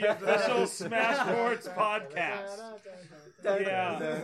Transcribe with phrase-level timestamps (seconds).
[0.00, 2.60] the official Smash Smashboards podcast.
[3.44, 4.22] Yeah.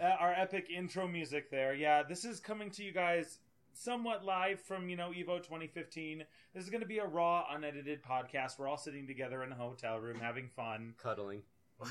[0.00, 1.74] Uh, our epic intro music there.
[1.74, 3.38] Yeah, this is coming to you guys
[3.72, 6.24] somewhat live from, you know, Evo 2015.
[6.52, 8.58] This is going to be a raw, unedited podcast.
[8.58, 10.94] We're all sitting together in a hotel room having fun.
[11.00, 11.42] Cuddling.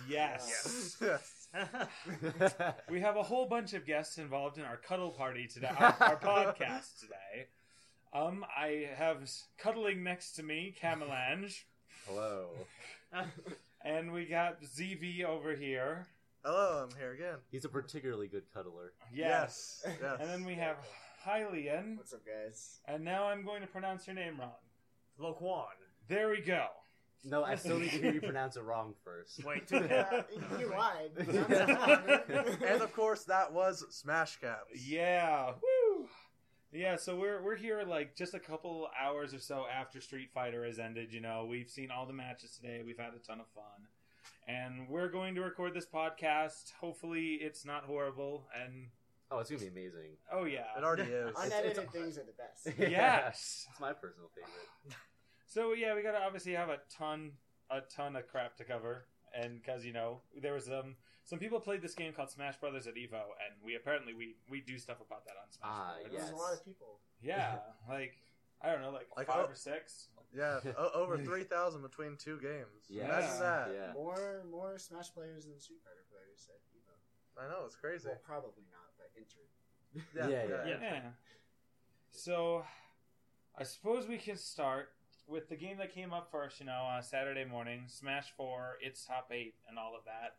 [0.09, 0.97] Yes.
[1.01, 1.47] Yes.
[2.89, 6.19] We have a whole bunch of guests involved in our cuddle party today, our, our
[6.19, 7.47] podcast today.
[8.11, 11.65] Um, I have cuddling next to me, Camelange,
[12.07, 12.47] Hello.
[13.85, 16.07] and we got ZV over here.
[16.43, 17.37] Hello, I'm here again.
[17.51, 18.93] He's a particularly good cuddler.
[19.13, 19.81] Yes.
[19.85, 19.97] Yes.
[20.01, 20.17] yes.
[20.19, 20.77] And then we have
[21.25, 22.79] Hylian, What's up, guys?
[22.85, 24.51] and now I'm going to pronounce your name wrong.
[25.19, 25.65] Loquan.
[26.09, 26.65] There we go.
[27.25, 29.45] No, I still need to hear you pronounce it wrong first.
[29.45, 30.23] Wait, two Uh,
[30.59, 31.11] you lied.
[32.67, 34.85] and of course, that was Smash Caps.
[34.85, 35.51] Yeah.
[35.51, 35.53] Woo.
[36.73, 40.65] Yeah, so we're we're here like just a couple hours or so after Street Fighter
[40.65, 41.45] has ended, you know.
[41.49, 42.81] We've seen all the matches today.
[42.85, 43.87] We've had a ton of fun.
[44.47, 46.73] And we're going to record this podcast.
[46.81, 48.87] Hopefully it's not horrible and
[49.31, 50.17] Oh, it's gonna be amazing.
[50.31, 50.65] oh yeah.
[50.77, 51.35] It already is.
[51.37, 52.77] Unedited it's- things are the best.
[52.91, 53.67] Yes.
[53.69, 54.97] It's my personal favorite.
[55.45, 57.33] So yeah, we got to obviously have a ton
[57.69, 59.05] a ton of crap to cover.
[59.39, 62.85] And cuz you know, there was um some people played this game called Smash Brothers
[62.87, 66.11] at Evo and we apparently we we do stuff about that on Smash Ah, Brothers.
[66.11, 66.31] There's yes.
[66.33, 66.99] a lot of people.
[67.21, 67.55] Yeah,
[67.89, 68.13] like
[68.61, 70.07] I don't know, like, Like, 5 oh- or 6.
[70.35, 72.87] Yeah, o- over 3,000 between two games.
[72.89, 73.05] Yeah.
[73.05, 73.67] Imagine that.
[73.75, 73.93] Yeah.
[73.93, 77.43] More more Smash players than Street Fighter players at Evo.
[77.43, 78.07] I know, it's crazy.
[78.07, 79.49] Well, probably not, but entered.
[80.15, 80.79] Yeah, Yeah, yeah.
[80.81, 80.93] yeah.
[80.93, 81.01] Yeah.
[82.11, 82.63] So,
[83.57, 84.89] I suppose we can start
[85.27, 86.59] with the game that came up first.
[86.59, 90.35] You know, uh, Saturday morning, Smash Four, its top eight, and all of that.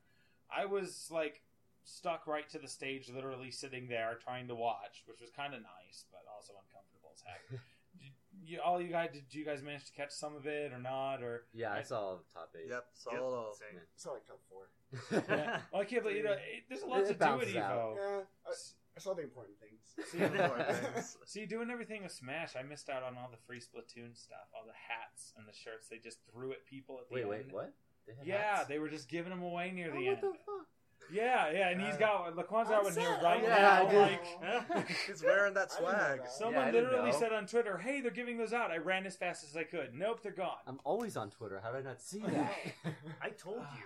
[0.57, 1.43] I was like
[1.85, 5.61] stuck right to the stage, literally sitting there trying to watch, which was kind of
[5.61, 7.43] nice, but also uncomfortable as heck.
[8.01, 10.79] did you, all you guys, did you guys manage to catch some of it or
[10.81, 11.23] not?
[11.23, 12.69] Or Yeah, I saw top eight.
[12.71, 13.55] Yep, saw Yep, it all.
[13.55, 13.81] same.
[13.95, 14.71] It's not like top four.
[15.29, 15.59] yeah.
[15.73, 16.33] well, I can't believe you know.
[16.33, 17.55] It, there's a lot It to do at bounces.
[17.55, 17.95] Evo.
[17.97, 18.53] Yeah, I,
[18.97, 19.83] I saw the important things.
[20.11, 21.17] See, Things.
[21.27, 24.65] See, doing everything with Smash, I missed out on all the free Splatoon stuff, all
[24.67, 27.31] the hats and the shirts they just threw at people at the Wait, end.
[27.31, 27.73] wait, what?
[28.07, 28.69] They had Yeah, hats?
[28.69, 30.23] they were just giving them away near Oh, the what end.
[30.23, 30.67] the fuck?
[31.13, 34.01] Yeah, yeah, and he's got Laquan's out with here right Yeah, now.
[34.01, 36.19] Like He's wearing that I didn't know swag.
[36.21, 36.33] that.
[36.33, 37.19] someone Yeah, literally know.
[37.19, 39.93] said on Twitter, "Hey, they're giving those out." I ran as fast as I could.
[39.95, 40.57] Nope, they're gone.
[40.67, 41.61] I'm always on Twitter.
[41.63, 42.55] How did I not see that?
[43.23, 43.77] I told Ah.
[43.79, 43.85] you.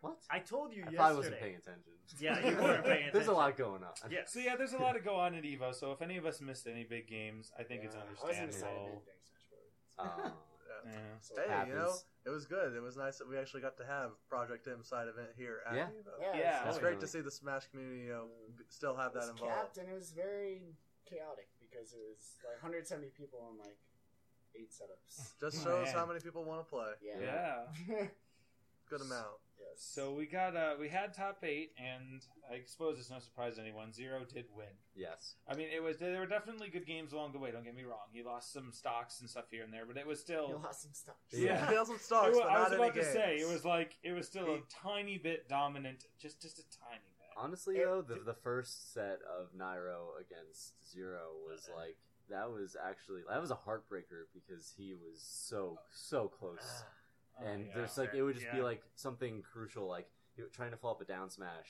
[0.00, 0.18] what?
[0.30, 0.96] I told you I yesterday.
[0.96, 1.92] probably wasn't paying attention.
[2.20, 3.10] Yeah, you weren't paying attention.
[3.14, 3.90] There's a lot going on.
[4.10, 4.32] Yes.
[4.32, 5.74] So yeah, there's a lot to go on at Evo.
[5.74, 8.48] So if any of us missed any big games, I think it's Yeah, I wasn't
[8.48, 9.02] excited understandable.
[10.84, 11.34] During Smash Bros.
[11.36, 11.36] Yeah.
[11.36, 11.68] So, Hey, Happens.
[11.68, 11.94] you know,
[12.26, 12.74] it was good.
[12.74, 15.74] It was nice that we actually got to have Project M side event here at
[15.74, 15.86] Yeah.
[15.88, 16.12] Evo.
[16.20, 16.68] yeah, Yeah.
[16.68, 18.28] It's great to see the Smash community, you know,
[18.68, 19.54] still have it was that involved.
[19.54, 20.76] capped and it was very
[21.06, 23.78] chaotic because it was like 170 people on like
[24.54, 25.38] eight setups.
[25.40, 25.94] Just Oh, shows man.
[25.94, 26.92] how many people want to play.
[27.00, 27.66] Yeah.
[27.88, 28.06] Yeah.
[28.90, 29.38] Good amount.
[29.60, 29.76] Yes.
[29.94, 33.60] So we got uh we had top eight, and I suppose it's no surprise to
[33.60, 33.92] anyone.
[33.92, 34.66] Zero did win.
[34.94, 35.34] yes.
[35.48, 37.50] I mean, it was there were definitely good games along the way.
[37.50, 38.08] Don't get me wrong.
[38.12, 40.60] He lost some stocks and stuff here and there, but it was you still.
[40.64, 41.16] lost some stuff.
[41.32, 41.66] Yeah.
[41.68, 43.12] Feel some It stocks, wa- but I was about any to games.
[43.12, 47.00] say it was like it was still a tiny bit dominant, just just a tiny
[47.18, 47.28] bit.
[47.36, 51.96] Honestly, It- though, the, the first set of Nairo against Zero was like
[52.28, 56.84] that was actually that was a heartbreaker because he was so so close, Oh,
[57.38, 57.72] Oh, and yeah.
[57.74, 60.08] there's like it would just be like something crucial, like
[60.52, 61.68] trying to follow up a down smash,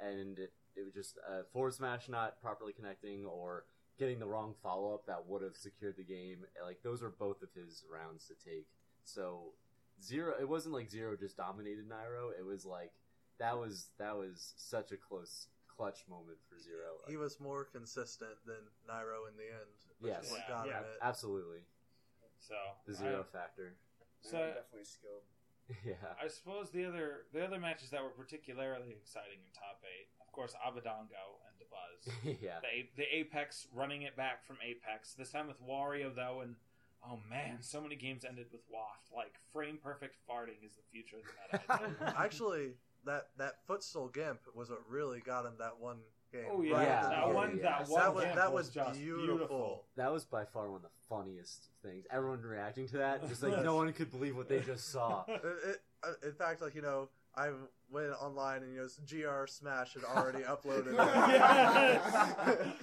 [0.00, 3.64] and it, it was just a forward smash not properly connecting or
[3.98, 6.44] getting the wrong follow up that would have secured the game.
[6.62, 8.66] Like those were both of his rounds to take.
[9.04, 9.52] So
[10.02, 12.30] zero, it wasn't like zero just dominated Nairo.
[12.38, 12.92] It was like
[13.38, 16.96] that was that was such a close clutch moment for zero.
[17.06, 18.56] He was more consistent than
[18.88, 19.70] Nairo in the end.
[20.00, 20.26] Which Yes.
[20.26, 20.48] is what Yeah.
[20.48, 20.78] got Yeah.
[20.80, 20.98] him it.
[21.02, 21.60] Absolutely,
[22.38, 22.54] So
[22.86, 23.76] the zero I, factor.
[24.30, 25.22] So- definitely skilled.
[25.84, 30.06] yeah, I suppose the other the other matches that were particularly exciting in top eight,
[30.24, 32.38] of course, Abadango and Dabuz.
[32.40, 32.60] yeah.
[32.62, 35.14] the, A- the Apex running it back from Apex.
[35.14, 36.54] This time with Wario though, and
[37.04, 39.10] oh man, so many games ended with waft.
[39.14, 41.64] Like frame perfect farting is the future of the meta.
[41.68, 42.14] I tell you.
[42.16, 42.72] Actually,
[43.04, 45.98] that that footstool gimp was what really got him that one
[46.36, 46.44] game.
[46.52, 47.62] oh yeah, right Yeah, that yeah, one, beginning.
[47.62, 49.84] that one, That was that was just beautiful.
[49.96, 52.04] That was by far one of the funniest things.
[52.10, 55.24] Everyone reacting to that, just like no one could believe what they just saw.
[55.28, 57.50] It, it, uh, in fact, like you know, I
[57.90, 58.88] went online and you know,
[59.40, 60.94] GR Smash had already uploaded.
[60.96, 62.14] Yes.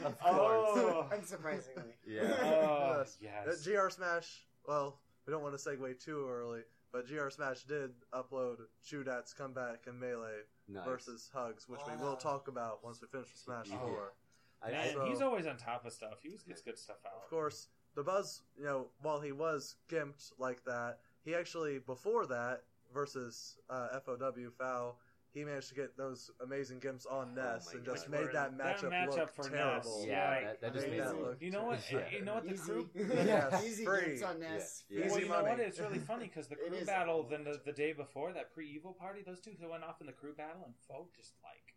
[0.03, 0.69] Of course.
[0.75, 1.93] oh, Unsurprisingly.
[2.07, 2.21] Yeah.
[2.43, 3.17] oh, Yes.
[3.21, 3.67] yes.
[3.67, 4.45] Uh, GR Smash.
[4.67, 6.61] Well, we don't want to segue too early,
[6.93, 8.57] but GR Smash did upload
[8.87, 10.85] Chudat's comeback in Melee Nice.
[10.85, 13.79] versus Hugs, which we will talk about once we finish with Smash Yeah.
[13.79, 14.13] Four.
[14.61, 16.19] I, Man, So- he's always on top of stuff.
[16.21, 17.23] He always gets good stuff out.
[17.23, 22.25] Of course, the Buzz, you know, while he was gimped like that, he actually before
[22.27, 22.63] that
[22.93, 24.17] versus uh, FOW
[24.57, 24.95] FOW,
[25.33, 28.19] he managed to get those amazing gimps on Oh Ness my and just God.
[28.19, 29.97] made that That matchup, matchup look for terrible.
[29.99, 31.79] Ness, Yeah, Like, that, that just made made that look You know what?
[31.91, 31.99] Yeah.
[32.11, 32.43] You know what?
[32.47, 32.63] The Easy.
[32.71, 32.89] crew.
[33.25, 34.01] Yes, Easy free.
[34.05, 34.83] games on Ness.
[34.89, 34.99] Yeah.
[34.99, 35.59] Well, Easy you know what?
[35.59, 37.29] It's really funny because the crew battle, awful.
[37.31, 40.13] then the, the day before that pre-Evo party, those two who went off in the
[40.13, 41.73] crew battle, and Folk just like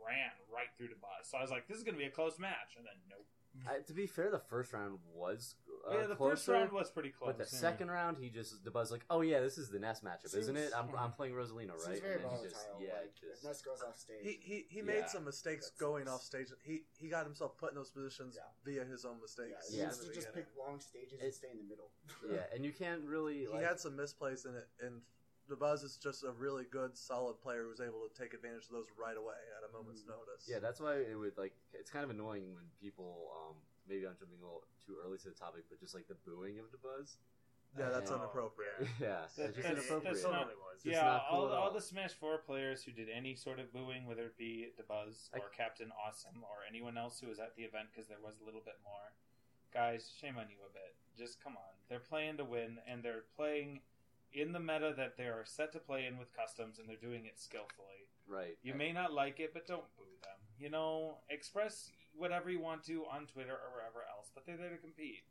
[0.00, 1.28] ran right through the bus.
[1.30, 3.26] So I was like, "This is going to be a close match," and then nope.
[3.68, 5.54] Uh, to be fair, the first round was
[5.88, 7.28] uh, yeah, the closer, first round was pretty close.
[7.28, 7.60] but the yeah.
[7.60, 10.56] second round he just the buzz like, oh yeah, this is the Ness matchup, isn't
[10.56, 10.72] it?
[10.76, 11.80] I'm, I'm playing Rosalina, right?
[11.80, 12.48] Seems very and he volatile.
[12.50, 14.16] just yeah, like, just if Ness goes off stage.
[14.22, 14.84] He he, he Yeah.
[14.84, 16.48] made some mistakes going off stage.
[16.64, 18.42] He he got himself put in those positions Yeah.
[18.64, 19.70] via his own yeah, mistakes.
[19.70, 19.84] he Yeah.
[19.84, 21.90] needs in to just pick long stages It- and stay in the middle.
[22.28, 25.02] yeah, and you can't really He like had some misplays in it, and
[25.48, 28.72] the Buzz is just a really good, solid player who's able to take advantage of
[28.72, 30.08] those right away at a moment's Mm.
[30.08, 30.48] notice.
[30.48, 31.54] Yeah, that's why it would like.
[31.72, 33.56] It's kind of annoying when people, um,
[33.86, 36.58] maybe I'm jumping a little too early to the topic, but just like the booing
[36.58, 37.18] of the buzz.
[37.78, 38.72] yeah, that's Oh, inappropriate.
[39.00, 40.14] Yeah, That- it's just that's- inappropriate.
[40.14, 41.70] that's not- It's yeah, not cool all, all all.
[41.72, 45.30] the Smash Four players who did any sort of booing, whether it be the Buzz
[45.34, 48.40] I- or Captain Awesome or anyone else who was at the event, because there was
[48.40, 49.12] a little bit more.
[49.72, 50.96] Guys, shame on you a bit.
[51.18, 51.74] Just come on.
[51.88, 53.82] They're playing to win, and they're playing
[54.32, 57.24] in the meta that they are set to play in with customs, and they're doing
[57.26, 58.08] it skillfully.
[58.28, 58.58] Right.
[58.62, 60.38] You may not like it, but don't boo them.
[60.58, 64.70] You know, express whatever you want to on Twitter or wherever else, but they're there
[64.70, 65.24] to compete.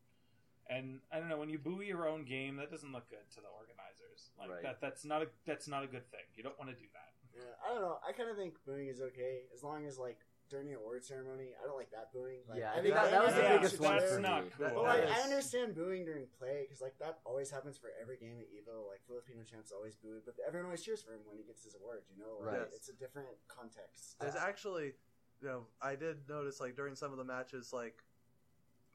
[0.69, 3.41] And I don't know when you boo your own game, that doesn't look good to
[3.41, 4.31] the organizers.
[4.39, 4.63] Like Right.
[4.63, 6.25] that, that's not a that's not a good thing.
[6.35, 7.13] You don't want to do that.
[7.37, 7.99] Yeah, I don't know.
[8.07, 10.17] I kind of think booing is okay as long as like
[10.49, 11.53] during the award ceremony.
[11.61, 12.41] I don't like that booing.
[12.47, 14.43] Like, Yeah, I I think think that- that was the anything biggest one for not
[14.45, 14.49] me.
[14.57, 14.65] cool.
[14.67, 18.17] But that like, I understand booing during play because like that always happens for every
[18.17, 18.87] game at Evo.
[18.87, 21.75] Like Filipino champs always booed, but everyone always cheers for him when he gets his
[21.75, 22.03] award.
[22.15, 22.67] You know, like, Right.
[22.73, 24.19] It's a different context.
[24.19, 24.93] There's actually,
[25.41, 28.03] you know, I did notice like during some of the matches, like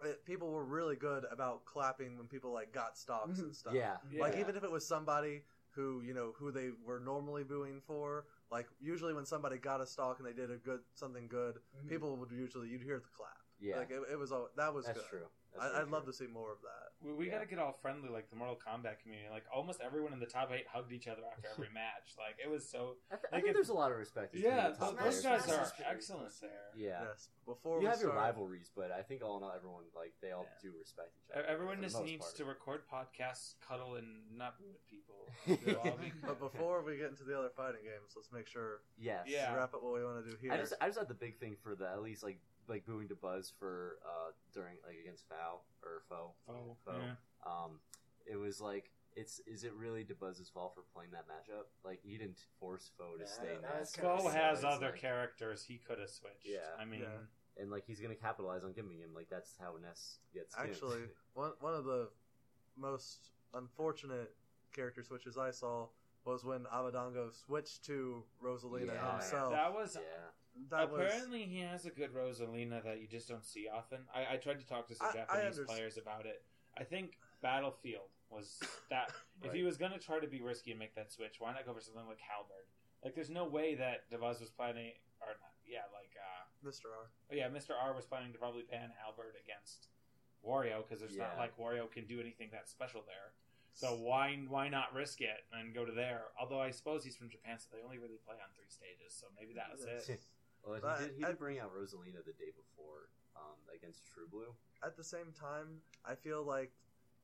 [0.04, 3.42] it, people were really good about clapping when people like got stocks mm-hmm.
[3.46, 3.74] and stuff.
[3.74, 3.96] Yeah.
[4.18, 4.40] Like Yeah.
[4.40, 5.42] even if it was somebody
[5.74, 9.86] who you know who they were normally booing for, like usually when somebody got a
[9.86, 11.88] stock and they did a good something good, Mhm.
[11.88, 13.38] people would usually you'd hear the clap.
[13.58, 13.78] Yeah.
[13.78, 15.08] Like it, it was all that was That's good.
[15.08, 15.26] true.
[15.54, 16.92] That's I, very I'd love to see more of that.
[17.02, 17.32] We, we Yeah.
[17.32, 19.28] got to get all friendly, like the Mortal Kombat community.
[19.30, 22.14] Like almost everyone in the top eight hugged each other after every match.
[22.18, 22.96] Like it was so.
[23.10, 24.34] I, th- I think it- there's a lot of respect.
[24.34, 26.50] Yeah, those, those guys are excellent there.
[26.76, 27.02] Yeah.
[27.08, 27.28] Yes.
[27.46, 30.30] Before You we have your rivalries, but I think all in all, everyone like they
[30.32, 30.70] all Yeah.
[30.70, 31.46] do respect each other.
[31.46, 32.36] Everyone just needs part.
[32.36, 34.06] to record podcasts, cuddle, and
[34.36, 35.16] not boo at people.
[35.46, 35.56] Yeah.
[35.66, 38.80] We'll all be But before we get into the other fighting games, let's make sure
[38.98, 39.24] Yes.
[39.26, 39.54] Yeah.
[39.54, 40.52] wrap up what we want to do here.
[40.52, 42.38] I just I just had the big thing for the at least like
[42.70, 46.32] like booing to Buzz for uh during like against Foul or Foe.
[46.46, 46.92] Foe, Foe.
[46.98, 47.14] yeah.
[47.44, 47.80] Um,
[48.26, 51.64] it was like it's is it really Dabuz's fault for playing that matchup?
[51.84, 53.80] Like he didn't force Foe to Yeah, stay in that that.
[53.80, 55.64] was Foe has other like- characters.
[55.64, 56.46] He could have switched.
[56.46, 56.58] Yeah.
[56.78, 57.62] I mean, Yeah.
[57.62, 60.64] and like he's gonna capitalize on giving him like that's how Ness gets gimped.
[60.70, 61.02] Actually,
[61.34, 62.08] one one of the
[62.76, 64.32] most unfortunate
[64.72, 65.88] character switches I saw
[66.24, 69.12] was when Abadango switched to Rosalina Yeah.
[69.12, 69.52] himself.
[69.52, 70.28] that was yeah,
[70.70, 74.00] that was apparently he has a good Rosalina that you just don't see often.
[74.14, 76.42] I, I tried to talk to some I- I Japanese underst- players about it.
[76.78, 78.58] I think Battlefield was
[78.90, 79.10] that.
[79.42, 81.64] If he was going to try to be risky and make that switch, why not
[81.64, 82.68] go for something like Halberd?
[83.02, 84.92] Like, there's no way that Dabuz was planning,
[85.24, 86.92] or not, yeah, like, uh, Mr.
[86.92, 87.08] R.
[87.08, 87.72] oh yeah, Mr.
[87.72, 89.88] R was planning to probably ban Halberd against
[90.44, 93.32] Wario because there's not like Wario can do anything that special there.
[93.72, 96.24] So why why not risk it and go to there?
[96.38, 99.16] Although I suppose he's from Japan, so they only really play on three stages.
[99.16, 100.20] So maybe that was it.
[100.66, 104.26] well, he did, he I- did bring out Rosalina the day before um, against True
[104.30, 104.54] Blue.
[104.84, 106.72] At the same time, I feel like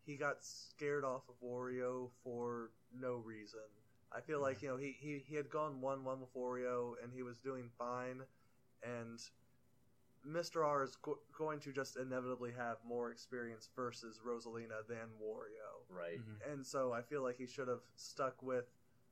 [0.05, 3.61] he got scared off of Wario for no reason.
[4.13, 7.13] I feel like you know he, he, he had gone one one with Wario and
[7.13, 8.23] he was doing fine,
[8.83, 9.21] and
[10.27, 10.65] Mr.
[10.65, 15.85] R is go- going to just inevitably have more experience versus Rosalina than Wario.
[15.89, 16.19] Right.
[16.21, 16.53] Mhm.
[16.53, 18.67] And so I feel like he should have stuck with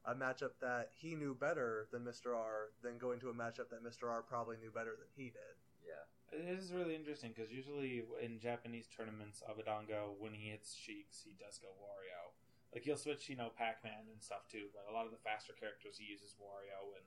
[0.06, 2.36] a matchup that he knew better than Mr.
[2.36, 4.10] R than going to a matchup that Mr.
[4.10, 5.56] R probably knew better than he did.
[5.84, 6.04] Yeah.
[6.32, 11.36] It is really interesting because usually in Japanese tournaments, Abadango, when he hits Sheiks, he
[11.38, 12.32] does go Wario.
[12.74, 15.52] Like he'll switch, you know, Pac-Man and stuff too, but a lot of the faster
[15.54, 17.06] characters he uses Wario, and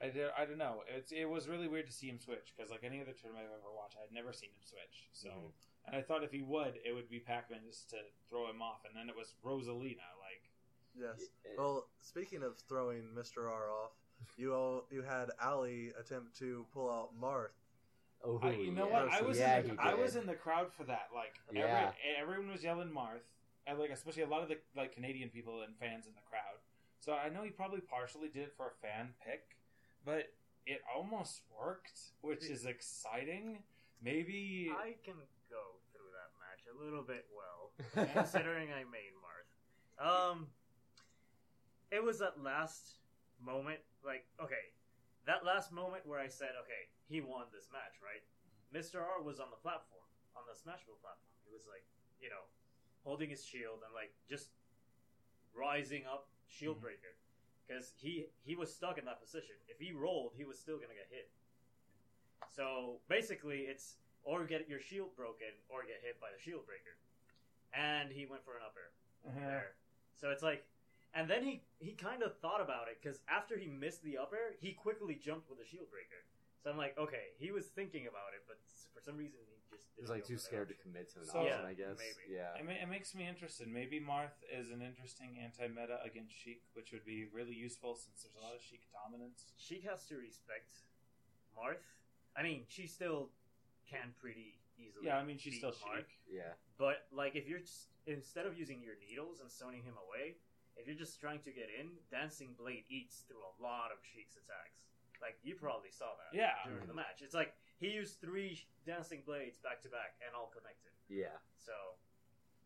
[0.00, 0.82] I, do, I don't know.
[0.88, 3.60] It's it was really weird to see him switch because like any other tournament I've
[3.60, 5.12] ever watched, I'd never seen him switch.
[5.12, 5.52] So, Mhm.
[5.86, 8.82] and I thought if he would, it would be Pac-Man just to throw him off,
[8.88, 10.08] and then it was Rosalina.
[10.94, 11.28] Like, Yes.
[11.44, 11.52] Yeah.
[11.58, 13.48] Well, speaking of throwing Mr.
[13.50, 13.92] R off,
[14.36, 17.48] you all you had Ally attempt to pull out Marth.
[18.24, 19.04] Oh, I, you know yeah.
[19.04, 19.12] what?
[19.12, 21.08] I was yeah, in the, I was in the crowd for that.
[21.14, 21.90] Like Yeah.
[22.18, 23.26] every, everyone was yelling Marth,
[23.66, 26.60] and like especially a lot of the like Canadian people and fans in the crowd.
[27.00, 29.56] So I know he probably partially did it for a fan pick,
[30.04, 30.30] but
[30.66, 33.58] it almost worked, which is exciting.
[34.00, 35.14] Maybe I can
[35.50, 39.50] go through that match a little bit well, considering I made Marth.
[40.32, 40.46] Um,
[41.92, 42.96] it was that last
[43.38, 44.72] moment, like okay,
[45.26, 48.24] that last moment where I said, okay, he won this match, right?
[48.72, 49.04] Mr.
[49.04, 51.36] R was on the platform, on the Smashville platform.
[51.44, 51.84] He was like,
[52.18, 52.48] you know,
[53.04, 54.48] holding his shield and like just
[55.54, 56.88] rising up shield Mhm.
[56.88, 57.14] breaker
[57.66, 59.54] because he he was stuck in that position.
[59.68, 61.30] If he rolled, he was still gonna get hit.
[62.48, 66.96] So basically, it's or get your shield broken or get hit by the shield breaker.
[67.74, 68.92] And he went for an upper
[69.50, 69.76] there.
[70.14, 70.64] So it's like,
[71.14, 74.54] and then he he kind of thought about it because after he missed the upper,
[74.60, 76.22] he quickly jumped with the shield breaker.
[76.62, 78.56] So I'm like, okay, he was thinking about it, but
[78.94, 80.74] for some reason he just He was didn't like go too for that scared to
[80.78, 80.92] option.
[80.92, 81.98] commit to an So- option, Yeah, I guess.
[81.98, 82.24] maybe.
[82.38, 82.54] Yeah.
[82.54, 83.66] It, ma- it makes me interested.
[83.66, 88.36] Maybe Marth is an interesting anti-meta against Sheik, which would be really useful since there's
[88.36, 89.50] a lot of Sheik dominance.
[89.58, 90.86] Sheik has to respect
[91.58, 91.82] Marth.
[92.36, 93.30] I mean, she still
[93.90, 95.06] can pretty easily.
[95.06, 96.06] Yeah, I mean she's beat still Marth.
[96.06, 96.08] Sheik.
[96.30, 96.52] Yeah.
[96.78, 100.36] But like, if you're just instead of using your needles and stoning him away,
[100.76, 104.36] if you're just trying to get in, Dancing Blade eats through a lot of Sheik's
[104.36, 104.82] attacks.
[105.20, 106.58] Like you probably saw that Yeah.
[106.66, 107.22] during the match.
[107.22, 110.90] It's like he used three Dancing Blades back to back and all connected.
[111.06, 111.38] Yeah.
[111.54, 111.72] So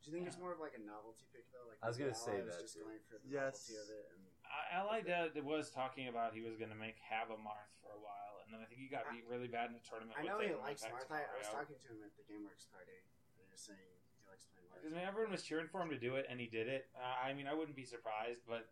[0.00, 1.66] Do you think it's more of like a novelty pick though?
[1.68, 2.86] Like I was gonna the say Ally was that, just too.
[2.86, 3.68] going for the Yes.
[3.68, 4.04] novelty of it.
[4.14, 7.28] And I, I like that it was talking about he was going to make have
[7.34, 9.74] a Marth for a while, and then I think he got I- beat really bad
[9.74, 10.14] in a tournament.
[10.16, 11.26] I with know it he and went likes back to Martha.
[11.26, 11.58] I was Mario.
[11.66, 12.96] talking to him at the GameWorks party.
[13.02, 13.95] and He was saying
[14.36, 15.08] he likes playing Because Martha.
[15.08, 16.86] everyone was cheering for him to do it, and he did it.
[16.94, 18.68] Uh, I mean, I wouldn't be surprised, but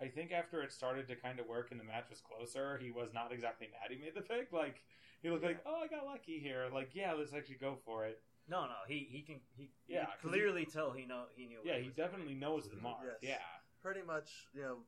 [0.00, 2.90] I think after it started to kind of work and the match was closer, he
[2.90, 4.52] was not exactly mad he made the pick.
[4.52, 4.82] Like
[5.22, 6.66] he looked like, oh, I got lucky here.
[6.72, 8.20] Like, yeah, let's actually go for it.
[8.48, 11.58] no, no, he he can he Yeah, yeah 'cause clearly tell he know he knew.
[11.58, 12.08] what Yeah, he was doing.
[12.08, 12.98] definitely knows the mark.
[13.04, 13.18] Yes.
[13.22, 13.44] Yeah,
[13.82, 14.78] Pretty much, you know,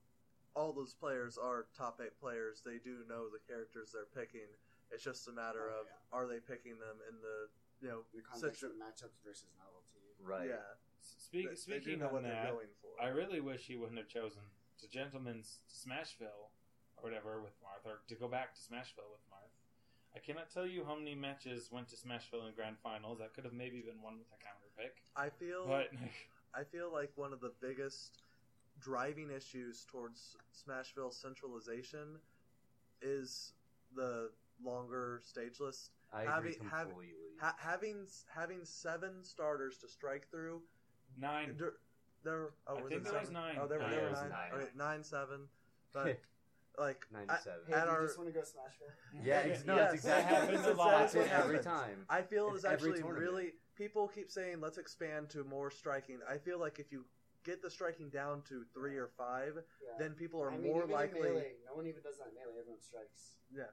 [0.54, 2.62] all those players are top eight players.
[2.64, 4.46] They do know the characters they're picking.
[4.90, 6.16] It's just a matter Oh, of yeah.
[6.18, 7.50] are they picking them in the
[7.82, 9.73] you know In the context situ- of matchups versus novelty.
[10.24, 10.48] Right.
[10.48, 10.54] yeah.
[11.00, 13.02] S- Speak, they, they speaking know on what that, they're going for.
[13.02, 14.42] I really wish he wouldn't have chosen
[14.80, 16.50] to Gentleman's Smashville
[16.96, 19.52] or whatever with Marth, or to go back to Smashville with Marth.
[20.16, 23.18] I cannot tell you how many matches went to Smashville in grand finals.
[23.18, 25.90] That could have maybe been won with a counter pick, I feel but
[26.54, 28.22] I feel like one of the biggest
[28.80, 32.18] driving issues towards Smashville centralization
[33.02, 33.52] is
[33.94, 34.30] the
[34.64, 35.90] longer stage list.
[36.14, 36.92] I agree Having- have-
[37.40, 40.62] Ha- having having seven starters to strike through.
[41.18, 41.56] nine.
[41.58, 41.74] There,
[42.22, 43.34] there oh, I was think it there was seven?
[43.34, 43.58] nine.
[43.60, 44.28] Oh, there, were- Yeah, there were nine.
[44.30, 44.52] nine.
[44.54, 45.48] Okay, nine, seven.
[45.92, 46.20] But
[46.78, 47.60] like I, 97.
[47.66, 49.22] Hey, At do you our- just want to go Smashville?
[49.24, 49.94] yeah, it's, no, Yes.
[49.94, 50.90] it's exactly That happens a That's lot.
[50.92, 52.06] That's what it every time.
[52.08, 56.20] I feel It's it's actually really people keep saying let's expand to more striking.
[56.28, 57.04] I feel like if you
[57.42, 59.98] get the striking down to three or five, Yeah.
[59.98, 61.20] then people are I mean, more likely.
[61.20, 62.60] Melee, no one even does that in melee.
[62.60, 63.36] Everyone strikes.
[63.52, 63.64] Yeah.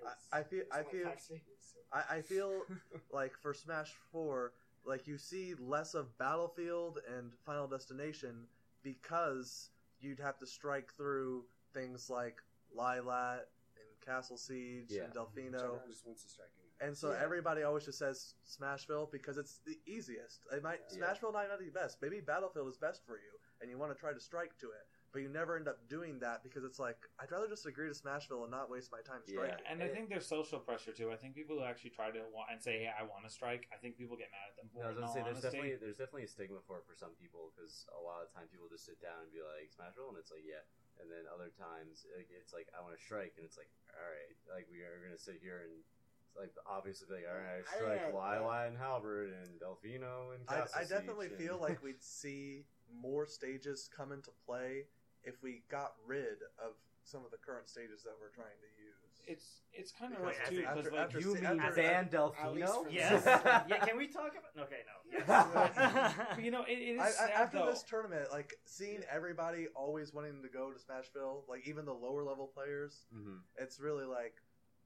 [0.00, 2.62] Because I- I feel- I feel- five stages, so- I, I feel
[3.12, 4.52] like for Smash Four,
[4.84, 8.46] like you see less of Battlefield and Final Destination
[8.82, 12.40] because you'd have to strike through things like
[12.76, 13.40] Lylat
[13.76, 15.04] and Castle Siege Yeah.
[15.04, 15.54] and Which Delfino.
[15.54, 16.48] everyone just wants to strike.
[16.82, 17.20] And so Yeah.
[17.22, 20.46] everybody always just says Smashville because it's the easiest.
[20.50, 21.12] It might Yeah.
[21.12, 22.00] Smashville might not be the best.
[22.00, 24.86] Maybe Battlefield is best for you, and you want to try to strike to it,
[25.12, 27.94] but you never end up doing that because it's like I'd rather just agree to
[27.94, 29.34] Smashville and not waste my time Yeah.
[29.50, 29.66] striking.
[29.66, 31.10] And I think there's social pressure too.
[31.10, 33.66] I think people who actually try to wa- and say, "Hey, I want to strike,"
[33.74, 34.90] I think people get mad at them for No, I it.
[34.94, 35.50] was gonna say there's honesty.
[35.50, 38.50] definitely there's definitely a stigma for it for some people because a lot of times
[38.50, 40.62] people just sit down and be like Smashville and it's like yeah,
[41.02, 44.36] and then other times it's like I want to strike and it's like all right,
[44.54, 45.82] like we are gonna sit here and
[46.30, 49.58] it's like obviously be like all right, I- strike yeah, uh, Lylat and Halberd and
[49.60, 54.86] Delfino and I, I definitely Siege feel like we'd see more stages come into play
[55.24, 56.72] if we got rid of
[57.04, 58.96] some of the current stages that we're trying to use.
[59.26, 61.74] It's it's kind of Because rough too after- because like after you se- mean after-
[61.82, 62.86] Van at least Delfino?
[62.90, 63.22] Yes.
[63.68, 63.84] yeah.
[63.86, 64.64] Can we talk about?
[64.66, 64.96] Okay, no.
[65.12, 66.14] Yes.
[66.34, 67.66] But, you know it, it is I, I, sad after though.
[67.66, 72.22] this tournament, like seeing everybody always wanting to go to Smashville, like even the lower
[72.24, 73.38] level players, Mhm.
[73.56, 74.34] it's really like,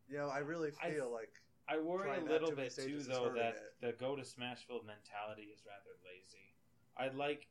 [0.08, 1.30] you know, I really I- feel like
[1.68, 3.74] I worry a little bit too, though, that it.
[3.80, 6.52] the go to Smashville mentality is rather lazy.
[6.98, 7.46] I'd like,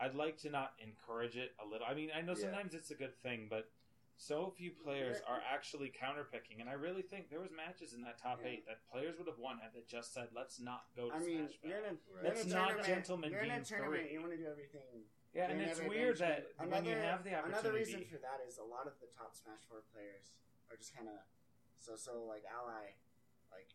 [0.00, 1.86] I'd like to not encourage it a little.
[1.86, 2.40] I mean, I know Yeah.
[2.48, 3.70] sometimes it's a good thing, but
[4.16, 8.18] so few players are actually counterpicking, and I really think there was matches in that
[8.18, 8.48] top Yeah.
[8.48, 11.18] eight that players would have won had they just said, "Let's not go to I
[11.20, 12.00] mean, Smashville." you're in a, Right.
[12.08, 14.02] you're in a It's not tournament- Gentleman You're in a Games tournament.
[14.02, 14.12] three.
[14.12, 15.10] You want to do everything.
[15.32, 18.04] yeah, and You're it's weird adventure- that when you Another- have the opportunity, Another reason
[18.06, 20.34] for that is a lot of the top Smash Four players
[20.70, 21.20] are just kind of
[21.78, 22.24] so so.
[22.24, 22.94] Like Ally,
[23.50, 23.68] like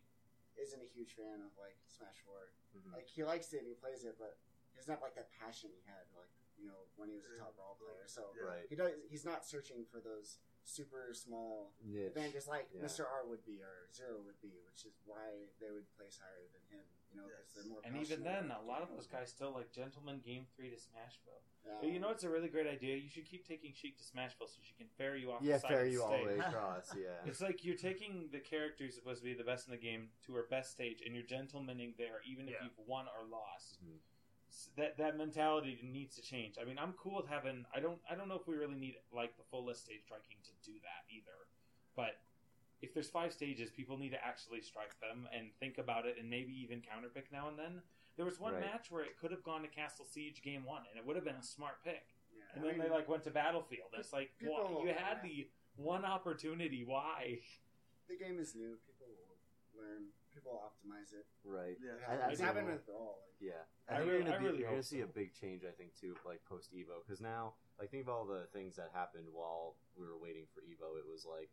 [0.56, 2.52] isn't a huge fan of like Smash Four.
[2.76, 2.92] Mhm.
[2.92, 4.38] Like he likes it and he plays it, but
[4.76, 6.28] he doesn't have like that passion he had like
[6.60, 7.48] you know when he was a Yeah.
[7.48, 8.04] top brawl player.
[8.04, 8.44] So Yeah.
[8.44, 8.66] Right.
[8.68, 8.92] he does.
[9.08, 10.36] He's not searching for those
[10.68, 12.08] super small Niche.
[12.12, 12.82] advantages like Yeah.
[12.82, 13.06] Mr.
[13.08, 16.60] R would be or Zero would be, which is why they would place higher than
[16.68, 16.84] him.
[17.12, 17.54] you know, because Yes.
[17.54, 17.80] they're more.
[17.84, 21.40] And even then, a lot of those guys still like Gentleman Game Three to Smashville.
[21.64, 21.78] Yeah.
[21.80, 22.96] But you know, it's a really great idea.
[22.96, 25.40] You should keep taking Sheik to Smashville so she can ferry you off.
[25.40, 26.94] Yeah, the ferry you all the way across.
[26.96, 27.22] Yeah.
[27.24, 30.10] It's like you're taking the character who's supposed to be the best in the game
[30.26, 33.78] to her best stage, and you're gentlemaning there, even if you've won or lost.
[33.82, 34.00] Mhm.
[34.48, 36.56] S- That that mentality needs to change.
[36.60, 37.64] I mean, I'm cool with having.
[37.74, 37.98] I don't.
[38.10, 40.78] I don't know if we really need like the full list stage striking to do
[40.82, 41.46] that either.
[41.96, 42.18] But
[42.82, 46.28] if there's five stages, people need to actually strike them and think about it, and
[46.30, 47.82] maybe even counterpick now and then.
[48.16, 48.62] There was one Right.
[48.64, 51.24] match where it could have gone to Castle Siege game one, and it would have
[51.24, 52.14] been a smart pick.
[52.34, 53.90] Yeah, And I then mean, they like went to Battlefield.
[53.92, 55.22] It's like People why- will- you had yeah.
[55.22, 56.84] the one opportunity.
[56.84, 57.40] Why?
[58.08, 58.78] the game is new.
[58.86, 60.12] People will learn.
[60.36, 61.24] People optimize it.
[61.44, 61.76] Right.
[61.80, 61.96] Yeah.
[62.06, 63.24] I- I it's happened with all.
[63.24, 65.06] Like, Yeah, I I think really- you're gonna, be, really you're gonna hope see a
[65.06, 65.64] big change.
[65.64, 68.90] I think too, like post Evo, because now, like, think of all the things that
[68.92, 70.98] happened while we were waiting for Evo.
[71.00, 71.50] It was like,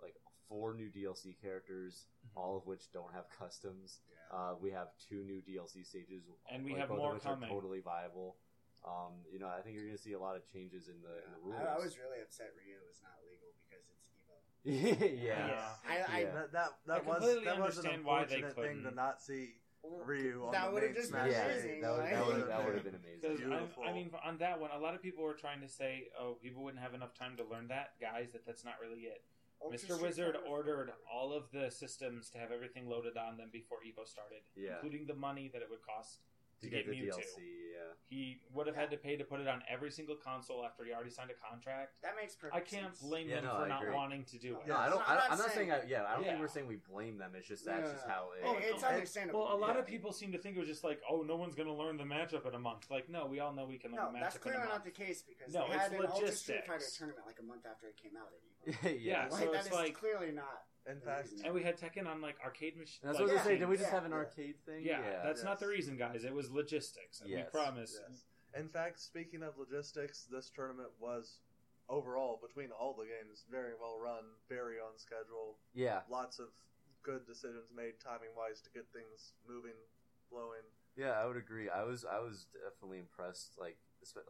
[0.00, 0.16] like
[0.48, 2.40] four new DLC characters, Mhm.
[2.40, 4.00] all of which don't have customs.
[4.08, 4.16] yeah.
[4.36, 7.22] Uh, we have two new DLC stages, And we like, have both more of which
[7.24, 7.48] coming.
[7.50, 8.38] Are totally viable.
[8.84, 11.30] Um, you know, I think you're gonna see a lot of changes in the, in
[11.32, 11.60] the rules.
[11.60, 14.11] I, I was really upset Ryu is not legal because it's
[14.66, 15.00] Evo.
[15.00, 15.16] yeah.
[15.22, 15.68] Yeah.
[15.88, 16.30] I, I, Yeah.
[16.52, 16.52] That
[16.86, 19.20] that, I was completely that was an understand why they unfortunate thing to couldn't.
[19.20, 19.54] see
[20.06, 22.26] Ryu on That the would've main just Smash been Yeah, amazing, that would, that would,
[22.34, 23.36] Would've that would have been been amazing.
[23.50, 26.06] Because I, I mean, on that one, a lot of people were trying to say,
[26.18, 29.24] "Oh, people wouldn't have enough time to learn that." Guys, that that's not really it.
[29.60, 30.02] Oh, Ultra Mr.
[30.02, 34.06] Wizard Fighter- ordered all of the systems to have everything loaded on them before Evo
[34.06, 34.74] started, Yeah.
[34.82, 36.18] including the money that it would cost
[36.62, 37.18] to to get, get the Mewtwo.
[37.18, 37.38] DLC.
[37.72, 37.78] Yeah.
[38.08, 40.92] He would have had to pay to put it on every single console after he
[40.92, 41.92] already signed a contract.
[42.02, 43.00] That makes perfect I can't sense.
[43.00, 44.68] blame Yeah, them no, for not wanting to do it.
[44.68, 45.00] No, I don't.
[45.08, 45.82] I'm I, not I'm not saying- saying.
[45.86, 46.28] I, yeah, I don't Yeah.
[46.36, 47.32] think we're saying we blame them.
[47.34, 48.44] It's just that's No, just how it.
[48.44, 49.40] Oh, it's understandable.
[49.44, 49.80] Well, a lot yeah.
[49.80, 51.96] of people seem to think it was just like, oh, no one's going to learn
[51.96, 52.86] the matchup in a month.
[52.90, 54.58] Like, no, we all know we can learn No, the that's matchup in a clearly
[54.68, 54.70] month.
[54.72, 57.42] not the case because No, they it's had an Ultra Street Fighter tournament like a
[57.42, 59.00] month after it came out at Evo.
[59.00, 59.24] yeah.
[59.24, 60.62] Yeah, like, so that it's is like- clearly not.
[60.90, 62.98] In fact, And we had Tekken on like arcade machines.
[63.02, 63.60] That's like, what I was yeah, saying.
[63.60, 64.16] Did we just yeah, have an yeah.
[64.16, 64.82] arcade thing?
[64.84, 66.24] Yeah, that's not the reason, guys.
[66.24, 67.20] It was logistics.
[67.20, 67.46] And Yes.
[67.46, 67.98] We promise.
[68.08, 68.24] yes.
[68.58, 71.38] In fact, speaking of logistics, this tournament was
[71.88, 75.58] overall between all the games very well run, very on schedule.
[75.72, 76.48] Yeah, Lots of
[77.02, 79.78] good decisions made timing wise to get things moving,
[80.28, 80.62] flowing.
[80.96, 81.68] yeah, I would agree.
[81.70, 83.54] I was, I was definitely impressed.
[83.58, 83.78] Like,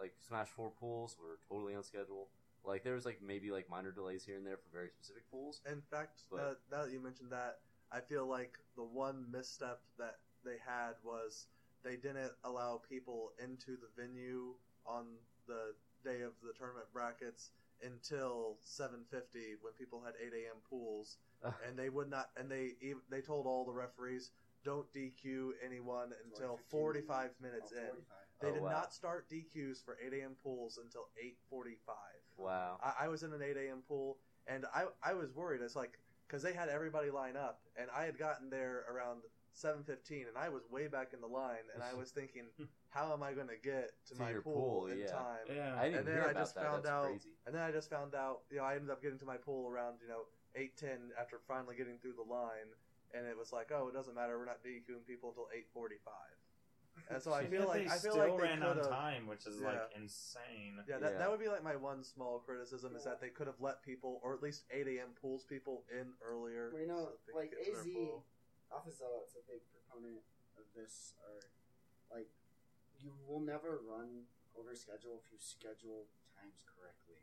[0.00, 2.28] like Smash Four pools were totally on schedule.
[2.64, 5.60] Like, there was like maybe like minor delays here and there for very specific pools.
[5.70, 6.36] In fact, But-
[6.70, 10.94] now, now that you mentioned that, I feel like the one misstep that they had
[11.04, 11.46] was
[11.82, 14.54] they didn't allow people into the venue
[14.86, 17.50] on the day of the tournament brackets
[17.82, 20.60] until 7:50 when people had 8 a.m.
[20.70, 21.18] pools,
[21.66, 22.30] and they would not.
[22.36, 24.30] And they ev- they told all the referees
[24.64, 28.06] don't DQ anyone until 45 minutes Oh, in.
[28.42, 28.44] 45.
[28.44, 28.80] They Oh, did wow.
[28.80, 30.36] not start DQs for 8 a.m.
[30.42, 31.08] pools until
[31.52, 31.76] 8:45.
[32.36, 32.78] Wow.
[32.82, 33.82] I, I was in an 8 a.m.
[33.86, 35.60] pool, and I I was worried.
[35.62, 39.22] It's like because they had everybody line up, and I had gotten there around
[39.54, 42.44] 7:15, and I was way back in the line, and I was thinking,
[42.88, 45.06] how am I going to get to, To my your pool, pool, in yeah.
[45.06, 45.44] time?
[45.48, 45.76] Yeah.
[45.78, 46.64] I didn't and then hear I about just that.
[46.64, 47.28] found That's out- crazy.
[47.46, 49.68] And then I just found out, you know, I ended up getting to my pool
[49.68, 50.24] around you know
[50.56, 52.72] 8:10 after finally getting through the line,
[53.14, 56.00] and it was like, oh, it doesn't matter, we're not DQing people until 8:45.
[57.10, 58.92] And so I feel like they I feel still like they ran on could have.
[58.92, 59.66] time, which is Yeah.
[59.68, 60.78] like insane.
[60.86, 61.18] Yeah, that, Yeah.
[61.18, 64.20] that would be like my one small criticism is that they could have let people,
[64.22, 65.14] or at least 8 a.m.
[65.20, 66.70] pools people in earlier.
[66.72, 68.24] Well, you know, so that they like get to their AZ, pool.
[68.72, 70.22] Alpha Zealot's a big proponent
[70.56, 71.14] of this.
[71.28, 71.40] Or
[72.14, 72.28] like,
[72.98, 74.24] you will never run
[74.56, 77.20] over schedule if you schedule times correctly.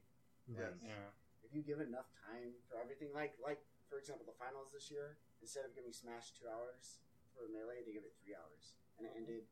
[0.49, 0.77] Yes.
[0.81, 1.09] Yeah.
[1.45, 5.17] If you give enough time for everything, like like for example, the finals this year,
[5.41, 7.01] instead of giving Smash two hours
[7.33, 9.49] for a melee, they give it three hours, and it ended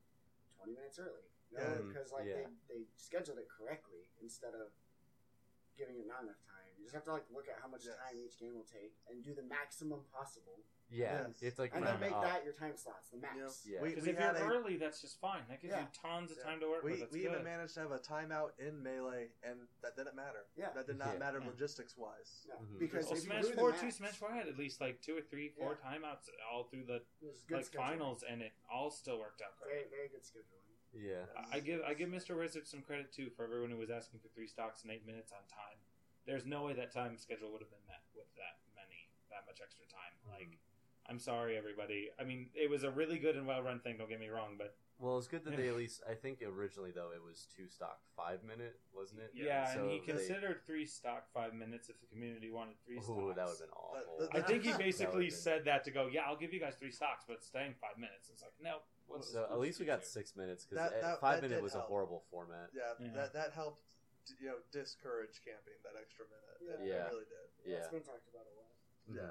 [0.58, 1.30] twenty minutes early.
[1.54, 2.50] You know, um, because like Yeah.
[2.68, 4.74] they, they scheduled it correctly instead of
[5.80, 6.74] giving it not enough time.
[6.76, 7.96] You just have to like look at how much Yes.
[8.02, 11.42] time each game will take and do the maximum possible, Yeah, Yes.
[11.42, 12.24] it's like and then round make up.
[12.24, 13.66] that your time slots, the max.
[13.68, 13.82] Yeah.
[13.82, 15.44] we, Because we if you're a, early, that's just fine.
[15.50, 15.82] That gives Yeah.
[15.82, 16.44] you tons of Yeah.
[16.44, 16.94] time to work with.
[16.94, 17.32] we, That's we good.
[17.34, 20.46] even managed to have a timeout in melee, and that didn't matter.
[20.56, 20.72] Yeah.
[20.72, 21.20] That did not Yeah.
[21.20, 21.48] matter Yeah.
[21.48, 22.46] logistics wise.
[22.48, 22.80] No, Mhm.
[22.80, 25.22] because well, if Smash Four, max, two Smash Four had at least like two or
[25.22, 25.92] three, four Yeah.
[25.92, 27.76] timeouts all through the it was good like scheduling.
[27.76, 29.90] finals, and it all still worked out Very great.
[29.92, 30.64] very good scheduling.
[30.94, 31.26] Yeah.
[31.36, 32.38] I I give I give Mr.
[32.38, 35.34] Wizard some credit too for everyone who was asking for three stocks in eight minutes
[35.34, 35.80] on time.
[36.26, 39.60] There's no way that time schedule would have been met with that many that much
[39.60, 40.14] extra time.
[40.26, 40.32] Mhm.
[40.32, 40.58] Like,
[41.10, 42.10] I'm sorry, everybody.
[42.20, 43.96] I mean, it was a really good and well run thing.
[43.98, 46.02] Don't get me wrong, but Well, it's good that they at least.
[46.10, 49.32] I think originally though it was two stock five minute, wasn't it?
[49.34, 53.00] yeah, So and he they- considered three stock five minutes if the community wanted three
[53.00, 53.10] stocks.
[53.16, 54.28] Ooh, that would have been awful.
[54.32, 56.60] But- I think he basically would've been- said that to go, yeah, I'll give you
[56.60, 58.28] guys three stocks, but staying five minutes.
[58.30, 58.80] It's like, no.
[59.08, 60.08] let's- So at least we got two.
[60.12, 62.72] six minutes because That- that- five that minute did was a horrible format.
[62.74, 63.14] Yeah, Yeah.
[63.14, 63.94] that that helped,
[64.42, 66.82] you know, discourage camping that extra minute.
[66.82, 67.08] It, it Yeah.
[67.08, 67.48] really did.
[67.64, 67.78] Yeah, Yeah.
[67.80, 68.76] it's been talked about a lot.
[69.08, 69.22] Yeah.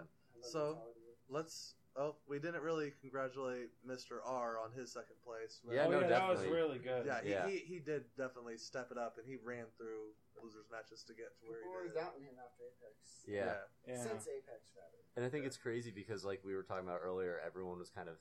[0.41, 0.45] Mhm.
[0.45, 1.01] So- mentality.
[1.29, 4.21] Let's Oh, we didn't really congratulate Mr.
[4.23, 5.62] R on his second place.
[5.65, 6.61] but- Yeah, oh, no, yeah, that was definitely.
[6.61, 7.07] really good.
[7.07, 7.49] yeah, he, Yeah.
[7.49, 10.12] He, he did definitely step it up, and he ran through
[10.43, 11.95] losers matches to get to where People were he did.
[11.95, 13.25] doubting him after Apex.
[13.27, 13.62] Yeah.
[13.89, 13.97] yeah.
[14.03, 14.99] Since Apex, rather.
[15.17, 18.11] And I think it's crazy because, like we were talking about earlier, everyone was kind
[18.11, 18.17] of,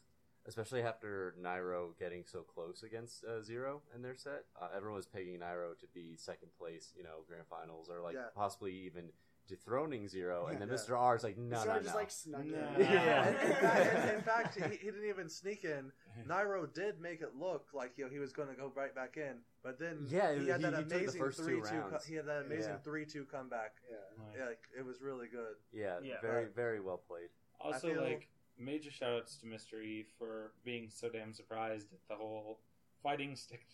[0.45, 5.05] especially after Nairo getting so close against uh, Zero in their set, uh, everyone was
[5.05, 8.27] pegging Nairo to be second place, you know, grand finals, or like Yeah.
[8.33, 9.11] possibly even
[9.47, 10.47] dethroning Zero.
[10.47, 10.73] And then Yeah.
[10.75, 10.97] Mr.
[10.97, 11.81] R is like, no, so no, I no.
[11.83, 12.57] just like snuck No.
[12.75, 12.81] in.
[12.81, 13.29] Yeah.
[13.29, 15.91] in, in fact, in, in fact, he, he didn't even sneak in.
[16.27, 19.17] Nairo did make it look like you know he was going to go right back
[19.17, 21.55] in, but then Yeah, he had he- that he took the amazing first two three
[21.61, 21.75] two.
[21.77, 22.05] rounds.
[22.05, 22.77] he had that amazing Yeah.
[22.83, 23.73] three two comeback.
[23.89, 23.97] Yeah.
[24.25, 24.35] Nice.
[24.39, 25.55] Yeah, like, it was really good.
[25.73, 26.15] yeah, Yeah.
[26.21, 26.55] very, Right.
[26.55, 27.29] very well played.
[27.59, 28.27] Also, I feel- like
[28.57, 29.83] major shoutouts to Mr.
[29.83, 32.59] E for being so damn surprised at the whole
[33.03, 33.65] fighting stick.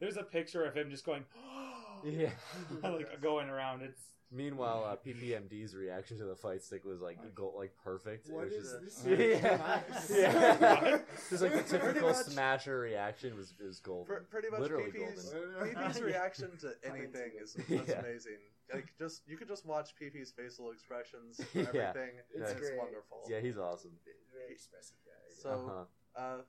[0.00, 1.24] There's a picture of him just going,
[2.04, 2.30] Yeah.
[2.82, 3.82] like going around.
[3.82, 4.00] It's
[4.32, 8.28] Meanwhile, uh, PPMD's reaction to the fight stick was like go- like perfect.
[8.30, 9.18] What it was is just this?
[9.42, 10.12] yeah, device?
[10.16, 10.98] yeah.
[11.30, 14.06] just like the typical much- smasher reaction was was golden.
[14.06, 15.74] Pr- pretty much Literally PP's, golden.
[15.74, 17.98] PP's reaction to anything is that's Yeah.
[17.98, 18.38] amazing.
[18.72, 21.62] Like just you could just watch PP's facial expressions, Yeah.
[21.62, 22.10] everything.
[22.32, 22.78] It's and it's great.
[22.78, 23.22] wonderful.
[23.28, 23.90] Yeah, he's awesome.
[24.32, 25.34] Very expressive guy.
[25.42, 26.20] So Uh-huh.
[26.20, 26.42] uh,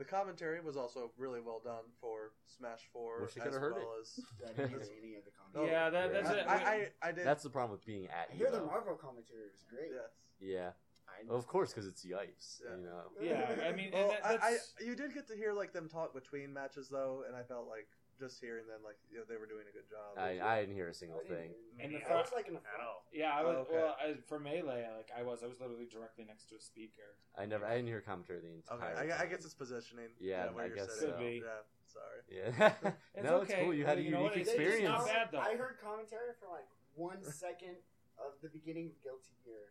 [0.00, 3.74] the commentary was also really well done for Smash Four, Wish you as could've heard
[3.74, 5.76] well as I didn't hear any of the commentary.
[5.76, 6.22] yeah, that, yeah.
[6.22, 6.44] that's it.
[6.48, 7.26] I, I, I did.
[7.26, 8.66] That's the problem with being at I hear the Evo.
[8.66, 9.90] Marvel commentary was great.
[9.92, 10.08] yes.
[10.40, 10.70] Yeah,
[11.06, 12.62] I of course, because it's Yipes.
[12.64, 12.76] Yeah.
[12.76, 13.02] You know.
[13.20, 15.86] yeah, I mean, and Well, that, I, I, you did get to hear like them
[15.86, 17.88] talk between matches though, and I felt like
[18.20, 20.20] just hearing them like you know, they were doing a good job.
[20.20, 21.56] I, I didn't hear a single thing.
[21.80, 23.00] And the Maybe I front- like in the front.
[23.12, 23.74] yeah, I was Oh, okay.
[23.80, 24.84] well I, for melee.
[24.94, 27.16] Like I was, I was literally directly next to a speaker.
[27.38, 27.64] I never.
[27.64, 28.96] I didn't hear commentary the okay, entire.
[29.00, 29.28] I, I time.
[29.32, 30.12] guess it's positioning.
[30.20, 31.08] Yeah, where I you're guess sitting.
[31.08, 31.16] so.
[31.16, 31.42] Could be.
[31.42, 32.20] Yeah, sorry.
[32.28, 32.92] Yeah.
[33.16, 33.54] It's no, okay.
[33.54, 33.74] it's cool.
[33.74, 34.56] You had a You know unique what?
[34.56, 35.04] They just- it's not experience.
[35.08, 35.40] bad, though.
[35.40, 37.80] I heard commentary for like one second
[38.20, 39.64] of the beginning of Guilty Gear,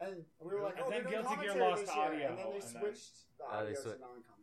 [0.00, 2.04] and we were like, And "Oh, then they're doing Guilty Gear commentary lost this year,"
[2.04, 4.35] audio, and then they and then- switched the Oh, they audio swi- to non-commentary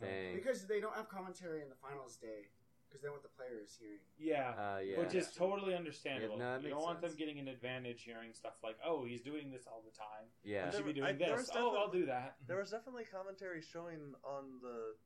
[0.00, 0.34] Dang.
[0.34, 2.48] because they don't have commentary in the finals day
[2.88, 3.98] because they want the players hearing.
[4.18, 4.98] Yeah, Uh, yeah.
[4.98, 6.38] which is totally understandable.
[6.38, 9.50] Yeah, no, you don't want them getting an advantage hearing stuff like, "Oh, he's doing
[9.50, 10.30] this all the time.
[10.44, 10.68] yeah.
[10.68, 12.36] I should be There- I- doing this." Oh, I'll do that.
[12.46, 14.96] There was definitely commentary showing on the.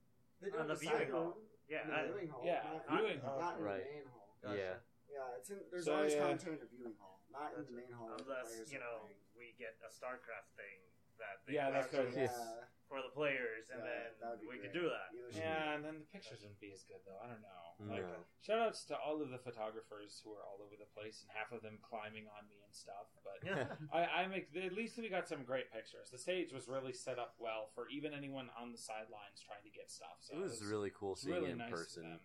[0.57, 1.25] On it the viewing hall.
[1.37, 2.43] room, Yeah, in the I- viewing hall.
[2.47, 3.41] yeah, not, viewing hall.
[3.41, 3.85] not in Right.
[3.85, 4.37] the main hall.
[4.43, 4.57] Gotcha.
[4.57, 4.77] Yeah.
[5.11, 5.69] Yeah, it's in.
[5.71, 6.21] There's So, always yeah.
[6.21, 8.13] commentary in the viewing hall, not in the main hall.
[8.19, 9.17] Unless you know playing.
[9.35, 10.81] we get a StarCraft thing
[11.21, 12.13] that they Yeah, that's good.
[12.17, 15.15] yeah, for the players, and Yeah, then would be we could do that.
[15.15, 17.21] either Yeah, and then the pictures wouldn't be as good though.
[17.23, 17.65] I don't know.
[17.87, 18.27] Like, No.
[18.43, 21.53] shout outs to all of the photographers who are all over the place, and half
[21.53, 23.07] of them climbing on me and stuff.
[23.23, 23.39] But
[23.95, 26.11] I, I make at least we got some great pictures.
[26.11, 29.71] The stage was really set up well for even anyone on the sidelines trying to
[29.71, 30.19] get stuff.
[30.21, 32.03] So it was really cool seeing really it in nice person.
[32.03, 32.21] them.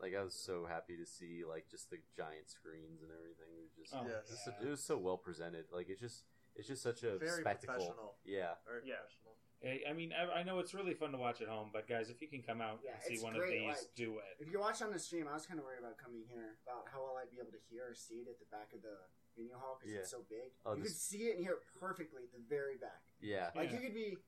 [0.00, 3.50] Like I was so happy to see like just the giant screens and everything.
[3.56, 4.28] It was just, Oh, Yes.
[4.28, 4.66] just yeah.
[4.66, 5.66] it was so well presented.
[5.72, 6.24] Like it just
[6.56, 7.74] it's just such a Very spectacle.
[7.74, 8.14] professional.
[8.24, 8.54] Yeah.
[8.66, 8.94] Very Yeah.
[9.02, 9.20] professional.
[9.64, 12.20] I mean, I, I know it's really fun to watch at home, but guys, if
[12.20, 14.36] you can come out Yeah, and see one great, of these, like- do it.
[14.38, 16.84] If you watch on the stream, I was kind of worried about coming here about
[16.92, 18.98] how will I'd be able to hear or see it at the back of the
[19.34, 20.00] venue hall because Yeah.
[20.00, 20.52] it's so big.
[20.66, 23.02] Oh, you this- could see it and hear it perfectly at the very back.
[23.20, 23.52] Yeah.
[23.54, 23.76] Like Yeah.
[23.76, 24.18] you could be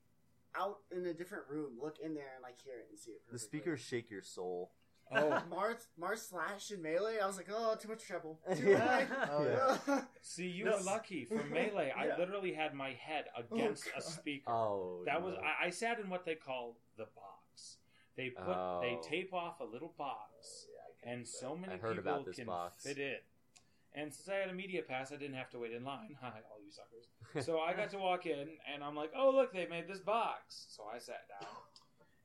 [0.55, 3.21] out in a different room, look in there and like hear it and see it.
[3.27, 3.37] Perfectly.
[3.37, 4.73] The speakers shake your soul.
[5.15, 7.19] Oh, Mars, Mars Slash and Melee.
[7.23, 8.41] I was like, oh, too much trouble.
[8.57, 9.07] Too Yeah.
[9.31, 9.45] Oh,
[9.89, 10.01] yeah.
[10.23, 10.73] see, you No.
[10.73, 11.93] were lucky for melee.
[11.97, 14.51] I literally had my head oh, against a speaker.
[14.51, 15.35] Oh, That was.
[15.37, 17.77] I, I sat in what they call the box.
[18.17, 19.01] They put they Oh.
[19.09, 20.67] tape off a little box,
[21.05, 22.83] and so many I heard people about this can box.
[22.83, 23.17] fit in.
[23.95, 26.17] And since I had a media pass, I didn't have to wait in line.
[26.21, 27.45] Hi, all you suckers.
[27.47, 30.67] So I got to walk in, and I'm like, "Oh, look, they made this box."
[30.71, 31.49] So I sat down,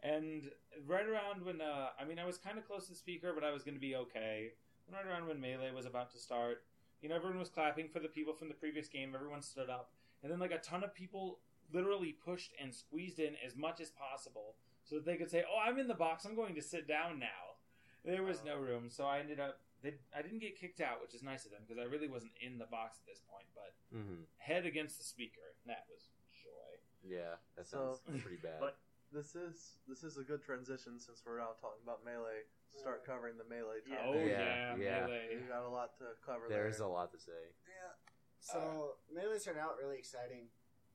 [0.04, 0.50] and
[0.88, 3.44] right around when uh, I mean, I was kind of close to the speaker, but
[3.44, 4.52] I was going to be okay.
[4.88, 6.64] And right around when melee was about to start,
[7.02, 9.14] you know, everyone was clapping for the people from the previous game.
[9.16, 9.92] Everyone stood up,
[10.24, 11.40] and then like a ton of people
[11.74, 15.60] literally pushed and squeezed in as much as possible so that they could say, "Oh,
[15.68, 16.26] I'm in the box.
[16.26, 17.58] I'm going to sit down now."
[18.04, 19.60] There was no room, so I ended up.
[19.84, 22.34] They, I didn't get kicked out, which is nice of them because I really wasn't
[22.42, 23.46] in the box at this point.
[23.54, 26.72] But hmm head against the speaker, that was joy.
[27.08, 28.60] Yeah, that So- sounds pretty bad.
[28.60, 28.78] But-
[29.12, 32.48] This is this is a good transition since we're now talking about melee.
[32.72, 34.08] Start covering the melee Yeah.
[34.08, 35.00] Oh yeah, Yeah, yeah.
[35.04, 35.36] melee.
[35.36, 36.68] We got a lot to cover there there.
[36.72, 37.52] is a lot to say.
[37.68, 37.92] Yeah.
[38.40, 40.48] So Melee started out really exciting.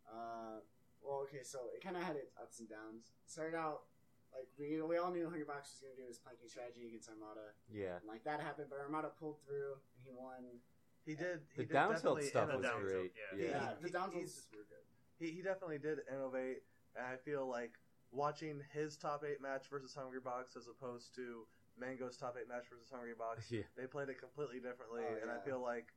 [0.08, 0.64] Uh,
[1.04, 3.12] well, okay, so it kind of had its ups and downs.
[3.24, 3.84] It started out
[4.32, 7.52] like we we all knew Hungrybox was going to do his planking strategy against Armada,
[7.68, 8.00] Yeah.
[8.00, 8.68] and like that happened.
[8.72, 10.64] But Armada pulled through and he won.
[11.04, 11.44] He did.
[11.52, 13.12] He The did down tilt stuff was down great.
[13.12, 13.36] yeah.
[13.36, 13.44] Yeah.
[13.52, 14.84] Yeah, He- the down he's- tilts were good.
[15.20, 16.64] He, he definitely did innovate,
[16.96, 17.76] and I feel like
[18.12, 21.46] watching his top eight match versus Hungry Box as opposed to
[21.78, 23.62] Mango's top eight match versus Hungry Box, Yeah.
[23.76, 25.92] they played it completely differently, Oh, and I feel like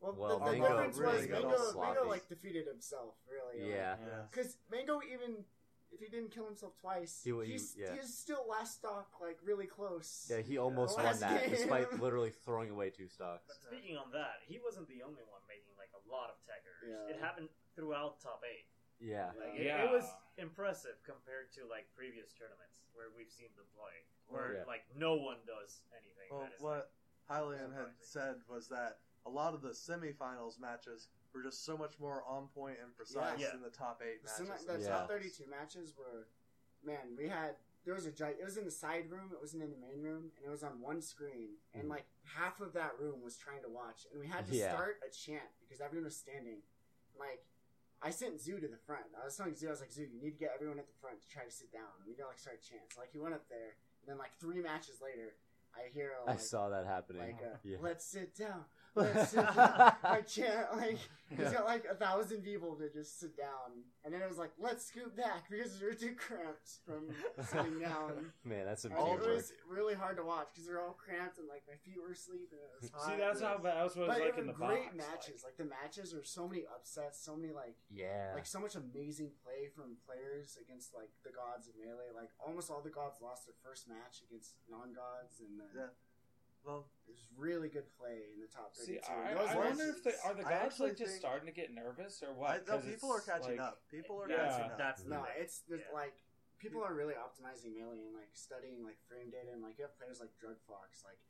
[0.00, 1.80] Well, Well, the, the Mango difference really was got Mango.
[1.80, 3.68] Mango like defeated himself, really.
[3.68, 3.96] Yeah.
[3.98, 4.22] Yeah.
[4.30, 5.44] Because Mango even
[5.92, 7.94] if he didn't kill himself twice, He wa- he- he's yeah.
[7.94, 10.26] he's still last stock, like really close.
[10.30, 11.50] Yeah, he almost The won that game.
[11.50, 13.46] despite literally throwing away two stocks.
[13.46, 16.60] But speaking on that, he wasn't the only one making like a lot of tech.
[16.86, 17.14] Yeah.
[17.14, 18.66] It happened throughout top eight.
[19.00, 19.32] Yeah.
[19.38, 19.82] Like Yeah.
[19.82, 24.54] it, it was impressive compared to like previous tournaments where we've seen them play, where
[24.54, 24.64] Yeah.
[24.66, 26.28] like no one does anything.
[26.30, 26.92] Well, that is, what
[27.30, 31.98] Hylian had said was that a lot of the semifinals matches were just so much
[31.98, 33.50] more on point and precise Yeah.
[33.52, 34.66] than the top eight The, semi- matches.
[34.66, 34.88] the Yeah.
[34.88, 36.28] top thirty-two matches were,
[36.82, 38.40] man, we had there was a giant.
[38.40, 40.64] it was in the side room, it wasn't in the main room, and it was
[40.64, 41.90] on one screen, and Mhm.
[41.90, 44.72] like half of that room was trying to watch, and we had to Yeah.
[44.74, 46.62] start a chant because everyone was standing.
[47.16, 47.46] Like,
[48.02, 49.08] I sent Zoo to the front.
[49.16, 50.98] I was telling Zoo, I was like, Zoo, you need to get everyone at the
[51.00, 51.88] front to try to sit down.
[52.06, 52.92] We gotta like start a chant.
[52.92, 55.34] So, like he went up there, and then like three matches later,
[55.74, 57.22] I hear a, I like, saw that happening.
[57.22, 57.78] like uh, yeah.
[57.80, 58.64] let's sit down.
[58.96, 59.92] Let's sit down.
[60.02, 60.98] I chant like
[61.30, 64.52] he's got like a thousand people to just sit down, and then it was like
[64.58, 67.10] let's scoot back because we were too cramped from
[67.44, 68.32] sitting down.
[68.44, 71.46] Man, that's some And it was really hard to watch because they're all cramped and
[71.48, 73.04] like my feet were asleep and it was hot.
[73.12, 73.76] See, that's how bad.
[73.84, 74.96] That's what it was like in the great box.
[74.96, 75.44] matches.
[75.44, 78.32] Like, the matches are so many upsets, so many like Yeah.
[78.34, 82.14] like so much amazing play from players against like the gods of melee.
[82.16, 85.92] Like almost all the gods lost their first match against non-gods, and then Yeah.
[86.66, 88.98] Well, there's really good play in the top See.
[88.98, 91.70] I, Those I wonder if they are the I gods like just starting to get
[91.72, 92.66] nervous or I, what?
[92.66, 93.86] no, 'Cause people are catching like- up.
[93.88, 94.50] People are Yeah.
[94.50, 94.78] catching up.
[94.78, 95.94] that's No, the- it's the, yeah.
[95.94, 96.18] like
[96.58, 99.94] people are really optimizing melee and like studying like frame data and like you have
[99.96, 101.20] players like Druggedfox like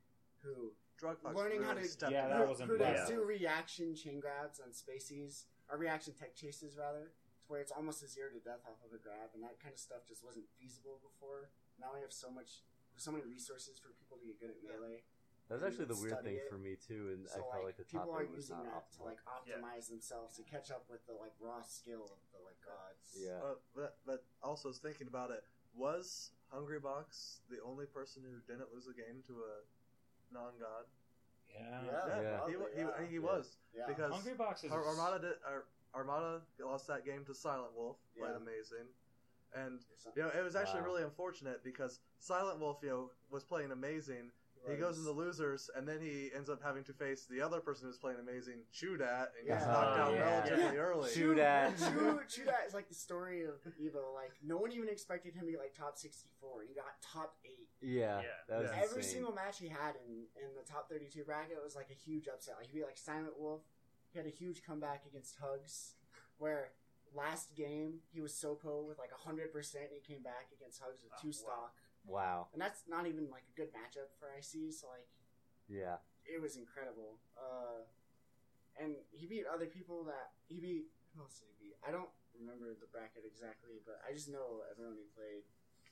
[0.40, 4.70] who Druggedfox learning how to Yeah, that was who, who do reaction chain grabs on
[4.72, 8.81] spacies or reaction tech chases rather to where it's almost a zero to death off
[8.87, 11.51] of a grab and that kind of stuff just wasn't feasible before.
[11.79, 12.62] Now we have so much
[12.99, 15.05] so many resources for people to get good at melee.
[15.48, 16.50] That was actually the weird thing it.
[16.50, 18.56] for me too, and So I felt like, like the top people are eight using
[18.56, 22.18] not that to like optimize themselves to catch up with the like raw skill of
[22.35, 23.14] the like gods.
[23.14, 23.38] Yeah.
[23.38, 28.74] Uh, but, but also thinking about it, was Hungry Box the only person who didn't
[28.74, 30.85] lose a game to a non-god?
[31.46, 31.62] Yeah.
[31.87, 32.37] Yeah, Yeah.
[32.38, 33.06] probably, he, wa- he, yeah.
[33.09, 33.20] he Yeah.
[33.22, 33.87] was Yeah.
[33.87, 37.96] because Hungry Box is Ar- Armada did, Ar- Armada lost that game to Silent Wolf,
[38.18, 38.37] played Yeah.
[38.37, 38.88] amazing,
[39.54, 39.80] and
[40.16, 40.87] you know it was actually Wow.
[40.87, 44.32] really unfortunate because Silent Wolf you know was playing amazing.
[44.68, 47.61] He goes in the losers, and then he ends up having to face the other
[47.61, 49.72] person who's playing amazing, Chudat, and gets Yeah.
[49.72, 50.20] knocked out Yeah.
[50.48, 51.11] relatively early.
[51.12, 51.85] Shoot at- Chu,
[52.44, 54.12] Chudat is like the story of Evo.
[54.14, 56.62] Like no one even expected him to get like top sixty four.
[56.62, 57.68] He got top eight.
[57.81, 58.29] Yeah, Yeah.
[58.48, 58.76] that was Yeah.
[58.83, 59.12] Every insane.
[59.14, 62.26] single match he had in in the top thirty two bracket was like a huge
[62.29, 62.57] upset.
[62.59, 63.62] Like he beat like Silent Wolf.
[64.11, 65.94] He had a huge comeback against Hugs,
[66.38, 66.72] where
[67.14, 69.85] last game he was Sopo with like hundred percent.
[69.92, 71.33] And he came back against Hugs with Oh, two wow.
[71.33, 71.74] stock,
[72.07, 72.49] Wow.
[72.55, 74.71] and that's not even like a good matchup for IC.
[74.73, 75.09] So like
[75.69, 75.99] Yeah.
[76.25, 77.19] it was incredible.
[77.37, 77.83] Uh,
[78.79, 80.87] and he beat other people that he beat.
[81.14, 81.77] Who else did he beat?
[81.87, 85.45] I don't remember the bracket exactly, but I just know everyone he played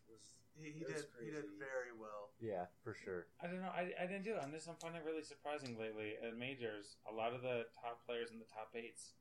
[0.09, 0.21] was.
[0.55, 2.31] He, he It was did he did very well.
[2.39, 3.27] Yeah, for sure.
[3.43, 3.73] I don't know.
[3.75, 4.41] I, I didn't do it.
[4.45, 6.97] I'm just I'm finding it really surprising lately at majors.
[7.11, 9.15] A lot of the top players in the top eights.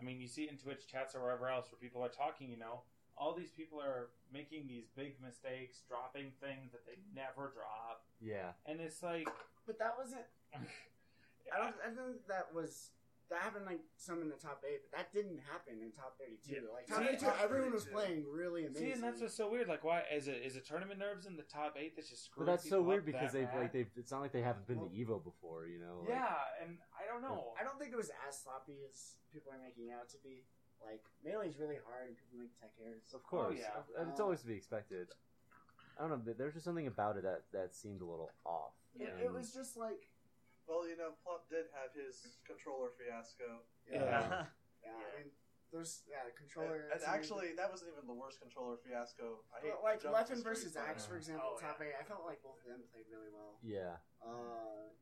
[0.00, 2.48] I mean, you see it in Twitch chats or wherever else where people are talking.
[2.48, 2.86] You know,
[3.20, 8.52] all these people are making these big mistakes, dropping things that they never drop, Yeah.
[8.64, 9.28] and it's like,
[9.66, 10.24] But that wasn't.
[11.52, 11.74] I don't.
[11.84, 12.90] I think that was.
[13.30, 16.66] That happened like some in the top eight, but that didn't happen in top thirty-two.
[16.66, 16.74] Yeah.
[16.74, 18.86] Like top See, thirty-two, top everyone was playing really amazing.
[18.86, 19.68] See, and that's what's so weird.
[19.70, 22.42] Like, why is it is it tournament nerves in the top eight that's just But
[22.42, 23.60] screwing that's so weird because they've bad?
[23.62, 23.86] like they've.
[23.94, 26.00] It's not like they haven't been Well- to Evo before, you know.
[26.02, 26.34] Like, yeah,
[26.66, 27.54] and I don't know.
[27.54, 30.42] I don't think it was as sloppy as people are making it out to be.
[30.84, 33.12] Like melee's really hard, and people make tech errors.
[33.14, 33.56] Of course.
[33.58, 33.84] yeah.
[34.08, 35.08] It's Uh, always to be expected.
[35.98, 36.22] I don't know.
[36.24, 38.72] but There's just something about it that that seemed a little off.
[38.94, 40.08] It, And- it was just like
[40.66, 44.46] Well, you know, Plup did have his controller fiasco, Yeah.
[44.82, 45.32] Yeah, I mean,
[45.72, 46.86] there's yeah, controller.
[46.88, 49.42] and, and to me- actually, that wasn't even the worst controller fiasco.
[49.52, 51.86] I hate But, like to jump to Leffen versus Axe, for example, Oh, top yeah.
[51.88, 51.94] eight.
[52.00, 53.58] I felt like both of them played really well.
[53.62, 53.98] Yeah.
[54.22, 54.94] Uh,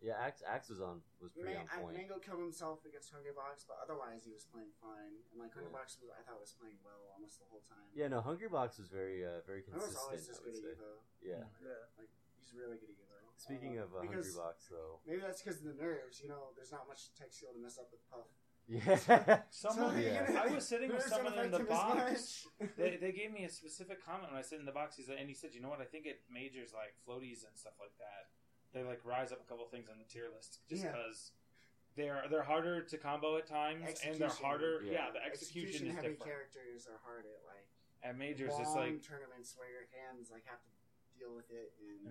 [0.00, 0.16] Yeah.
[0.16, 1.96] Axe, Axe was on was pretty Man- on point.
[1.96, 5.12] Mango killed himself against Hungry Box, but otherwise he was playing fine.
[5.32, 5.78] And like Hungry Yeah.
[5.84, 7.84] Box was, I thought was playing well almost the whole time.
[7.92, 8.08] Yeah.
[8.08, 8.24] No.
[8.24, 10.00] Hungry Box was very uh, very I was consistent.
[10.08, 10.82] always just I good would at say.
[10.82, 10.92] Evo.
[11.20, 11.44] Yeah.
[11.60, 12.04] Yeah.
[12.40, 13.20] He's really good at Evo.
[13.36, 15.00] Speaking Uh, of uh, Hungry Box, though.
[15.08, 16.20] maybe that's because of the nerves.
[16.24, 18.28] You know, there's not much tech skill to mess up with Puff.
[18.68, 19.42] Yeah.
[19.50, 20.44] Someone, So you're Yeah.
[20.46, 22.46] I was sitting with someone in the box.
[22.78, 24.94] they, they gave me a specific comment when I sit in the box.
[24.96, 25.80] He's like, and he said, "You know what?
[25.80, 28.30] I think it majors like floaties and stuff like that.
[28.72, 30.92] They like rise up a couple things on the tier list just Yeah.
[30.92, 31.32] because
[31.96, 34.44] they're they're harder to combo at times, and they're Execution.
[34.44, 34.82] harder.
[34.84, 34.92] Yeah.
[34.92, 36.20] Yeah, the execution, is heavy different.
[36.30, 37.66] characters are hard at like
[38.02, 40.70] At majors, long it's like tournaments where your hands like have to
[41.18, 42.06] deal with it, and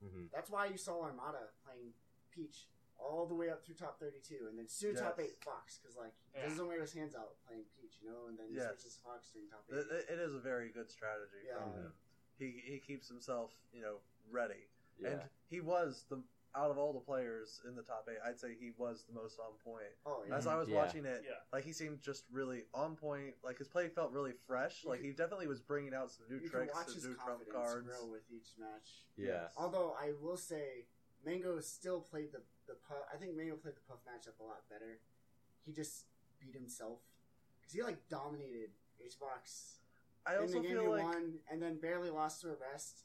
[0.00, 0.08] Yeah.
[0.08, 1.92] hmm that's why you saw Armada playing
[2.30, 5.96] Peach all the way up through top 32, and then soon top 8 Fox, because
[5.96, 6.48] like he Yeah.
[6.48, 8.68] doesn't wear his hands out playing Peach, you know, and then he Yes.
[8.80, 9.76] switches to Fox during top 8.
[9.76, 11.58] It, it- it is a very good strategy Yeah.
[11.58, 11.92] from him.
[12.38, 14.68] He he keeps himself, you know, ready.
[14.98, 15.08] Yeah.
[15.10, 16.22] And he was the
[16.54, 19.38] out of all the players in the top eight, I'd say he was the most
[19.38, 19.92] on point.
[20.06, 20.76] oh yeah, As I was Yeah.
[20.76, 21.34] watching it, Yeah.
[21.52, 23.34] like he seemed just really on point.
[23.44, 24.82] Like his play felt really fresh.
[24.84, 27.04] You Like can- he definitely was bringing out some new you tricks, watch some his
[27.04, 27.86] new trump cards.
[27.86, 29.04] grow with each match.
[29.16, 29.50] yeah.
[29.56, 30.86] Although I will say,
[31.24, 33.06] Mango still played the the puff.
[33.12, 34.98] I think Mango played the puff matchup a lot better.
[35.64, 36.06] He just
[36.40, 37.00] beat himself
[37.60, 39.76] because he like dominated Hbox
[40.24, 42.56] I in also the game feel he like won, and then barely lost to a
[42.56, 43.04] best,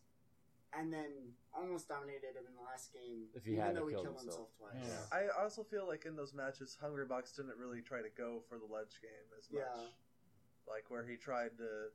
[0.78, 3.28] and then almost dominated him in the last game.
[3.34, 4.48] If he even hadn't though he killed killed himself.
[4.56, 5.08] himself, twice.
[5.12, 5.18] Yeah.
[5.36, 8.58] I also feel like in those matches, Hungry Box didn't really try to go for
[8.58, 9.64] the ledge game as much.
[9.68, 9.84] Yeah.
[10.68, 11.92] Like where he tried to.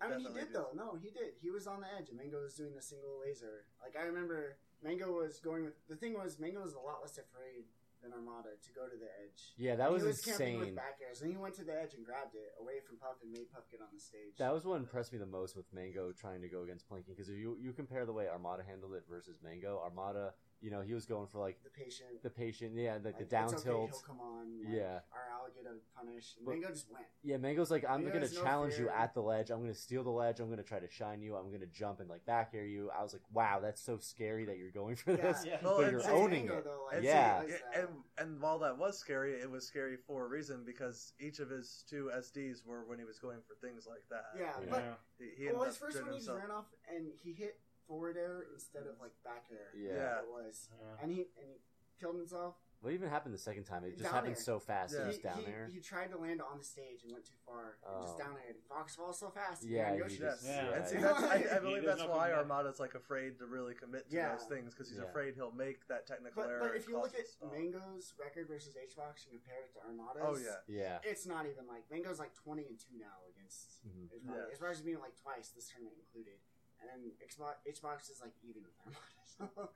[0.00, 0.52] I mean, he did do.
[0.52, 0.70] though.
[0.74, 1.38] No, he did.
[1.40, 3.64] He was on the edge, and Mango was doing the single laser.
[3.80, 7.16] Like I remember, Mango was going with the thing was Mango was a lot less
[7.16, 7.64] afraid
[8.06, 9.58] than Armada to go to the edge.
[9.58, 10.78] Yeah, that was, he was camping with insane.
[10.78, 13.34] back airs, and he went to the edge and grabbed it away from Puff and
[13.34, 14.38] made Puff get on the stage.
[14.38, 17.28] That was what impressed me the most with Mango trying to go against planking because
[17.28, 20.94] if you you compare the way Armada handled it versus Mango, Armada, you know, he
[20.94, 22.22] was going for like the patient.
[22.22, 23.90] the patient, yeah, like, like, the down it's okay, tilt.
[23.90, 24.64] He'll come on.
[24.64, 25.00] Like, Yeah.
[25.12, 26.34] I'll get a punish.
[26.44, 27.04] But- Mango just went.
[27.22, 29.50] Yeah, Mango's like, I'm Mango gonna has no challenge you at the ledge.
[29.50, 30.40] I'm gonna steal the ledge.
[30.40, 31.36] I'm gonna try to shine you.
[31.36, 32.90] I'm gonna jump and like back air you.
[32.90, 35.16] I was like, wow, that's so scary that you're going for Yeah.
[35.32, 35.44] this.
[35.46, 35.58] Yeah.
[35.62, 36.64] Well, but and you're see- owning Mango, it.
[36.64, 37.42] Though, like, And Yeah.
[37.46, 37.88] see, and
[38.18, 41.84] and while that was scary, it was scary for a reason because each of his
[41.88, 44.24] two SDs were when he was going for things like that.
[44.36, 44.66] yeah, Yeah.
[44.70, 44.94] but Yeah.
[45.36, 48.16] he, he well, his first getting one he just ran off and he hit forward
[48.16, 49.70] air instead of like back air.
[49.76, 49.92] Yeah.
[49.94, 50.18] Yeah.
[50.20, 51.02] It was, Yeah.
[51.02, 51.56] and he and he
[52.00, 52.56] killed himself.
[52.82, 53.84] What even happened the second time?
[53.84, 54.42] It just Down happened air.
[54.42, 54.92] so fast.
[54.94, 55.00] Yeah.
[55.00, 55.66] It was he, down he, there.
[55.72, 58.18] he tried to land on the stage and went too far and just Oh.
[58.20, 58.60] down aired.
[58.68, 59.64] Fox falls so fast.
[59.64, 60.60] Yeah, and he Yoshi just- Yes.
[60.60, 60.76] Yeah.
[60.76, 62.52] And see, that's, I, I He believe does that's not why come back.
[62.52, 64.36] Armada's like afraid to really commit to Yeah.
[64.36, 65.08] those things because he's Yeah.
[65.08, 66.60] afraid he'll make that technical But, error.
[66.60, 67.50] but and if you look him at to stall.
[67.50, 70.98] Mango's record versus Hbox and compare it to Armada's, oh yeah, yeah.
[71.10, 74.12] it's not even like Mango's like twenty and two now against Mhm.
[74.20, 74.36] Hbox.
[74.36, 74.52] Yeah.
[74.60, 76.38] Hbox is being like twice this tournament included,
[76.80, 79.24] and then Hbox, is like even with Armada.
[79.26, 79.68] So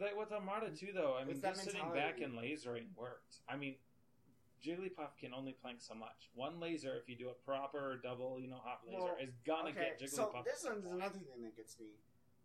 [0.00, 3.40] Like with Armada too, though, I mean, just sitting back and lasering worked.
[3.48, 3.76] I mean,
[4.62, 6.28] Jigglypuff can only plank so much.
[6.34, 9.70] One laser, if you do a proper double, you know, hot laser, Well, is gonna
[9.70, 11.94] okay, get so this to one's the another thing that gets me.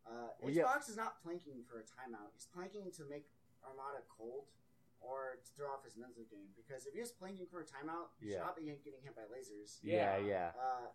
[0.06, 0.92] Uh, Well, Hbox yeah.
[0.92, 2.32] is not planking for a timeout.
[2.34, 3.26] He's planking to make
[3.66, 4.46] Armada cold
[5.02, 6.48] or to throw off his mental game.
[6.56, 8.38] Because if he was planking for a timeout, he Yeah.
[8.40, 9.80] should not be getting hit by lasers.
[9.84, 10.28] Yeah, Yeah.
[10.28, 10.52] yeah.
[10.56, 10.88] Uh,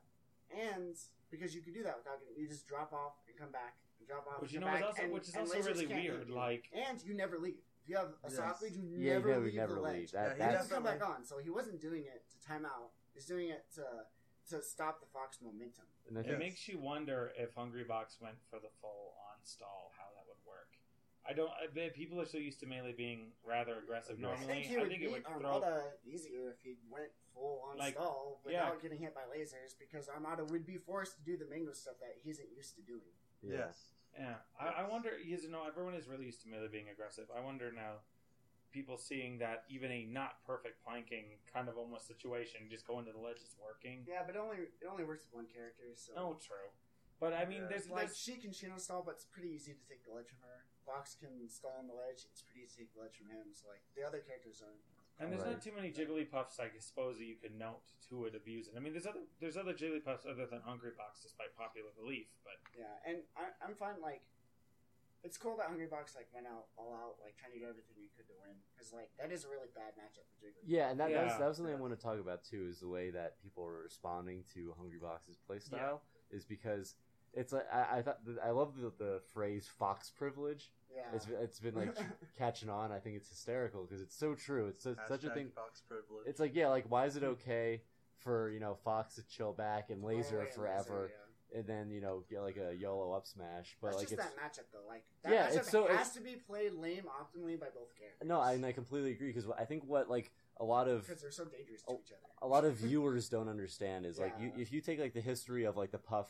[0.54, 0.96] and
[1.30, 4.08] because you can do that without getting, you just drop off and come back, and
[4.08, 5.54] drop off, Which and you come know is back, also and, which is and also
[5.58, 6.28] lasers really can't hit weird.
[6.28, 6.34] you.
[6.34, 7.60] Like, and you never leave.
[7.82, 8.34] If you have a Yes.
[8.34, 9.92] stock lead, you Yeah, you never never- leave never the leave.
[9.92, 10.10] ledge.
[10.12, 12.40] That- Yeah, he He that's- doesn't come back on, so he wasn't doing it to
[12.40, 12.92] time out.
[13.14, 14.06] He's doing it to
[14.48, 15.84] to stop the Fox momentum.
[16.06, 16.38] And I it think Yes.
[16.40, 20.07] makes you wonder if Hungry Box went for the full on stall, how that would
[20.07, 20.07] work.
[21.28, 21.50] I don't.
[21.50, 24.18] I bet people are so used to melee being rather aggressive.
[24.18, 25.60] Normally, I think he I would think it beat would throw.
[25.60, 28.64] Armada easier if he went full on Like, stall yeah.
[28.64, 31.96] without getting hit by lasers, because Armada would be forced to do the Mango stuff
[32.00, 33.12] that he isn't used to doing.
[33.42, 33.68] yeah.
[33.68, 33.92] yes.
[34.18, 35.10] Yeah, I, I wonder.
[35.22, 37.26] You know, everyone is really used to melee being aggressive.
[37.36, 38.00] I wonder now,
[38.72, 43.12] people seeing that even a not perfect planking kind of almost situation, just going to
[43.12, 44.04] the ledge is working.
[44.08, 46.72] Yeah, but only it only works with one character, so No, true.
[47.20, 47.68] But I mean, Yeah.
[47.68, 50.28] there's like like she can Shino stall, but it's pretty easy to take the ledge
[50.32, 50.57] from her.
[50.88, 53.52] Fox can stall on the ledge; it's pretty easy to take the ledge from him.
[53.52, 54.80] So like the other characters aren't.
[55.20, 55.58] And there's Right.
[55.58, 58.74] not too many Jigglypuffs, I suppose, that you can note to would abuse it.
[58.76, 62.28] I mean, there's other there's other Jigglypuffs other than Hungry Box, despite popular belief.
[62.46, 64.00] But Yeah, and I, I'm fine.
[64.00, 64.22] Like,
[65.24, 67.96] it's cool that Hungry Box like went out all out, like trying to do everything
[67.98, 70.62] he could to win, because like that is a really bad matchup for Jiggly.
[70.64, 71.38] Yeah, and that, that, was, Yeah.
[71.38, 72.68] that was something I want to talk about too.
[72.70, 75.98] Is the way that people are responding to Hungry Box's playstyle
[76.30, 76.94] is because
[77.34, 81.02] it's like I, I thought I love the, the phrase "fox privilege." Yeah.
[81.14, 81.94] It's it's been like
[82.38, 82.92] catching on.
[82.92, 84.66] I think it's hysterical because it's so true.
[84.66, 85.48] It's such, such a thing.
[85.54, 86.26] Fox privilege.
[86.26, 87.82] It's like yeah, like why is it okay
[88.18, 91.10] for you know Fox to chill back and laser Oh, yeah, forever, laser,
[91.52, 91.58] yeah.
[91.58, 94.24] and then you know get like a YOLO up smash, but That's like just it's
[94.24, 94.88] that matchup though.
[94.88, 97.96] Like that Yeah, matchup it's so- has it's- to be played lame optimally by both
[97.98, 98.26] characters.
[98.26, 101.22] no, I, and I completely agree because I think what like a lot of because
[101.22, 102.20] they're so dangerous to Oh, each other.
[102.42, 105.64] a lot of viewers don't understand is like you, if you take like the history
[105.64, 106.28] of like the Puff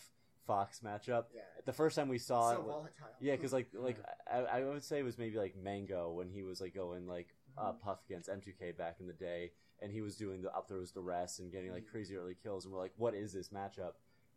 [0.49, 3.07] Fox matchup, Yeah, the first time we saw so it, volatile.
[3.21, 3.85] yeah, because like mm-hmm.
[3.85, 3.99] like
[4.33, 7.29] I, I would say it was maybe like Mango when he was like going like
[7.57, 7.79] uh, mm-hmm.
[7.85, 11.03] Puff against M2K back in the day, and he was doing the up throws, the
[11.03, 11.93] rest, and getting like mm-hmm.
[11.93, 13.93] crazy early kills, and we're like, what is this matchup?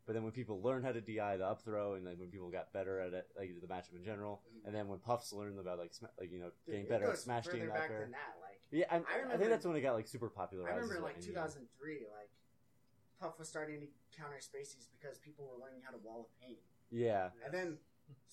[0.05, 2.49] But then when people learn how to DI the up throw, and then when people
[2.49, 5.79] got better at it, like the matchup in general, and then when Puffs learned about
[5.79, 7.77] like sma- like you know Dude, getting it better at goes smash further team back
[7.77, 7.99] back there.
[8.01, 8.35] than that.
[8.41, 10.65] Like Yeah, I, I I, remember- think that's when it got like super popular.
[10.65, 10.89] I popularized.
[10.89, 12.29] remember like 2003, like
[13.21, 13.87] Puff was starting to
[14.19, 16.57] counter spaces because people were learning how to wall of pain,
[16.89, 17.77] Yeah, and then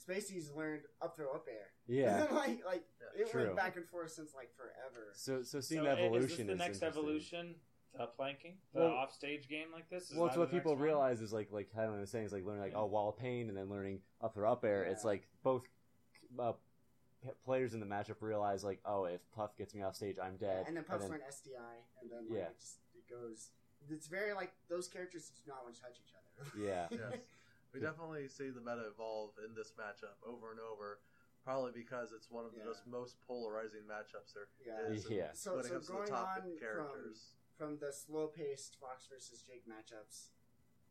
[0.09, 1.68] Spacies learned up throw up air.
[1.86, 2.14] Yeah.
[2.14, 2.84] And then like like
[3.14, 3.22] Yeah.
[3.22, 3.45] it True.
[3.45, 5.12] went back and forth since like forever.
[5.14, 6.89] So so seeing So, the evolution is this the is next interesting.
[7.03, 7.55] evolution?
[7.95, 10.11] The planking, the Well- offstage game like this.
[10.11, 10.82] Is Well, it's that what the next people one?
[10.84, 12.78] realize is like like Kylan was saying is like learning like Yeah.
[12.78, 14.84] oh wall of pain and then learning up or up air.
[14.84, 15.09] It's Yeah.
[15.09, 15.64] like both
[16.39, 16.53] uh,
[17.22, 20.36] p- players in the matchup realize like oh if Puff gets me off stage I'm
[20.39, 20.64] dead.
[20.66, 22.45] and then Puff's then- learn SDI, and then like, Yeah.
[22.49, 23.51] it, just, it goes.
[23.91, 26.26] It's very like those characters do not want to touch each other.
[26.59, 27.20] yeah Yes.
[27.74, 31.01] We definitely see the meta evolve in this matchup over and over,
[31.45, 32.72] probably because it's one of the Yeah.
[32.72, 34.89] just most polarizing matchups there Yeah.
[34.89, 35.09] is.
[35.11, 35.32] Yeah.
[35.34, 37.34] So- so comes the going top on characters.
[37.57, 40.28] from the slow paced Fox versus Jake matchups,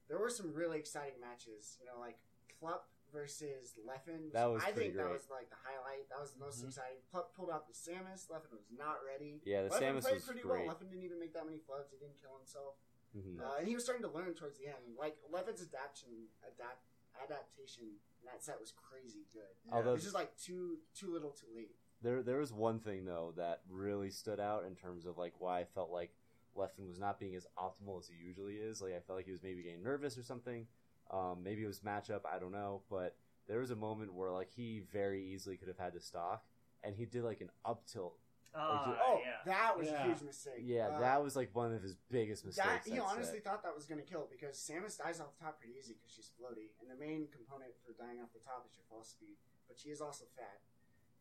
[0.08, 1.78] there were some really exciting matches.
[1.80, 2.20] You know, like
[2.62, 2.82] Plup
[3.12, 4.32] versus Leffen.
[4.34, 6.10] That was I pretty think that was like the highlight.
[6.10, 6.68] That was the most Mhm.
[6.68, 6.98] exciting.
[7.14, 8.28] Plup pulled out the Samus.
[8.28, 9.42] Leffen was not ready.
[9.46, 10.66] Yeah, the Leffen Samus played was pretty great.
[10.68, 10.76] well.
[10.76, 11.92] Leffen didn't even make that many floods.
[11.92, 12.76] He didn't kill himself.
[13.16, 13.40] Mhm.
[13.42, 14.96] Uh, and he was starting to learn towards the end.
[14.98, 16.84] Like Leffen's adaptation, adapt
[17.20, 19.56] adaptation in that set was crazy good.
[19.72, 21.76] Although- It was just like too too little, too late.
[22.02, 25.60] There, there was one thing though that really stood out in terms of like why
[25.62, 26.16] I felt like
[26.56, 28.82] Leffen was not being as optimal as he usually is.
[28.82, 30.68] Like I felt like he was maybe getting nervous or something.
[31.12, 32.22] Um, maybe it was matchup.
[32.26, 32.82] I don't know.
[32.90, 33.16] But
[33.48, 36.44] there was a moment where like he very easily could have had to stock,
[36.84, 38.18] and he did like an up tilt.
[38.56, 39.38] Ah, oh, yeah.
[39.46, 40.02] that was Yeah.
[40.02, 40.64] a huge mistake.
[40.66, 42.66] Yeah, Uh, that was like one of his biggest mistakes.
[42.86, 43.44] That, he honestly set.
[43.44, 46.10] thought that was going to kill because Samus dies off the top pretty easy because
[46.12, 49.38] she's floaty, and the main component for dying off the top is your fall speed.
[49.68, 50.62] But she is also fat,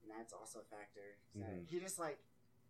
[0.03, 1.19] and that's also a factor.
[1.35, 1.67] So Mhm.
[1.69, 2.19] He just like,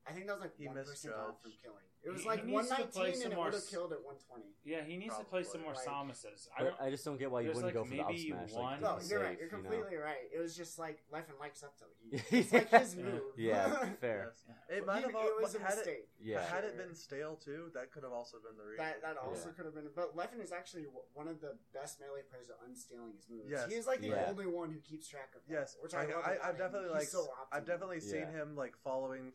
[0.09, 1.43] I think that was like He one percent off misjudged.
[1.43, 1.85] from killing.
[2.07, 3.63] It was He- like he needs to play nineteen, some and it more would have
[3.63, 4.55] s- killed at one twenty.
[4.63, 6.49] Yeah, he needs to play some more Probably, like- Samuses.
[6.57, 6.77] I don't.
[6.81, 8.53] I just don't get why you There's, wouldn't like, go for the up maybe smash.
[8.53, 9.29] one- Like, No, oh, you're right.
[9.35, 9.69] safe, You're you know?
[9.69, 10.25] completely right.
[10.33, 11.91] It was just like Leffen likes up tilt.
[12.31, 13.23] He- It's like his move.
[13.37, 13.67] yeah,
[14.01, 14.31] fair.
[14.31, 14.57] Yes.
[14.79, 16.09] It might He- have all, it was a had it, mistake.
[16.21, 16.43] Yeah.
[16.47, 18.85] had it been stale too, that could have also been the reason.
[18.87, 19.55] That that also Yeah.
[19.57, 22.61] could have been, but Leffen is actually w- one of the best melee players at
[22.63, 23.51] unstealing his moves.
[23.51, 23.69] Yes.
[23.69, 24.27] he is like the Yeah.
[24.31, 25.53] only one who keeps track of that.
[25.53, 27.67] Yes, which I, I, love I, about I've definitely He's like so I've optimal.
[27.67, 28.31] definitely seen Yeah.
[28.31, 29.33] him like following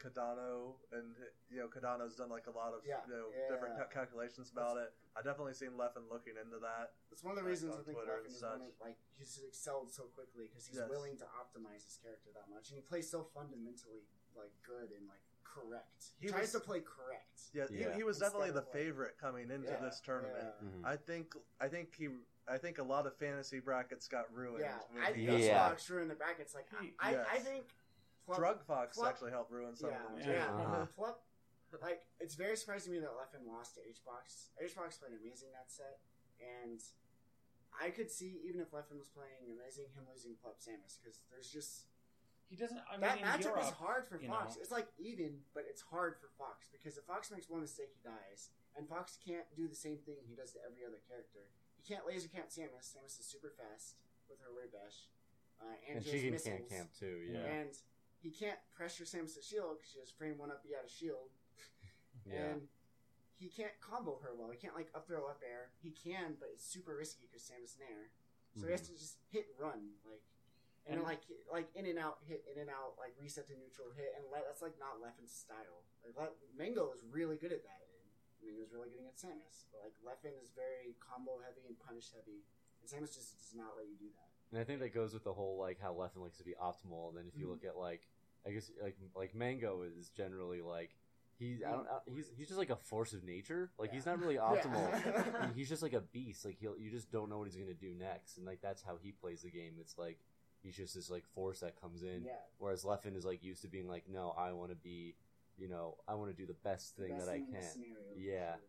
[0.61, 1.15] Kadano, and
[1.49, 3.49] you know Kadano's done like a lot of Yeah, you know yeah.
[3.53, 4.93] different ca- calculations about it.
[5.15, 6.93] I definitely seen Leffen looking into that.
[7.11, 8.67] It's one of the like, reasons on I think Twitter Leffen and is one such.
[8.69, 10.89] of, like he's excelled so quickly because he's Yes.
[10.89, 14.05] willing to optimize his character that much, and he plays so fundamentally
[14.35, 16.15] like good and like correct.
[16.19, 17.51] He, He tries was- to play correct.
[17.53, 17.91] Yeah, Yeah.
[17.91, 20.47] He, he was Instead definitely of, the like- favorite coming into Yeah, this tournament.
[20.61, 20.67] Yeah.
[20.67, 20.85] Mhm.
[20.85, 22.07] I think I think he
[22.47, 24.61] I think a lot of fantasy brackets got ruined.
[24.61, 25.69] Yeah, when I he think got Yeah.
[25.69, 26.55] Fox ruined the brackets.
[26.55, 27.43] Like He- I, I, I Yes.
[27.43, 27.65] think
[28.27, 30.25] Plup- Druggedfox Plup- actually helped ruin some yeah, of them yeah.
[30.25, 30.31] too.
[30.31, 30.63] Yeah.
[30.65, 30.85] Uh-huh.
[30.97, 31.17] Plup,
[31.81, 34.51] like it's very surprising to me that Leffen lost to HBox.
[34.59, 35.99] HBox played amazing that set,
[36.41, 36.79] and
[37.71, 41.47] I could see even if Leffen was playing amazing, him losing Plup Samus because there's
[41.47, 41.87] just
[42.51, 42.77] He doesn't.
[42.91, 44.55] I mean, that in matchup Europe, is hard for Fox.
[44.55, 44.61] know.
[44.61, 48.03] It's like even, but it's hard for Fox because if Fox makes one mistake, he
[48.03, 51.47] dies, and Fox can't do the same thing he does to every other character.
[51.79, 52.91] He can't laser camp Samus.
[52.91, 53.95] Samus is super fast
[54.29, 55.07] with her wave dash,
[55.63, 57.31] uh, and, And she she can can't camp too.
[57.31, 57.71] Yeah, And
[58.21, 60.93] he can't pressure Samus' to shield because she has frame one up, be out of
[60.93, 61.33] shield,
[62.29, 62.53] yeah.
[62.53, 62.69] and
[63.41, 64.53] he can't combo her well.
[64.53, 65.73] He can't like up throw up air.
[65.81, 68.13] He can, but it's super risky because Samus in air.
[68.53, 68.93] So he has mm-hmm.
[68.93, 70.21] to just hit run like,
[70.85, 73.89] and, And- like like in and out, hit in and out, like reset to neutral,
[73.97, 75.81] hit, and le- that's like not Leffen's style.
[76.05, 77.81] Like Le- Mango is really good at that.
[77.89, 78.05] And
[78.45, 82.45] Mango's really good against Samus, but like Leffen is very combo heavy and punish heavy,
[82.81, 84.30] and Samus just does not let you do that.
[84.51, 87.09] And I think that goes with the whole like how Leffen likes to be optimal.
[87.09, 87.49] And then if you Mhm.
[87.51, 88.07] look at like,
[88.45, 90.95] I guess like like Mango is generally like
[91.37, 93.71] he's I don't I- he's he's just like a force of nature.
[93.77, 95.47] Like he's not really optimal.
[95.53, 96.43] He- he's just like a beast.
[96.43, 98.37] Like he'll you just don't know what he's gonna do next.
[98.37, 99.75] And like that's how he plays the game.
[99.79, 100.19] It's like
[100.61, 102.23] he's just this like force that comes in.
[102.25, 105.15] yeah, Whereas Leffen is like used to being like, no, I want to be,
[105.57, 107.61] you know, I want to do the best thing Best that I can.
[107.63, 108.55] scenario, Yeah.
[108.55, 108.61] sure.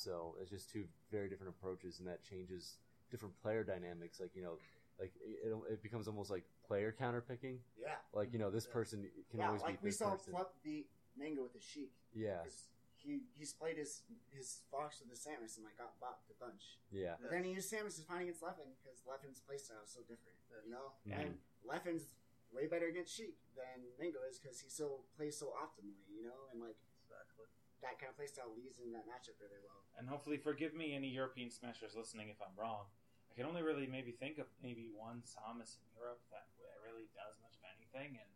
[0.00, 2.78] So it's just two very different approaches, and that changes
[3.10, 4.20] different player dynamics.
[4.20, 4.58] Like you know,
[4.98, 7.58] like it, it becomes almost like player counterpicking.
[7.80, 9.46] yeah, Like you know, this person can yeah.
[9.48, 10.32] always Like beat we this saw person.
[10.34, 11.92] Plup beat Mango with his Sheik.
[12.14, 16.30] Yeah, 'cause He he's played his his Fox with the Samus and like got bopped
[16.30, 16.78] a bunch.
[16.90, 20.00] yeah, But then he used Samus to fight against Leffen because Leffen's playstyle is so
[20.02, 20.92] different, you know.
[21.08, 21.18] Mhm.
[21.18, 22.14] And Leffen's
[22.52, 26.46] way better against Sheik than Mango is because he still plays so optimally, you know.
[26.52, 27.46] And like Exactly.
[27.82, 29.82] that kind of playstyle leads in that matchup really well.
[29.98, 32.86] and hopefully, forgive me, any European smashers listening, if I'm wrong.
[33.32, 36.44] I can only really maybe think of maybe one Samus in Europe that
[36.84, 38.20] really does much of anything.
[38.20, 38.28] And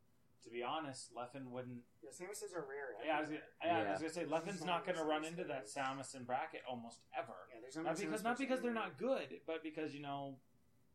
[0.45, 1.85] to be honest, Leffen wouldn't.
[2.01, 2.97] Yeah, Samuses are rare.
[3.05, 3.83] Yeah, I was, gonna- everywhere.
[3.85, 5.75] yeah, I was gonna say Leffen's not not going to run into that it is.
[5.77, 7.37] Samus in bracket almost ever.
[7.53, 10.39] Yeah, there's Not Samus because not because they're not good, but because you know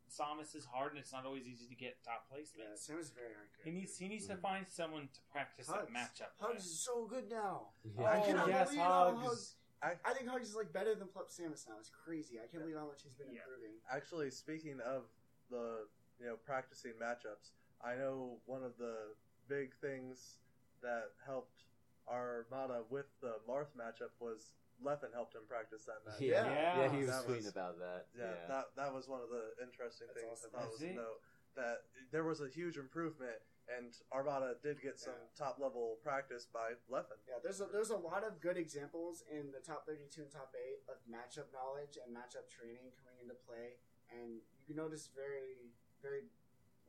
[0.09, 2.69] Samus is hard and it's not always easy to get top Yeah, placement.
[2.81, 3.47] Samus is very hard.
[3.63, 4.41] He needs he needs to Mhm.
[4.41, 5.85] find someone to practice Hugs.
[5.85, 6.31] that matchup.
[6.39, 6.65] Hugs with.
[6.65, 7.69] is so good now.
[7.85, 8.17] yeah.
[8.17, 9.55] Oh cannot yes, believe how hugs.
[9.84, 11.75] I, I think Hugs is like better than Plup Samus now.
[11.79, 12.38] It's crazy.
[12.38, 13.41] I can't believe how much he's been Yeah.
[13.41, 13.82] improving.
[13.89, 15.03] actually, speaking of
[15.49, 15.88] the
[16.19, 17.51] you know practicing matchups.
[17.84, 19.17] I know one of the
[19.49, 20.38] big things
[20.84, 21.63] that helped
[22.07, 24.53] Armada with the Marth matchup was
[24.86, 26.21] Leffen helped him practice that match.
[26.21, 26.77] Yeah, Yeah.
[26.86, 28.05] yeah, he was That tweeting was- about that.
[28.17, 30.51] Yeah, Yeah, that that was one of the interesting That's things awesome.
[30.53, 30.89] I thought I was see.
[30.89, 31.21] a note
[31.55, 33.37] that there was a huge improvement,
[33.67, 35.35] and Armada did get some Yeah.
[35.37, 37.19] top level practice by Leffen.
[37.27, 40.53] Yeah, there's a, there's a lot of good examples in the top 32 and top
[40.55, 43.77] 8 of matchup knowledge and matchup training coming into play,
[44.11, 45.71] and you can notice very,
[46.01, 46.23] very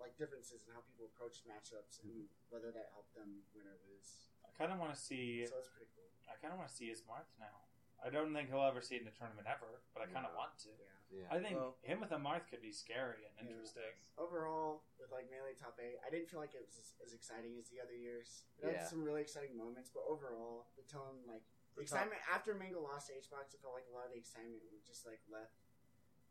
[0.00, 4.34] like differences in how people approach matchups and whether that helped them win or lose.
[4.42, 5.46] I kind of want to see.
[5.46, 6.10] So it's pretty cool.
[6.26, 7.70] I kind of want to see his Marth now.
[8.04, 10.32] I don't think he'll ever see it in a tournament ever, but I kind of
[10.34, 10.38] No.
[10.42, 10.70] want to.
[10.74, 11.22] Yeah.
[11.22, 11.26] yeah.
[11.30, 13.54] I think Well- him with a Marth could be scary and Yeah.
[13.54, 13.94] interesting.
[14.18, 17.56] Overall, with like melee top 8, I didn't feel like it was as, as exciting
[17.58, 18.44] as the other years.
[18.58, 18.78] It Yeah.
[18.82, 21.42] had some really exciting moments, but overall, the tone, like,
[21.74, 24.18] The the excitement after Mango lost to HBox, it felt like a lot of the
[24.18, 25.56] excitement was just like left.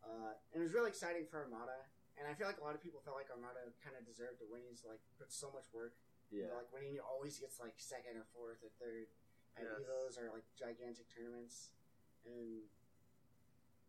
[0.03, 1.85] Uh, and it was really exciting for Armada,
[2.17, 4.45] and I feel like a lot of people felt like Armada kind of deserved to
[4.45, 4.61] win.
[4.67, 5.95] He's like put so much work.
[6.29, 6.47] You yeah.
[6.47, 9.09] know, like winning, he always gets like second or fourth or third
[9.57, 9.81] at Yes.
[9.83, 11.71] Evos or like gigantic tournaments,
[12.25, 12.63] and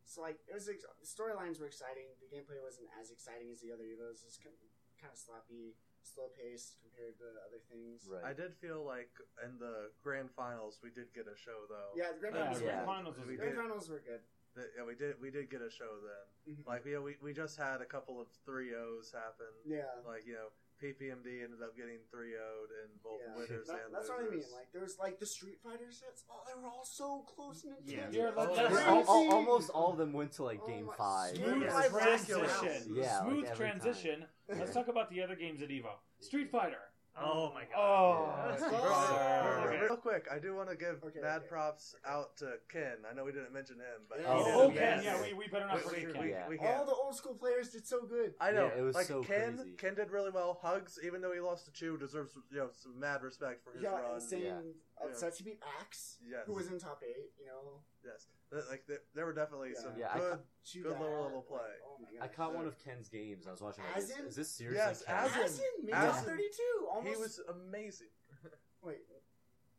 [0.05, 2.07] so like it was ex- the storylines were exciting.
[2.21, 4.25] The gameplay wasn't as exciting as the other Evos.
[4.27, 4.61] It's kind of,
[5.01, 8.09] kind of sloppy, slow paced compared to other things.
[8.11, 8.25] Right.
[8.25, 9.11] I did feel like
[9.45, 11.95] in the grand finals we did get a show though.
[11.97, 12.81] Yeah, the grand Yeah, finals, yeah.
[12.81, 13.61] were, finals was We grand did.
[13.63, 14.23] finals were good.
[14.55, 16.57] That- yeah, we did we did get a show then.
[16.61, 16.67] Mhm.
[16.67, 19.49] Like you know, we we just had a couple of three O's happen.
[19.65, 19.89] Yeah.
[20.05, 20.53] Like you know,
[20.83, 23.37] PPMD ended up getting three O'd in both Yeah.
[23.37, 24.33] winners That- and that's what I mean.
[24.43, 24.53] losers.
[24.53, 26.25] Like there was like the Street Fighter sets.
[26.29, 27.97] Oh, they were all so close and Yeah.
[28.11, 28.15] intense.
[28.17, 28.81] Yeah, like, Oh, that's yeah.
[28.91, 29.29] Al- al- Crazy.
[29.31, 31.37] almost all of them went to like Oh game my- five.
[31.37, 31.89] Smooth Yeah.
[31.89, 32.95] transition.
[32.95, 33.57] Yeah, like Smooth every time.
[33.57, 34.29] transition.
[34.49, 35.95] Let's talk about the other games at Evo.
[36.21, 36.92] Street Fighter.
[37.15, 37.77] Oh, oh my god.
[37.77, 38.51] Oh, Yeah.
[38.53, 39.69] yes, Real- sir.
[39.71, 41.49] real- Real quick, I do want to give Okay, mad okay.
[41.49, 43.05] props out to Ken.
[43.09, 44.35] I know we didn't mention him, but Yeah.
[44.37, 45.05] he oh, did Oh, okay, amazing.
[45.05, 46.23] yeah, we, we better not forget Ken.
[46.23, 46.49] we- Yeah.
[46.49, 48.35] we All the old school players did so good.
[48.41, 48.67] I know.
[48.67, 49.73] Yeah, it was like so Ken, crazy.
[49.73, 50.59] Ken did really well.
[50.63, 53.83] Hugs, even though he lost to Chew, deserves you know some mad respect for his
[53.83, 54.21] Yeah, run.
[54.21, 54.43] same.
[54.45, 54.61] Yeah.
[55.07, 55.13] Yeah.
[55.15, 57.33] Such to beat Axe, Yes, who was in top eight.
[57.39, 58.27] You know, yes.
[58.51, 59.81] Th- Like there, there were definitely Yeah.
[59.83, 60.39] some Yeah, I good.
[60.65, 61.73] Shoot Good that, lower level play.
[61.87, 62.23] oh my god!
[62.25, 63.47] I caught one of Ken's games.
[63.47, 63.85] I was watching.
[63.95, 64.27] Like, is, Azen?
[64.29, 64.79] is this seriously?
[64.79, 65.17] Yes, Ken?
[65.17, 65.45] Azen.
[65.49, 66.11] Azen made Azen.
[66.13, 66.77] top thirty-two.
[66.93, 67.09] Almost.
[67.09, 68.13] He was amazing.
[68.83, 69.03] Wait,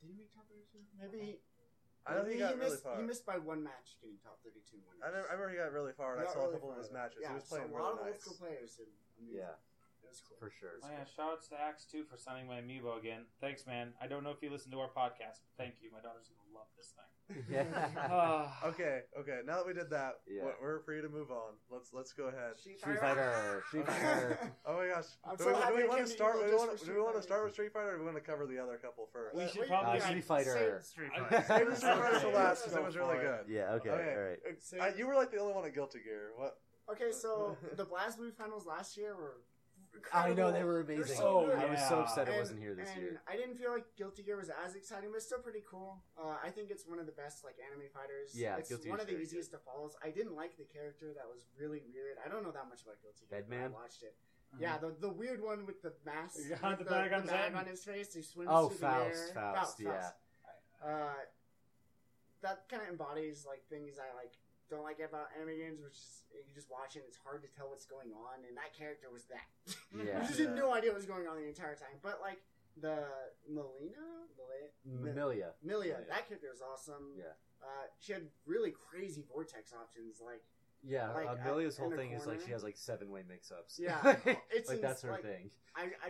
[0.02, 0.84] did he make top thirty-two?
[1.00, 1.40] Maybe.
[2.06, 2.98] I know maybe he got really missed, far.
[3.00, 4.76] He missed by one match getting top thirty-two.
[4.76, 6.52] in One I remember, I remember he got really far, and I got saw a
[6.52, 7.00] really couple of far, his though.
[7.00, 7.20] matches.
[7.24, 8.20] Yeah, he was playing so a really lot of old nice.
[8.20, 8.88] school players did.
[8.92, 9.40] amazing.
[9.40, 9.56] Yeah,
[10.14, 10.38] it was cool.
[10.38, 10.78] for sure.
[10.84, 13.26] Oh, yeah, shout outs to Axe too for signing my amiibo again.
[13.41, 13.93] Thanks, man.
[14.01, 15.89] I don't know if you listen to our podcast, but thank you.
[15.91, 17.09] My daughter's gonna love this thing.
[17.49, 17.89] yeah.
[17.97, 18.59] Ah.
[18.74, 19.39] Okay, okay.
[19.45, 20.43] Now that we did that, Yeah.
[20.43, 21.53] we're- we're free to move on.
[21.70, 22.57] Let's let's go ahead.
[22.59, 23.64] Street Fighter.
[23.70, 24.39] Street Fighter.
[24.66, 25.05] Oh my gosh!
[25.26, 26.36] I'm do so we, happy do we want to to start?
[26.38, 27.99] Evo Do we want, for do we want to start with Street Fighter, or do
[27.99, 29.36] we want to cover the other couple first?
[29.36, 30.80] We should probably- Uh, yeah, Street Fighter.
[30.84, 31.43] Street I- Fighter.
[31.47, 33.45] Save the Street Fighter for last because it was really good.
[33.49, 33.72] Yeah.
[33.80, 33.89] Okay.
[33.89, 34.14] Okay.
[34.16, 34.91] All right.
[34.93, 36.32] Uh, you were like the only one at Guilty Gear.
[36.36, 36.57] What?
[36.91, 39.38] Okay, so the BlazBlue finals last year were.
[40.14, 41.18] I know they were amazing.
[41.18, 41.58] so Oh, good.
[41.60, 42.04] I was so Yeah.
[42.04, 43.22] upset it And- wasn't here this and year.
[43.28, 46.04] I didn't feel like Guilty Gear was as exciting, but it's still pretty cool.
[46.18, 48.38] Uh, I think it's one of the best like anime fighters.
[48.38, 49.89] Yeah, it's Guilty one of the very easiest to follow.
[50.04, 52.18] I didn't like the character that was really weird.
[52.24, 53.41] I don't know that much about Guilty Gear.
[53.41, 53.66] but Bedman?
[53.66, 54.16] I watched it.
[54.60, 56.52] Yeah, the the weird one with the mask, Mm-hmm.
[56.64, 57.54] Yeah, with the bag on his head.
[57.56, 58.14] on his face.
[58.14, 59.54] He swims Oh, through Faust, the air.
[59.56, 60.12] Faust, yeah.
[60.84, 61.14] Uh,
[62.41, 64.34] that kind of embodies like things I like
[64.74, 67.06] don't like about anime games, which is you just watch it.
[67.08, 69.46] It's hard to tell what's going on, and that character was that.
[69.94, 70.22] Yeah.
[70.22, 72.02] you just had no idea what was going on the entire time.
[72.02, 72.42] But like
[72.82, 73.06] the
[73.46, 74.74] Melina, Meli-
[75.14, 75.54] Milia.
[75.62, 76.08] Milia, Milia.
[76.10, 77.14] that character was awesome.
[77.14, 77.38] Yeah.
[77.62, 80.18] Uh, she had really crazy vortex options.
[80.18, 80.42] Like,
[80.82, 81.14] Yeah.
[81.14, 83.52] Like, uh, at- Milia's whole the thing is like she has like seven way mix
[83.54, 83.78] ups.
[83.78, 84.02] Yeah,
[84.50, 85.52] it's like that's ins- her like- thing.
[85.78, 86.10] I, I,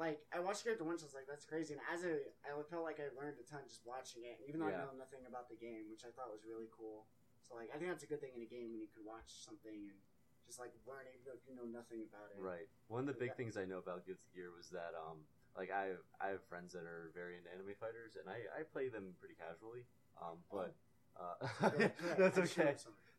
[0.00, 1.04] like, I watched the character once.
[1.04, 1.76] I was like, that's crazy.
[1.76, 4.72] And as a, I felt like I learned a ton just watching it, even though
[4.72, 4.88] Yeah.
[4.88, 7.04] I know nothing about the game, which I thought was really cool.
[7.50, 9.26] So like, I think that's a good thing in a game when you can watch
[9.42, 9.98] something and
[10.46, 12.38] just like learn even though you know nothing about it.
[12.38, 12.70] Right.
[12.86, 13.42] One of the big Yeah.
[13.42, 15.26] things I know about Guilty Gear was that um
[15.58, 18.62] like I have, I have friends that are very into anime fighters and I, I
[18.62, 19.82] play them pretty casually.
[20.22, 20.74] Um but
[21.18, 22.18] uh, Go ahead, go ahead.
[22.18, 22.74] that's okay.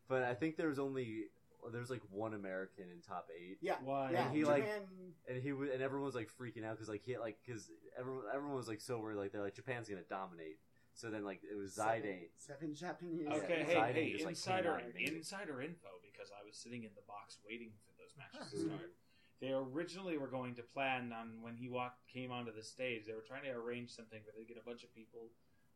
[0.08, 1.28] But I think there's only
[1.72, 3.76] there's like one American in top eight, Yeah.
[3.84, 4.10] Why?
[4.12, 4.26] Yeah.
[4.26, 4.80] And he, like- Japan,
[5.28, 8.24] and he was, and everyone was like freaking out because like he like because everyone
[8.34, 10.58] everyone was like so worried like they're like Japan's gonna dominate.
[10.94, 13.26] So then like it was seven, seven Japanese.
[13.28, 16.56] Okay, Yeah, hey, Poseidon hey, just, like, insider, came out insider info because I was
[16.56, 18.92] sitting in the box waiting for those matches to start.
[19.40, 23.06] They originally were going to plan on when he walked came onto the stage.
[23.06, 25.34] They were trying to arrange something where they get a bunch of people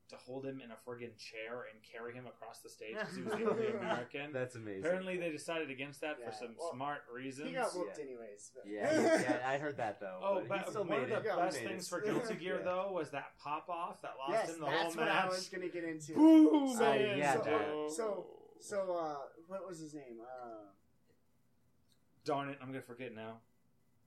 [0.09, 3.23] to hold him in a friggin' chair and carry him across the stage because he
[3.23, 4.33] was the only American.
[4.33, 4.85] That's amazing.
[4.85, 7.49] Apparently, they decided against that Yeah, for some well, smart reasons.
[7.49, 8.05] He got whooped Yeah.
[8.05, 8.51] anyways.
[8.55, 8.71] But.
[8.71, 10.21] yeah, yeah, I heard that though.
[10.23, 11.25] Oh, but but he still one of the it.
[11.37, 11.91] Best things it.
[11.91, 12.65] for Guilty Gear Yeah.
[12.65, 14.83] though was that pop off that lost yes, him the whole match.
[14.85, 15.25] that's whole what match.
[15.25, 16.15] I was gonna get into.
[16.15, 16.73] Boom!
[16.75, 17.19] So- man.
[17.19, 17.93] yeah, so, dude.
[17.97, 18.27] so,
[18.61, 19.17] so, uh,
[19.49, 20.19] what was his name?
[20.23, 20.71] Uh,
[22.25, 23.39] darn it, I'm gonna forget now.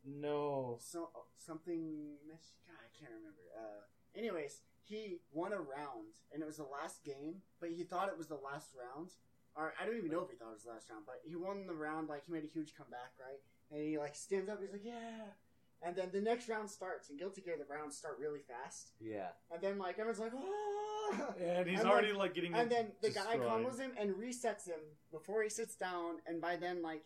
[0.06, 0.78] No.
[0.80, 2.16] so something.
[2.28, 3.41] God, I can't remember.
[3.56, 8.09] Uh, anyways, he won a round, and it was the last game, but he thought
[8.09, 9.11] it was the last round.
[9.55, 11.35] Or I don't even know if he thought it was the last round, but he
[11.35, 12.07] won the round.
[12.09, 13.39] Like he made a huge comeback, right?
[13.71, 14.59] And he like stands up.
[14.61, 15.25] He's like, "Yeah."
[15.81, 18.91] And then the next round starts, and Guilty Gear the rounds start really fast.
[18.99, 19.29] Yeah.
[19.51, 22.53] And then like everyone's like, "Oh!" And he's And already then- like getting.
[22.53, 24.79] And then the guy combos him and resets him
[25.11, 27.03] before he sits down, and by then like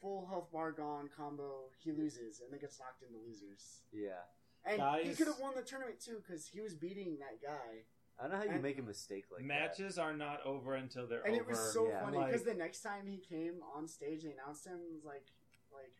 [0.00, 3.82] full health bar gone combo, he loses and then gets knocked into losers.
[3.92, 4.22] Yeah.
[4.64, 7.84] And he could have won the tournament too because he was beating that guy.
[8.18, 9.46] I don't know how you And- make a mistake like that.
[9.46, 11.42] Matches are not over until they're and over.
[11.42, 12.04] it was so yeah.
[12.04, 15.26] funny Like- because the next time he came on stage, they announced him as like
[15.72, 15.94] like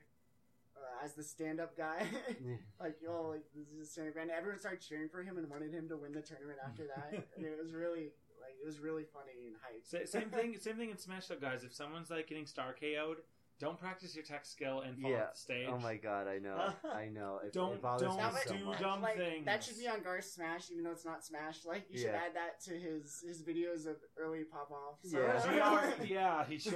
[0.76, 2.06] uh, as the stand-up guy.
[2.80, 4.22] like yo, like this is a stand-up guy.
[4.22, 7.12] And everyone started cheering for him and wanted him to win the tournament after that.
[7.36, 9.82] and it was really like it was really funny and hype.
[9.84, 10.56] Sa- same thing.
[10.60, 11.64] Same thing in Smash Up, guys.
[11.64, 13.18] If someone's like getting star KO'd,
[13.62, 15.22] don't practice your tech skill and fall Yeah.
[15.22, 15.68] off the stage.
[15.70, 16.72] Oh my god, I know.
[16.92, 17.38] I know.
[17.46, 18.80] It, Don't- it bothers don't me so do much.
[18.80, 19.44] dumb like, things.
[19.46, 21.64] That should be on Gar's Smash, even though it's not Smash.
[21.64, 22.22] Like you should Yeah.
[22.26, 25.12] add that to his his videos of early pop offs.
[25.12, 25.40] Yeah.
[25.96, 26.74] GR yeah, he should.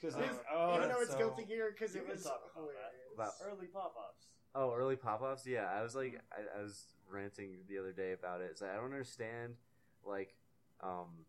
[0.00, 0.22] Because Uh,
[0.54, 3.12] oh, even though that's it's so- Guilty Gear because it was talk about hilarious.
[3.14, 4.26] About- Early pop ups.
[4.54, 5.46] Oh, early pop offs?
[5.46, 8.56] Yeah, I was like, I, I was ranting the other day about it.
[8.58, 9.54] So I don't understand,
[10.04, 10.34] like,
[10.80, 11.26] um,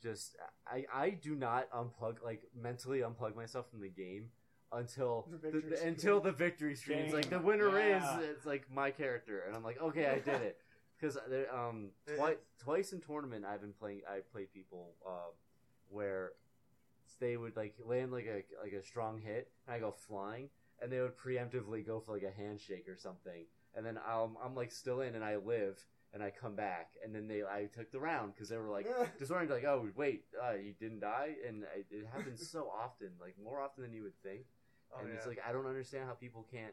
[0.00, 0.36] just
[0.66, 4.30] I I do not unplug like mentally unplug myself from the game
[4.74, 6.98] until The the, victory the- until the victory screen.
[6.98, 8.18] It's like the winner Yeah.
[8.20, 10.58] is it's like my character, and I'm like, okay, I did it.
[11.00, 11.18] Because
[11.52, 15.32] um It- twice twice in tournament I've been playing I played people um
[15.90, 16.32] where
[17.20, 20.48] they would like land like a like a strong hit and I go flying
[20.80, 23.44] and they would preemptively go for like a handshake or something.
[23.74, 26.90] And then I'm I'm like still in and I live and I come back.
[27.04, 28.86] And then they I took the round because they were like
[29.18, 31.34] disoriented like oh wait uh, you didn't die?
[31.46, 34.46] And it, it happens so often like more often than you would think
[34.94, 35.14] Oh, and yeah.
[35.16, 36.72] it's like I don't understand how people can't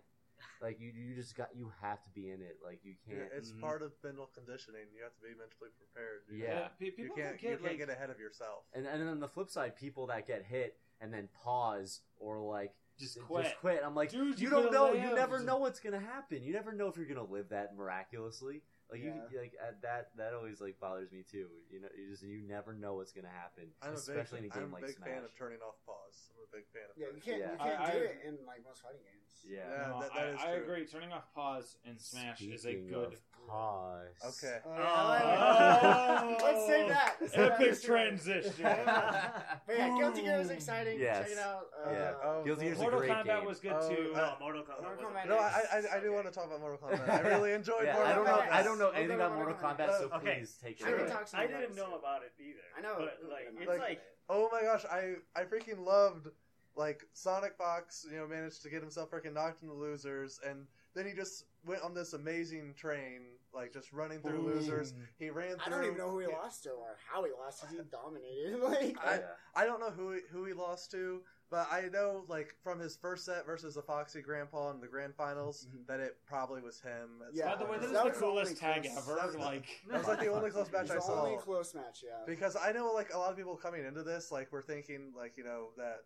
[0.61, 3.51] like you you just got you have to be in it like you can't it's
[3.51, 3.61] Mhm.
[3.61, 4.87] part of mental conditioning.
[4.95, 6.21] You have to be mentally prepared.
[6.29, 6.53] you know?
[6.53, 6.67] Yeah.
[6.79, 7.31] You people can't.
[7.35, 8.63] forget you can't like get ahead of yourself.
[8.73, 12.39] And and then on the flip side, people that get hit and then pause or
[12.41, 13.55] like just just quit.
[13.61, 13.81] quit.
[13.83, 14.93] I'm like, Dude, you, you don't know.
[14.93, 16.43] You never know what's gonna happen.
[16.43, 18.61] You never know if you're gonna live that miraculously.
[18.91, 20.09] Like you, like uh, that.
[20.17, 21.47] That always like bothers me too.
[21.71, 24.51] You know, you just you never know what's gonna happen, I'm especially a in big,
[24.51, 25.07] a game I'm a big Smash.
[25.07, 26.27] fan of turning off pause.
[26.35, 26.97] I'm a big fan of.
[26.99, 27.51] Yeah, you can't Yeah.
[27.53, 29.31] you can't I- do I- it in like most fighting games.
[29.47, 29.59] Yeah.
[29.63, 30.85] Yeah, No, that- that I, is I agree.
[30.85, 33.15] Turning off pause in Smash is a good.
[33.47, 34.43] pause.
[34.43, 34.59] Okay.
[34.65, 36.37] Oh, Oh.
[36.43, 37.15] Let's save that.
[37.21, 38.53] Let's save that Epic transition.
[39.67, 40.99] But yeah, Guilty Gear is exciting.
[40.99, 41.23] Yes.
[41.29, 41.65] Check it out.
[41.85, 42.13] Uh, Yeah.
[42.23, 43.45] Oh, Guilty Gear's a Mortal great Kombat game.
[43.45, 44.11] was good Oh, too.
[44.13, 44.83] uh, No, Mortal Kombat.
[44.83, 45.37] Mortal Kombat No.
[45.37, 47.09] I, I, I do want to talk about Mortal Kombat.
[47.09, 48.31] I really enjoyed Mortal I don't know.
[48.37, 48.51] Kombat.
[48.51, 49.99] I don't know We'll anything go about Mortal Mortal Kombat, Kombat.
[49.99, 50.35] so Okay.
[50.39, 51.07] please take I can it.
[51.09, 51.95] talk some I about didn't it, know too.
[51.95, 52.59] about it either.
[52.77, 52.95] I know.
[52.97, 56.27] But like, Like- it's Like- like Oh my gosh, I I freaking loved
[56.75, 58.05] like Sonic Fox.
[58.09, 61.81] You know, managed to get himself freaking knocked into losers, and then he just went
[61.83, 64.91] on this amazing train, like just running through losers.
[64.91, 65.01] Hmm.
[65.17, 65.65] He ran through.
[65.65, 68.59] I don't even know who he lost to or how he lost he dominated.
[68.63, 69.35] like, I- Yeah.
[69.53, 72.95] I don't know who he, who he lost to, but I know like from his
[72.95, 75.85] first set versus the Foxy Grandpa in the grand finals Mhm.
[75.85, 77.21] that it probably was him.
[77.33, 77.53] Yeah.
[77.53, 77.81] By the way, point.
[77.81, 79.15] that is That the was the coolest tag close- ever.
[79.17, 81.75] that was like that was like the only close match it's I the only close
[81.75, 82.03] match.
[82.03, 82.23] Yeah.
[82.25, 85.37] because I know like a lot of people coming into this like were thinking like
[85.37, 86.05] you know that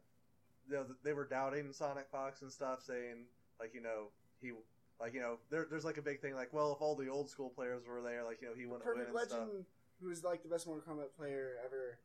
[0.68, 3.28] you know they were doubting Sonic Fox and stuff, saying
[3.60, 4.08] like you know
[4.42, 4.52] he
[5.00, 7.30] like you know there, there's like a big thing like well if all the old
[7.30, 9.40] school players were there like you know he wouldn't Perfect win and stuff.
[9.48, 9.66] Legend,
[10.02, 12.00] who's like the best Mortal Kombat player ever,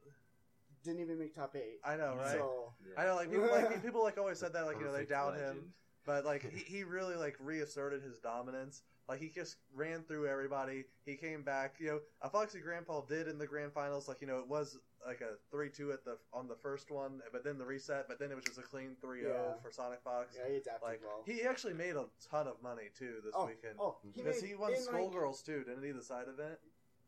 [0.85, 1.79] didn't even make top eight.
[1.85, 2.33] I know, right?
[2.33, 5.05] So I know, like people like people like always said that like you know they
[5.05, 5.51] Perfect doubt legend.
[5.59, 5.73] him,
[6.07, 8.83] but like he, he really like reasserted his dominance.
[9.09, 10.85] Like he just ran through everybody.
[11.05, 11.75] He came back.
[11.81, 14.07] You know, a Foxy Grandpa did in the grand finals.
[14.07, 17.43] Like you know, it was like a three-two at the on the first one, but
[17.43, 18.07] then the reset.
[18.07, 19.31] But then it was just a clean 3-0 Yeah.
[19.63, 20.37] for Sonic Fox.
[20.39, 21.25] yeah, he adapted Like well.
[21.27, 24.55] he actually made a ton of money too this oh, weekend oh, because made he
[24.55, 25.91] won in, like- Skullgirls too, didn't he?
[25.91, 26.59] The side event.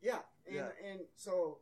[0.01, 0.69] Yeah, and Yeah.
[0.91, 1.59] and so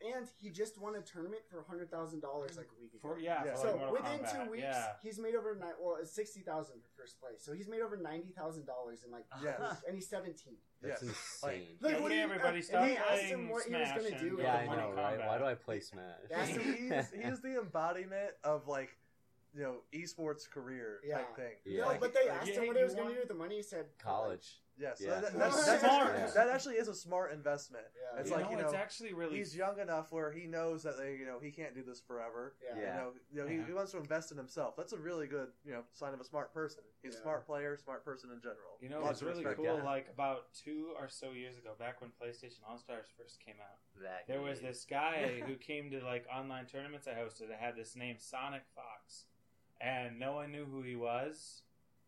[0.00, 3.00] and he just won a tournament for hundred thousand dollars like a week ago.
[3.14, 3.54] for yeah, Yeah.
[3.54, 4.44] so like within Kombat.
[4.44, 4.86] two weeks, yeah.
[5.02, 5.72] he's made over nine.
[5.80, 7.36] Well, it's sixty thousand for first place.
[7.40, 9.82] So he's made over ninety thousand dollars in like, Yes.
[9.86, 10.56] and he's seventeen.
[10.82, 11.10] That's Yes.
[11.42, 11.78] insane.
[11.80, 13.88] Yeah, what okay, do you- everybody, and stop he asked playing him what he was
[13.88, 14.30] Smash gonna do.
[14.36, 14.82] with yeah, the I money.
[14.82, 15.18] know, right?
[15.18, 15.26] Kombat.
[15.26, 16.04] Why do I play Smash?
[16.30, 18.96] That's He, he's, he's the embodiment of like
[19.54, 21.18] you know esports career Yeah.
[21.18, 21.52] type thing.
[21.64, 21.82] Yeah.
[21.82, 23.28] No, Like, but they like, asked yeah, him what he was going to do with
[23.28, 23.56] the money.
[23.56, 24.60] He said College.
[24.76, 25.20] Yes, Yeah.
[25.20, 26.14] that, That's that's, that's smart.
[26.16, 27.84] actually, that actually is a smart investment.
[27.94, 28.20] Yeah.
[28.20, 30.82] It's you like know, you know it's actually really he's young enough where he knows
[30.82, 32.54] that they you know he can't do this forever.
[32.64, 32.78] Yeah.
[32.80, 33.66] You know, you know he, Yeah.
[33.66, 34.74] he wants to invest in himself.
[34.76, 36.82] That's a really good you know sign of a smart person.
[37.02, 37.20] He's Yeah.
[37.20, 38.78] a smart player, smart person in general.
[38.80, 39.56] You know, it Lots was really respect.
[39.64, 39.76] cool.
[39.76, 39.82] yeah.
[39.84, 43.78] Like about two or so years ago, back when PlayStation All Stars first came out,
[44.02, 47.76] That there was this guy who came to like online tournaments I hosted that had
[47.76, 49.26] this name Sonic Fox,
[49.80, 51.62] and no one knew who he was.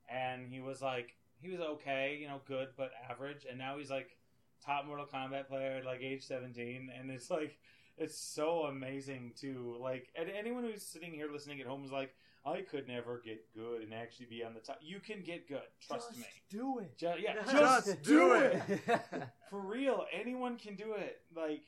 [0.09, 3.91] and he was like he was okay, you know, good but average, and now he's
[3.91, 4.17] like
[4.65, 7.59] top Mortal Kombat player at like age seventeen, and it's like
[7.99, 12.15] it's so amazing to like and anyone who's sitting here listening at home is like
[12.45, 14.79] I could never get good and actually be on the top.
[14.81, 16.19] You can get good, trust me.
[16.23, 16.61] Just me.
[16.61, 16.97] do it.
[16.97, 18.63] Ju- yeah, Just just, do do it.
[18.87, 19.23] it.
[19.51, 21.23] For real, anyone can do it.
[21.35, 21.65] Like,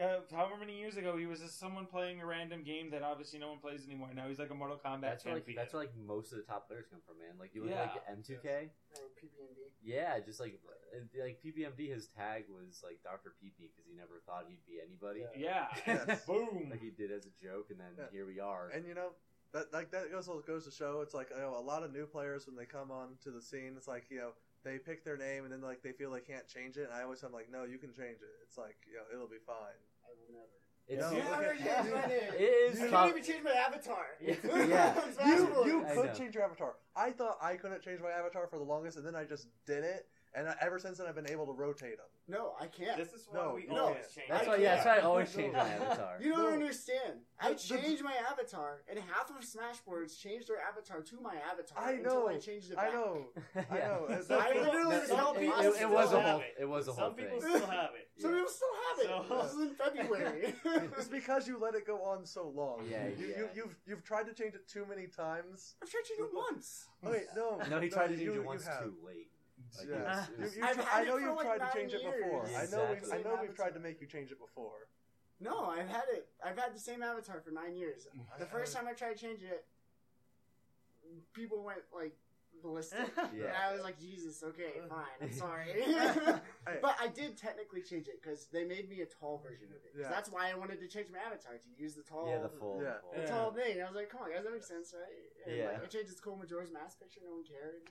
[0.00, 3.38] uh, however many years ago, he was just someone playing a random game that obviously
[3.38, 4.08] no one plays anymore.
[4.14, 5.56] Now he's like a Mortal Kombat that's where like champion.
[5.56, 7.38] that's where like most of the top players come from, man.
[7.38, 7.82] Like you look Yeah.
[7.84, 8.70] at like M2K.
[8.98, 9.70] Or PPMD.
[9.82, 10.58] Yeah, just like
[10.94, 14.80] uh, like PPMD, his tag was like Doctor PP because he never thought he'd be
[14.84, 15.24] anybody.
[15.36, 16.24] yeah, Yes.
[16.26, 16.68] boom.
[16.70, 18.04] like he did as a joke, and then Yeah.
[18.12, 18.68] here we are.
[18.74, 19.10] And you know,
[19.52, 22.06] that like that goes goes to show it's like you know, a lot of new
[22.06, 24.30] players when they come on to the scene, it's like you know
[24.64, 26.84] they pick their name and then like they feel they can't change it.
[26.84, 28.34] And I always am like, no, you can change it.
[28.46, 29.78] It's like you know it'll be fine.
[30.04, 30.56] I will never.
[30.88, 32.32] It's, No, You never at- change my name.
[32.38, 34.06] it is I top- can't even change my avatar.
[34.20, 34.34] Yeah.
[35.20, 36.74] On You you could change your avatar.
[36.96, 39.84] I thought I couldn't change my avatar for the longest, and then I just did
[39.84, 40.06] it.
[40.38, 42.06] And I, ever since then, I've been able to rotate them.
[42.28, 42.96] No, I can't.
[42.96, 43.86] This is why No, we no.
[43.86, 44.28] always change.
[44.28, 44.56] That's I why.
[44.56, 46.18] Yeah, that's why I always change my avatar.
[46.20, 46.52] You don't No.
[46.52, 47.20] understand.
[47.40, 51.20] I The- the- changed my avatar, and half of Smash Boards changed their avatar to
[51.20, 52.28] my avatar I until.
[52.28, 52.92] I changed it I back.
[52.94, 53.24] know.
[53.56, 53.64] yeah.
[53.70, 54.04] I know.
[54.10, 56.20] It's- I people- literally That- was helping it, people it, us it still was a
[56.20, 56.40] have whole.
[56.40, 56.54] it.
[56.60, 57.50] It was a whole Some people thing.
[57.56, 58.20] still have it.
[58.22, 59.28] Some people still have it.
[59.28, 60.54] So- This is in February.
[60.98, 62.84] It's because you let it go on so long.
[62.88, 63.36] Yeah, you, yeah.
[63.38, 65.74] You, you've you've tried to change it too many times.
[65.82, 66.86] I've tried to do it once.
[67.02, 67.58] Wait, no.
[67.70, 68.82] No, he tried to you, change it you once have.
[68.84, 69.30] too late.
[69.76, 70.24] Like, Yeah.
[70.26, 71.72] it was- You, you I've tr- had I know it you've like tried to nine
[71.74, 72.46] change it before.
[72.48, 72.56] years.
[72.72, 74.88] I know we've, I know we've tried to make you change it before.
[75.40, 76.28] No, I've had it.
[76.44, 78.06] I've had the same avatar for nine years.
[78.08, 78.38] Mm-hmm.
[78.40, 79.66] The first time I tried to change it,
[81.32, 82.16] people went like
[82.62, 82.98] ballistic.
[83.36, 83.46] Yeah.
[83.48, 85.68] And I was like, Jesus, okay, fine, I'm sorry.
[86.82, 89.92] But I did technically change it because they made me a tall version of it.
[89.94, 90.10] 'Cause Yeah.
[90.10, 92.28] That's why I wanted to change my avatar to use the tall.
[92.28, 92.80] yeah, the full.
[92.82, 92.98] Yeah.
[93.14, 93.26] the Yeah.
[93.30, 93.80] tall thing.
[93.80, 95.08] I was like, come on, guys, that makes sense, right?
[95.46, 95.66] And Yeah.
[95.72, 97.20] Like, I changed it to Cool Majora's Mask picture.
[97.24, 97.82] No one cared.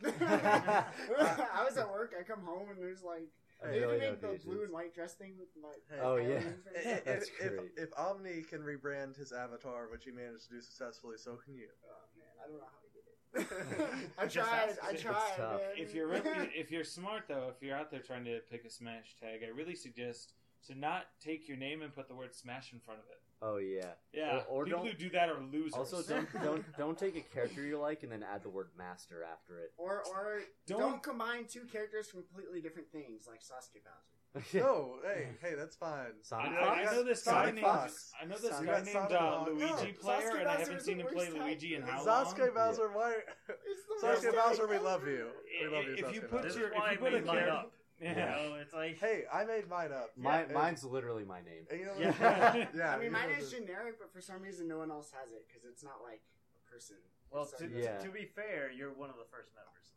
[1.57, 2.13] I was at work.
[2.19, 3.27] I come home and there's like
[3.63, 4.45] I they really even know made the Asians.
[4.45, 5.81] blue and white dress thing with like.
[5.89, 5.97] Hey.
[6.01, 6.37] Oh, yeah.
[6.37, 7.71] aliens and i- if, That's if, great.
[7.77, 11.65] if Omni can rebrand his avatar, which he managed to do successfully, so can you.
[11.89, 12.86] Oh man, I don't know how he did it.
[14.17, 14.77] I tried.
[14.83, 15.37] I tried.
[15.39, 15.59] man.
[15.77, 18.69] if you're really, if you're smart though, if you're out there trying to pick a
[18.69, 20.33] Smash tag, I really suggest
[20.67, 23.21] to not take your name and put the word Smash in front of it.
[23.41, 23.91] Oh yeah.
[24.11, 25.75] Yeah, Or- or people don't- who do that are losers.
[25.75, 29.23] Also, don't don't don't take a character you like and then add the word master
[29.23, 29.73] after it.
[29.77, 34.16] or or don't, Don't- combine two characters from completely different things like Sasuke Bowser.
[34.53, 36.07] No, hey, hey, that's fine.
[36.07, 38.11] I, Sonic I- I know this guy Sonic named Fox.
[38.21, 39.93] I know this Sonic- guy named uh, Luigi No, player,
[40.31, 41.41] Sasuke and I Bowser haven't seen him play worst type.
[41.43, 42.49] Luigi in how Sasuke long.
[42.55, 43.13] Bowser, why?
[43.13, 45.27] It's the worst Sasuke Bowser, we love you.
[45.61, 46.59] We love you, If you put Bowser.
[46.59, 47.71] your if you put a made character, up.
[47.99, 48.29] You yeah.
[48.29, 50.11] know, it's like Hey, I made mine up.
[50.15, 51.65] My, Yeah, mine's literally my name.
[51.71, 52.65] you know, Yeah.
[52.75, 52.93] yeah.
[52.93, 55.31] I mean, mine know, is the- generic, but for some reason, no one else has
[55.33, 56.21] it because it's not like
[56.53, 56.97] a person.
[57.31, 57.97] Well, to, Yeah.
[57.97, 59.89] to be fair, you're one of the first members of the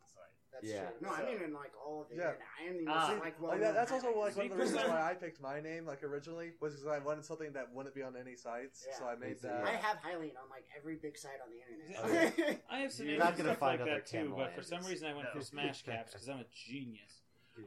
[0.51, 0.81] That's Yeah.
[0.89, 1.07] true.
[1.07, 2.17] No, I mean in like all of it.
[2.17, 2.31] Yeah.
[2.31, 2.95] and I am the Ah.
[3.07, 3.51] most See, like well.
[3.51, 6.03] Like that, that's also like one of the reasons why I picked my name like
[6.03, 8.97] originally was because I wanted something that wouldn't be on any sites, Yeah.
[8.97, 9.63] so I made that.
[9.63, 11.61] I have Hylian on like every big site on the
[12.05, 12.33] internet.
[12.33, 12.59] Okay.
[12.69, 14.83] I have some You're not gonna stuff find like other that too, but for some
[14.85, 15.39] reason I went No.
[15.39, 17.17] for Smash Caps because I'm a genius.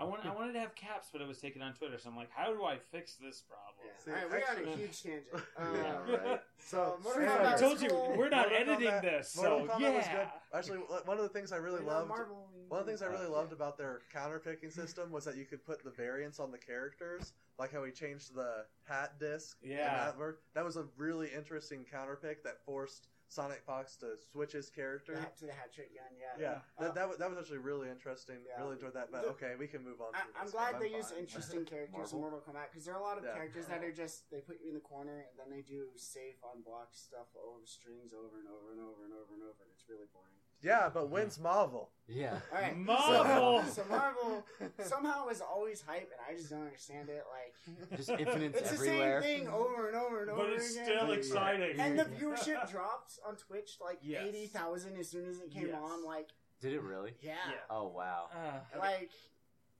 [0.00, 2.16] I want I wanted to have caps, but it was taken on Twitter, so I'm
[2.16, 3.84] like, how do I fix this problem?
[3.84, 3.92] Yeah.
[4.02, 5.24] See, all right, we're on a huge tangent.
[5.58, 6.40] Yeah, Uh, right.
[6.58, 9.66] So, Mortal anyway, Kombat I was told you we're not Mortal editing Kombat- this, Mortal
[9.66, 9.90] so Kombat yeah.
[9.96, 10.28] was good.
[10.54, 12.48] Actually, one of the things I really we love loved, Marvel.
[12.68, 15.36] One of the things I really Uh, loved about their counter picking system was that
[15.36, 19.58] you could put the variants on the characters, like how he changed the hat disc.
[19.62, 20.06] Yeah.
[20.06, 24.52] that, were- that was a really interesting counter pick that forced Sonic Fox to switch
[24.52, 25.16] his character.
[25.18, 26.38] hat to the hat trick gun, yeah.
[26.38, 28.44] Yeah, Uh, that, that, was, that was actually really interesting.
[28.46, 28.60] Yeah.
[28.62, 29.10] Really enjoyed that.
[29.10, 30.14] But okay, we can move on.
[30.14, 33.18] I, this, glad they use interesting characters in Mortal Kombat because there are a lot
[33.18, 33.34] of Yeah.
[33.34, 36.38] characters that are just they put you in the corner and then they do safe
[36.44, 39.70] on block stuff over strings over and over and over and over and over and
[39.72, 40.38] it's really boring.
[40.64, 41.90] Yeah, but when's Marvel?
[42.08, 42.38] Yeah.
[42.54, 43.62] All right, Marvel!
[43.68, 44.44] So, so Marvel
[44.82, 47.22] somehow is always hype and I just don't understand it.
[47.30, 50.84] Like Just infinites it's the same thing over and over and over But it's again.
[50.86, 51.14] still Yeah.
[51.14, 51.80] exciting.
[51.80, 54.22] and the viewership dropped on Twitch like Yes.
[54.26, 55.76] eighty thousand as soon as it came Yes.
[55.82, 56.04] on.
[56.04, 56.28] Like
[56.60, 57.12] Did it really?
[57.20, 57.54] yeah, Yeah.
[57.70, 58.28] Oh wow.
[58.34, 59.10] Uh, like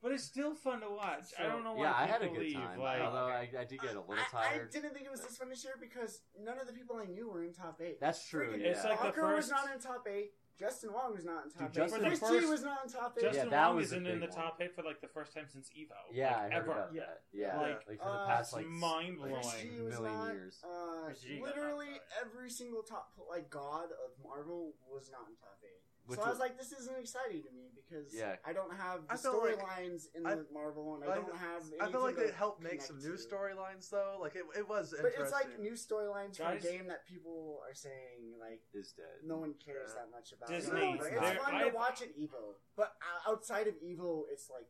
[0.02, 1.32] but it's still fun to watch.
[1.38, 2.54] I don't know why Yeah, I had a good leave.
[2.56, 2.78] time.
[2.78, 4.70] Like, although I, I did get a little I, I tired.
[4.70, 7.30] didn't think it was this fun this year because none of the people I knew
[7.30, 8.00] were in top eight.
[8.00, 8.48] That's true.
[8.52, 8.68] Freaking Yeah.
[8.72, 10.32] It's like the Walker was not in top eight.
[10.58, 11.90] Justin Wong was not in top Dude, eight.
[11.90, 13.22] Justin- For the G first- was not in top eight.
[13.22, 14.44] Justin that Wong was a isn't in the big one.
[14.44, 15.92] top eight for like the first time since Evo.
[16.12, 16.72] yeah, like, I heard ever.
[16.72, 17.00] about Yeah.
[17.06, 17.22] that.
[17.32, 19.34] Yeah, Like, like, for the uh, past That's like mind blowing.
[19.34, 20.32] Chris G was million not.
[20.32, 20.64] years.
[20.64, 22.26] Uh, Chris G got literally knocked out.
[22.26, 25.82] every single top like god of Marvel was not in top eight.
[26.06, 28.36] Which so I was was- like, this isn't exciting to me because Yeah.
[28.44, 31.36] I don't have the I feel like- storylines in I- Marvel, and I, I- don't
[31.36, 31.62] have.
[31.80, 34.18] I feel like anything they helped make some new storylines though.
[34.20, 37.74] Like it, it was But it's like new storylines for a game that people are
[37.74, 39.24] saying like is dead.
[39.24, 40.02] no one cares Yeah.
[40.02, 40.48] that much about.
[40.50, 42.96] Disney, No, but it's fun I've- to watch at Evo, but
[43.26, 44.66] outside of Evo, it's like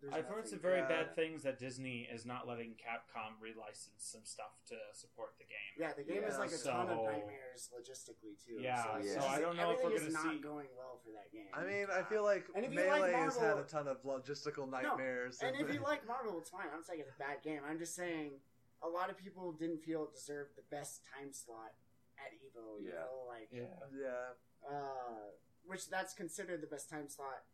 [0.00, 0.88] there's I've heard some very Yeah.
[0.88, 5.74] bad things that Disney is not letting Capcom relicense some stuff to support the game.
[5.76, 8.60] Yeah, the game is like a ton of nightmares logistically too.
[8.60, 11.00] Yeah, so, it's so I don't know if everything we're gonna not see- going well
[11.04, 11.50] for that game.
[11.52, 14.02] I mean, I feel like And if you Melee like has had a ton of
[14.04, 15.40] logistical nightmares.
[15.42, 16.66] And if you like Marvel, it's fine.
[16.68, 17.62] I'm not saying it's a bad game.
[17.66, 18.40] I'm just saying
[18.82, 21.74] a lot of people didn't feel it deserved the best time slot
[22.18, 22.80] at Evo.
[22.80, 23.00] You Yeah.
[23.00, 24.34] know, like yeah,
[24.68, 25.30] uh,
[25.64, 27.44] which that's considered the best time slot.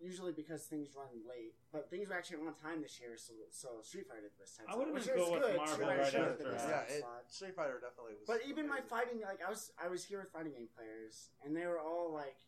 [0.00, 3.84] Usually because things run late, but things were actually on time this year, so so
[3.84, 5.56] Street Fighter the best time I would've which been is with good.
[5.60, 6.86] Marvel Street Fighter right after the best that.
[6.88, 7.04] yeah.
[7.04, 7.28] time It.
[7.28, 8.24] Street Fighter definitely was.
[8.24, 11.52] But even my fighting, like I was, I was here with fighting game players, and
[11.52, 12.40] they were all like,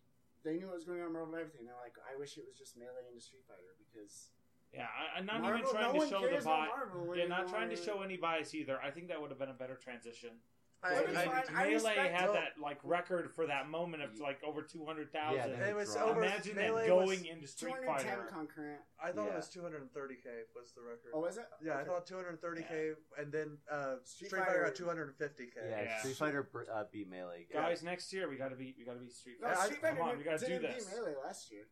[0.49, 1.69] they knew what was going on in Marvel and everything.
[1.69, 4.33] They're like, I wish it was just melee into Street Fighter because
[4.73, 7.21] Yeah, I, I'm not Marvel, even trying no to show the cares about bias.
[7.21, 8.81] Yeah, not trying to show any bias either.
[8.81, 10.41] I think that would have been a better transition.
[10.85, 11.57] I, Well, I- fine.
[11.57, 12.33] I Melee had no.
[12.33, 15.51] that like record for that moment of like over two hundred thousand.
[15.53, 16.09] Yeah, it was Drop.
[16.09, 16.25] over.
[16.25, 18.29] Imagine Melee that going was, into Street 210 Fighter.
[18.29, 18.81] concurrent.
[19.03, 20.27] I thought it was 230k
[20.57, 21.13] was the record.
[21.15, 21.47] Oh, was it?
[21.65, 25.57] yeah, I thought 230k, and then uh, Street Street, Fighter got Fighter- 250k.
[25.71, 25.99] Yeah, Yeah.
[26.01, 27.47] Street Fighter br- uh, beat Melee.
[27.53, 29.57] Guys, next year we gotta be we gotta be Street Fighter.
[29.59, 30.85] I- Street Fighter Come on, we gotta do didn't this.
[30.87, 31.63] beat melee last year.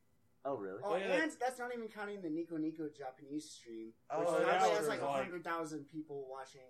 [0.45, 0.79] Oh, really?
[0.83, 4.29] Oh, Oh, yeah, and that's not even counting the Nico Nico Japanese stream, Oh, which
[4.31, 6.63] yeah, probably has was like like- hundred thousand people watching.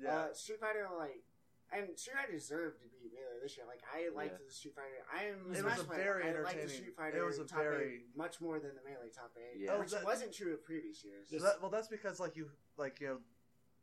[0.00, 0.10] Yeah.
[0.12, 1.24] Uh, Street Fighter, like,
[1.72, 3.66] and Street Fighter deserved to beat Melee this year.
[3.66, 4.46] Like, I liked Yeah.
[4.46, 5.04] the Street Fighter.
[5.12, 7.44] I am It was a very I liked the entertaining- Street Fighter it was a
[7.44, 9.78] top very- eight much more than the Melee top eight, Yeah.
[9.78, 11.28] which Oh, that- wasn't true of previous years.
[11.30, 13.20] That, well, that's because like you like you know.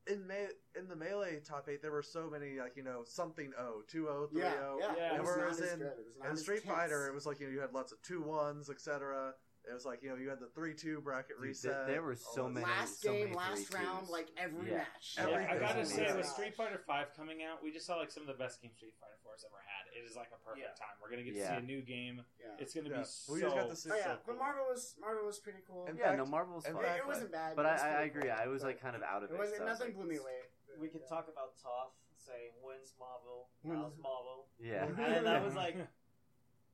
[0.08, 3.52] In me- in the melee top eight, there were so many like you know something
[3.58, 4.46] o two o three o.
[4.46, 4.78] yeah, O.
[4.80, 5.16] yeah, Yeah.
[5.16, 5.98] It was Whereas not as in- good.
[5.98, 6.76] It was not And as Street tense.
[6.76, 9.36] Fighter, it was like you know you had lots of two ones, etc.
[9.70, 11.88] It was like you know you had the three two bracket Dude, reset.
[11.88, 12.78] there were so that many- stuff.
[12.80, 14.78] last so game, many last three round, like every Yeah.
[14.86, 15.16] match.
[15.18, 15.48] Yeah, Everything.
[15.50, 16.26] I gotta say, with.
[16.26, 18.94] Street Fighter Five coming out, we just saw like some of the best games Street
[19.02, 19.90] Fighter Four has ever had.
[19.98, 20.78] It is like a perfect Yeah.
[20.78, 20.96] time.
[21.02, 22.24] We're gonna get to see a new game.
[22.40, 22.56] Yeah.
[22.60, 23.00] It's gonna Yeah.
[23.00, 23.34] be so.
[23.34, 24.38] We just got to see Oh yeah, so but.
[24.38, 25.88] Marvel was Marvel was pretty cool.
[25.88, 26.78] In yeah, fact- no, Marvel was fun.
[26.78, 27.56] it, fact, it wasn't bad.
[27.56, 28.22] but I, was I, I agree.
[28.30, 29.40] cool, I was like kind of out of it it.
[29.40, 30.40] was so I was nothing like, blew me away.
[30.80, 34.86] We could talk about Toph saying wins Marvel, how's Marvel, Yeah.
[34.86, 35.76] and then that was like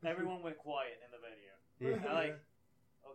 [0.03, 1.53] everyone went quiet in the video.
[1.79, 2.09] Yeah.
[2.09, 2.39] I like,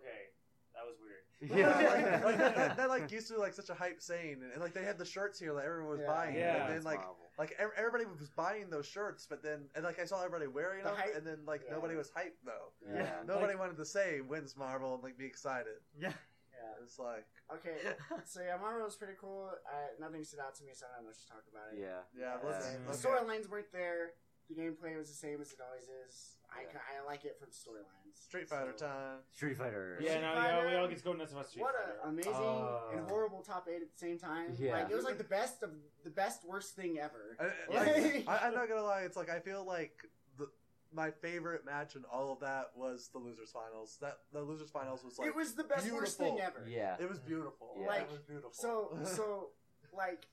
[0.07, 0.31] okay,
[0.75, 1.13] that was weird.
[1.39, 4.41] Yeah, like, like, that, that, that, like used to be like such a hype saying,
[4.53, 6.07] and, like they had the shirts here that everyone was Yeah.
[6.07, 6.65] buying, Yeah.
[6.67, 7.17] and then like Marvel.
[7.39, 10.83] like ev- everybody was buying those shirts, but then and like I saw everybody wearing
[10.83, 11.75] The them, hype- and then like yeah.
[11.75, 12.73] nobody was hyped though.
[12.89, 13.21] Yeah.
[13.27, 15.77] Nobody wanted to say wins Marvel and like be excited.
[15.99, 16.13] Yeah.
[16.57, 16.83] Yeah.
[16.83, 17.77] It's like Okay,
[18.25, 19.51] so yeah, Marvel was pretty cool.
[19.71, 21.79] Uh, nothing stood out to me, so I don't know much to talk about it.
[21.81, 22.01] Yeah.
[22.19, 22.79] yeah, Uh, let's, Yeah.
[22.91, 23.25] The okay.
[23.25, 24.13] storylines weren't there.
[24.49, 26.33] The gameplay was the same as it always is.
[26.49, 26.69] I, Yeah.
[26.73, 28.15] ca- I like it for the storylines.
[28.15, 29.19] Street Fighter So- time.
[29.33, 29.99] Street Fighter.
[30.01, 31.99] Yeah, Street no, yeah, we all get to go nuts about Street What Fighter.
[32.05, 34.55] an amazing Uh, and horrible top eight at the same time.
[34.57, 34.73] Yeah.
[34.83, 35.71] Like it was like the best of
[36.05, 37.37] the best worst thing ever.
[37.41, 37.45] I,
[37.75, 39.03] like, I, I'm not gonna lie.
[39.03, 40.49] It's like I feel like the
[40.93, 43.99] my favorite match in all of that was the losers finals.
[44.01, 46.65] That the losers finals was like it was the best worst thing ever.
[46.69, 46.97] Yeah.
[47.01, 47.75] it was beautiful.
[47.81, 47.87] Yeah.
[47.89, 48.53] Like, it was beautiful.
[48.53, 49.51] So so
[49.93, 50.29] like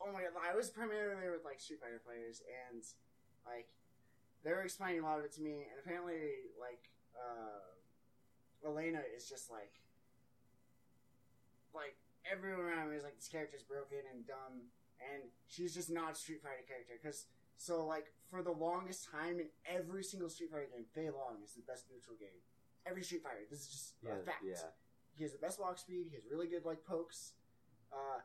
[0.00, 2.42] oh my god, I was primarily there with like Street Fighter players
[2.72, 2.82] and
[3.46, 3.68] like
[4.44, 7.72] they were explaining a lot of it to me and apparently like uh
[8.66, 9.72] Elena is just like
[11.74, 11.96] like
[12.30, 14.70] everyone around me is like this character's broken and dumb
[15.12, 17.26] and she's just not a Street Fighter character because
[17.56, 21.52] so like for the longest time in every single Street Fighter game, Fei Long is
[21.54, 22.40] the best neutral game.
[22.86, 24.16] Every Street Fighter, this is just Yeah.
[24.18, 24.42] a fact.
[24.44, 24.70] Yeah.
[25.16, 26.06] He has the best walk speed.
[26.10, 27.32] He has really good like pokes.
[27.92, 28.20] Uh,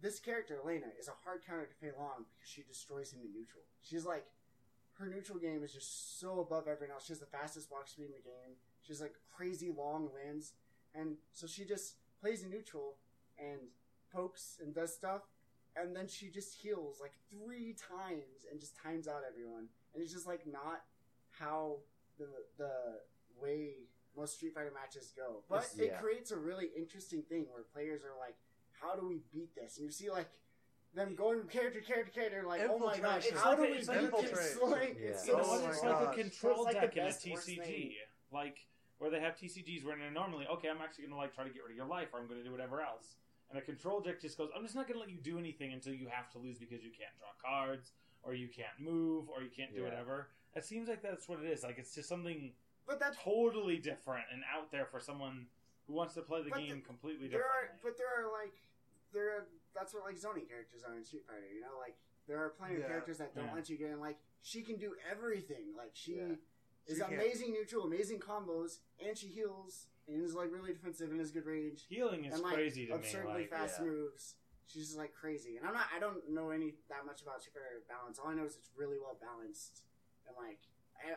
[0.00, 3.32] this character Elena is a hard counter to Fei Long because she destroys him in
[3.32, 3.62] neutral.
[3.82, 4.26] She's like
[4.94, 7.06] her neutral game is just so above everyone else.
[7.06, 8.56] She has the fastest walk speed in the game.
[8.82, 10.52] She has like crazy long limbs,
[10.94, 12.96] and so she just plays in neutral
[13.38, 13.60] and
[14.12, 15.22] pokes and does stuff,
[15.76, 19.68] and then she just heals like three times and just times out everyone.
[19.94, 20.82] And it's just like not
[21.30, 21.78] how
[22.18, 22.26] the
[22.58, 23.00] the
[23.40, 23.74] way
[24.16, 25.44] most Street Fighter matches go.
[25.48, 28.36] But It's- it creates a really interesting thing where players are like,
[28.80, 30.28] "How do we beat this?" And you see like
[30.94, 33.38] them going character to character character, like, "Oh my gosh, Infiltration.
[33.38, 35.08] how do we It's beat like this?" Like, Yeah.
[35.10, 35.94] it's so Oh It's smart.
[35.94, 36.14] like a gosh.
[36.16, 37.62] control It's like deck in a TCG.
[37.64, 37.92] thing.
[38.32, 38.66] Like
[38.98, 40.68] where they have TCGs where they're normally okay.
[40.68, 42.40] I'm actually going to like try to get rid of your life, or I'm going
[42.40, 43.16] to do whatever else.
[43.50, 44.50] And a control deck just goes.
[44.54, 46.82] I'm just not going to let you do anything until you have to lose because
[46.84, 49.88] you can't draw cards, or you can't move, or you can't do Yeah.
[49.88, 50.28] whatever.
[50.54, 51.62] It seems like that's what it is.
[51.62, 52.52] Like it's just something
[52.86, 55.46] But that's totally different and out there for someone
[55.86, 57.80] who wants to play the game the- completely there are, differently.
[57.82, 58.54] but there are like
[59.12, 61.46] there are that's what like zoning characters are in Street Fighter.
[61.52, 61.96] You know, like
[62.26, 62.88] there are plenty of Yeah.
[62.88, 63.54] characters that don't Yeah.
[63.54, 64.00] let you get in.
[64.00, 65.74] Like she can do everything.
[65.76, 66.34] Like she Yeah.
[66.86, 71.10] is She can't- amazing neutral, amazing combos, and she heals and is like really defensive
[71.10, 72.98] and has good range Healing is and like crazy to me.
[72.98, 73.86] absurdly Like, fast yeah.
[73.86, 74.36] moves.
[74.66, 75.88] She's just like crazy, and I'm not.
[75.92, 78.18] I don't know any that much about Super balance.
[78.20, 79.82] All I know is it's really well balanced,
[80.26, 80.60] and like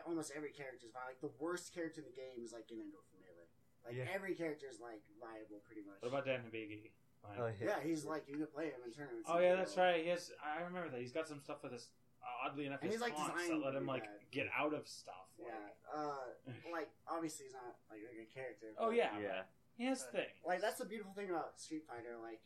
[0.06, 1.08] almost every character is viable.
[1.10, 3.46] Like the worst character in the game is like Ganendo for melee.
[3.84, 4.10] Like Yeah.
[4.10, 6.00] every character is like viable pretty much.
[6.02, 6.90] what about Dan Hibiki?
[7.28, 9.28] Like, Oh, yeah, he's like you can play him in tournaments.
[9.30, 10.04] Oh yeah, he'll- that's right.
[10.04, 11.00] Yes, I remember that.
[11.00, 11.88] He's got some stuff with his.
[12.22, 14.30] Uh, oddly enough, And his he's, like, taunts that let him like bad.
[14.30, 15.28] get out of stuff.
[15.38, 18.68] Yeah, Like, uh, like obviously he's not like a good character.
[18.78, 19.42] oh yeah, Yeah.
[19.76, 20.32] he has things.
[20.46, 22.16] like that's the beautiful thing about Street Fighter.
[22.22, 22.40] Like,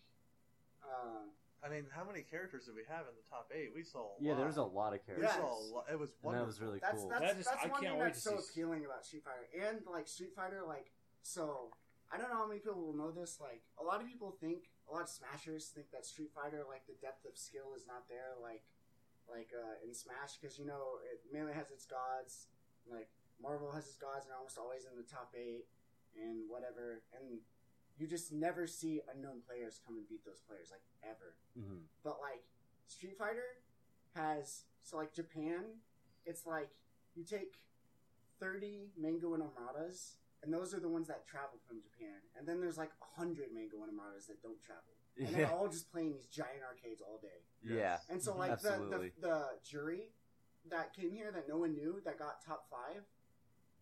[0.82, 1.26] uh,
[1.62, 3.70] I mean, how many characters did we have in the top eight?
[3.74, 4.14] We saw.
[4.18, 4.38] A Yeah, lot.
[4.38, 5.30] there was a lot of We characters.
[5.34, 5.42] Yeah.
[5.42, 5.84] saw a lot.
[5.90, 6.42] It was And wonderful.
[6.42, 7.08] that was really that's cool.
[7.10, 9.04] that's That is- that's I one can't thing wait that's to so see- appealing about
[9.06, 10.62] Street Fighter and like Street Fighter.
[10.66, 10.90] Like,
[11.22, 11.70] so
[12.11, 13.38] I don't know how many people will know this.
[13.40, 16.86] Like, a lot of people think a lot of Smashers think that Street Fighter, like
[16.88, 18.32] the depth of skill is not there.
[18.40, 18.64] Like,
[19.28, 22.48] like uh, in Smash, because you know it mainly has its gods,
[22.88, 23.09] like
[23.40, 25.68] Marvel has its gods, and almost always in the top eight
[26.16, 27.04] and whatever.
[27.12, 27.44] And
[28.00, 31.36] you just never see unknown players come and beat those players like ever.
[31.59, 31.84] Mhm.
[32.02, 32.44] But like
[32.86, 33.61] Street Fighter
[34.16, 35.84] has so like Japan,
[36.24, 36.70] it's like
[37.14, 37.61] you take
[38.40, 42.14] thirty Mango and Armadas, and those are the ones that travel from Japan.
[42.39, 43.91] And then there's like a hundred Mango and
[44.28, 44.95] that don't travel.
[45.18, 47.43] And they're all just playing these giant arcades all day.
[47.64, 47.99] Yeah.
[48.09, 50.12] And so like the, the the jury
[50.70, 53.03] that came here that no one knew that got top five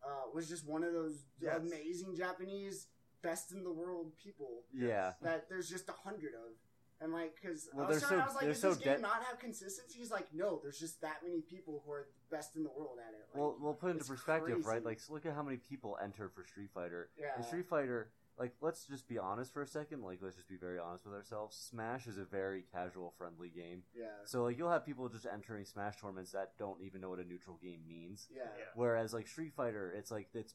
[0.02, 1.56] uh, was just one of those Yes.
[1.60, 2.86] amazing Japanese
[3.22, 5.12] best in the world people Yeah.
[5.22, 6.52] that there's just a hundred of.
[7.00, 8.68] And like, because Well, I was they're trying, so- I was like, they're does so
[8.70, 9.98] this game de- not have consistency?
[9.98, 12.98] He's like, no, there's just that many people who are the best in the world
[13.06, 13.20] at it.
[13.34, 14.82] Like, Well, we'll put into it's perspective, right?
[14.84, 17.10] Like, so look at how many people enter for Street Fighter.
[17.18, 20.02] yeah, In Street Fighter, like, let's just be honest for a second.
[20.02, 21.56] Like, let's just be very honest with ourselves.
[21.56, 23.82] Smash is a very casual, friendly game.
[23.94, 27.18] yeah, So, like, you'll have people just entering Smash tournaments that don't even know what
[27.18, 28.26] a neutral game means.
[28.30, 28.64] yeah, Yeah.
[28.74, 30.54] Whereas, like, Street Fighter, it's like it's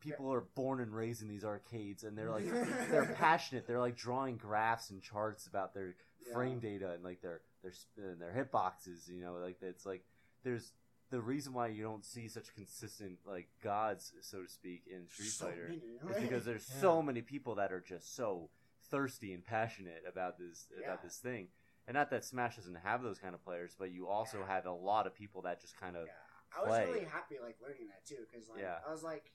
[0.00, 2.44] people are born and raised in these arcades, and they're like
[2.90, 3.66] they're passionate.
[3.66, 5.94] They're like drawing graphs and charts about their
[6.26, 6.34] Yeah.
[6.34, 9.08] frame data and like their their sp- and their hitboxes.
[9.08, 10.04] You know, like it's like
[10.44, 10.72] there's
[11.10, 15.28] the reason why you don't see such consistent like gods, so to speak, in Street
[15.28, 16.80] So Fighter many, is because there's Yeah.
[16.80, 18.50] so many people that are just so
[18.90, 20.86] thirsty and passionate about this Yeah.
[20.86, 21.48] about this thing.
[21.86, 24.46] And not that Smash doesn't have those kind of players, but you also Yeah.
[24.46, 26.12] have a lot of people that just kind of yeah.
[26.56, 26.86] I was play.
[26.86, 28.78] really happy like learning that too because like Yeah.
[28.86, 29.32] I was like,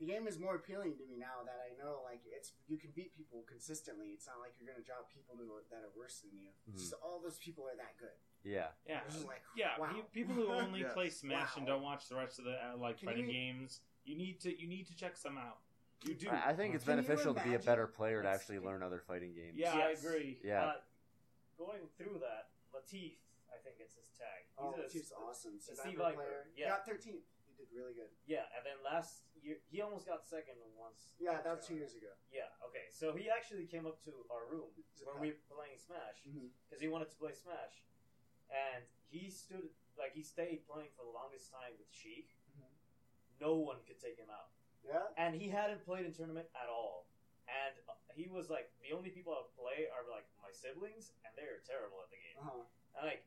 [0.00, 2.90] the game is more appealing to me now that I know like it's you can
[2.94, 4.08] beat people consistently.
[4.14, 6.50] It's not like you're gonna drop people who are, that are worse than you.
[6.70, 6.78] Mhm.
[6.78, 8.14] Just all those people are that good.
[8.44, 8.68] yeah.
[8.86, 9.78] Yeah, like yeah.
[9.78, 9.90] wow.
[10.12, 10.92] People who only Yes.
[10.94, 13.80] play Smash and don't watch the rest of the uh, like Can fighting you- games,
[14.04, 15.58] you need to you need to check some out.
[16.06, 16.28] You do.
[16.30, 19.00] I I think it's Can beneficial to be a better player to actually learn other
[19.00, 19.56] fighting games.
[19.58, 20.04] Yeah, Yes.
[20.04, 20.38] I agree.
[20.44, 20.64] Yeah.
[20.64, 20.80] Uh,
[21.58, 23.18] going through that, Latif,
[23.50, 24.46] I think it's his tag.
[24.46, 25.58] He's Oh, a- Latif's awesome.
[25.58, 25.74] C.
[25.74, 25.94] C.
[25.98, 26.46] Viper, player.
[26.54, 26.64] yeah.
[26.66, 27.26] He got 13th.
[27.50, 28.10] He did really good.
[28.26, 31.16] Yeah, and then last year he almost got second once.
[31.18, 32.12] Yeah, that was two years ago.
[32.30, 32.86] Yeah, okay.
[32.92, 34.68] So he actually came up to our room
[35.02, 36.20] when we were playing Smash
[36.68, 37.82] because he wanted to play Smash,
[38.52, 42.36] and he stood like he stayed playing for the longest time with Sheik.
[42.54, 42.68] Mhm.
[43.40, 44.52] No one could take him out,
[44.84, 45.08] Yeah.
[45.16, 47.08] and he hadn't played in tournament at all.
[47.48, 51.32] And uh, he was like, the only people I play are like my siblings, and
[51.34, 52.36] they're terrible at the game.
[52.44, 52.62] Uh-huh.
[53.00, 53.24] And like,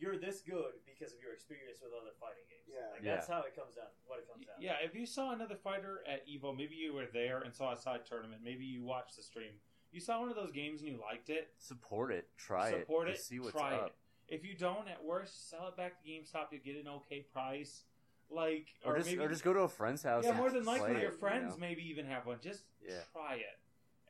[0.00, 2.64] you're this good because of your experience with other fighting games.
[2.66, 2.90] Yeah.
[2.92, 3.14] like Yeah.
[3.16, 3.92] that's how it comes down.
[4.06, 4.56] What it comes down.
[4.58, 7.76] Yeah, if you saw another fighter at Evo, maybe you were there and saw a
[7.76, 8.40] side tournament.
[8.42, 9.52] Maybe you watched the stream.
[9.92, 11.50] You saw one of those games and you liked it.
[11.58, 12.28] Support it.
[12.38, 12.80] Try it.
[12.80, 13.16] support it.
[13.16, 13.20] it.
[13.20, 13.86] see what's try up.
[14.28, 14.34] it.
[14.34, 16.52] If you don't, at worst, sell it back to GameStop.
[16.52, 17.84] You get an okay price.
[18.32, 20.22] Like Or, just maybe or just go to a friend's house.
[20.22, 21.60] yeah, and more than likely play your it, you friends know?
[21.60, 22.38] maybe even have one.
[22.40, 23.00] Just Yeah.
[23.12, 23.58] try it.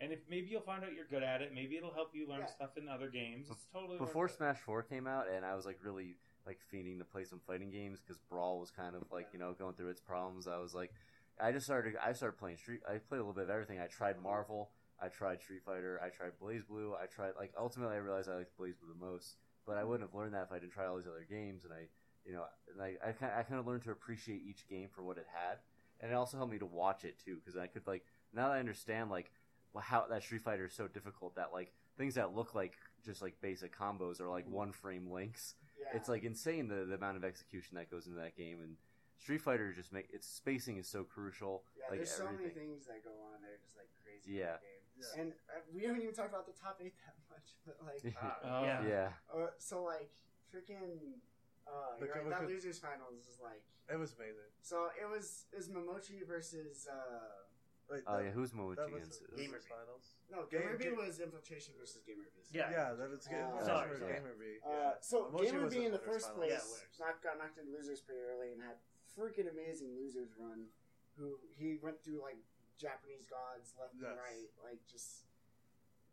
[0.01, 2.41] And if maybe you'll find out you're good at it, maybe it'll help you learn
[2.41, 2.47] Yeah.
[2.47, 3.51] stuff in other games.
[3.51, 4.33] It's totally worth Before it.
[4.33, 7.71] Smash Four came out, and I was like really like fiending to play some fighting
[7.71, 10.47] games because Brawl was kind of like you know going through its problems.
[10.49, 10.93] I was like,
[11.39, 11.97] I just started.
[12.03, 12.81] I started playing Street.
[12.89, 13.79] I played a little bit of everything.
[13.79, 14.25] I tried mm-hmm.
[14.25, 14.71] Marvel.
[15.03, 16.01] I tried Street Fighter.
[16.03, 16.93] I tried BlazBlue.
[16.95, 19.37] I tried like ultimately I realized I liked BlazBlue the most.
[19.67, 19.89] But I mm-hmm.
[19.91, 21.65] wouldn't have learned that if I didn't try all these other games.
[21.65, 21.89] And I,
[22.25, 25.03] you know, and I I kind I kind of learned to appreciate each game for
[25.03, 25.59] what it had,
[26.01, 28.55] and it also helped me to watch it too because I could like now that
[28.55, 29.40] I understand like wh-
[29.79, 33.41] how that Street Fighter is so difficult that like things that look like just like
[33.41, 35.55] basic combos are like one frame links.
[35.79, 35.97] Yeah.
[35.97, 38.77] It's like insane the, the amount of execution that goes into that game and
[39.19, 41.63] Street Fighter just make its spacing is so crucial.
[41.77, 44.39] yeah, like there's so many things that go on there, just like crazy.
[44.41, 44.57] Yeah.
[44.57, 44.81] in the game.
[44.97, 45.21] Yeah.
[45.23, 48.01] And uh, we haven't even talked about the top eight that much, but like,
[48.45, 48.65] Oh.
[48.65, 48.81] yeah.
[48.89, 49.09] yeah.
[49.33, 50.09] uh, so like,
[50.49, 51.21] freaking,
[51.69, 53.63] uh, The right, that losers finals is like.
[53.93, 54.49] It was amazing.
[54.63, 57.45] So it was is Momochi versus uh
[57.91, 59.19] Wait, Oh that, yeah, who's Momochi that was against?
[59.19, 59.37] the, it?
[59.51, 60.05] Gamer Gamer finals.
[60.31, 62.47] no Game- GamerBee Ga- was Infiltration versus GamerBee.
[62.55, 62.71] Yeah.
[62.71, 63.43] Yeah, that was good.
[63.43, 64.15] Uh, Sorry, Gamer sorry.
[64.15, 64.57] GamerBee.
[64.63, 64.93] Uh, yeah.
[65.03, 66.39] so Momochi Gamer was B in the winners first finals.
[66.39, 66.97] place Yeah, winners.
[67.03, 68.79] knocked, got knocked into losers pretty early and had
[69.19, 70.71] freaking amazing losers run.
[71.19, 72.39] Who he went through like
[72.79, 74.15] Japanese gods left Yes.
[74.15, 75.27] and right, like just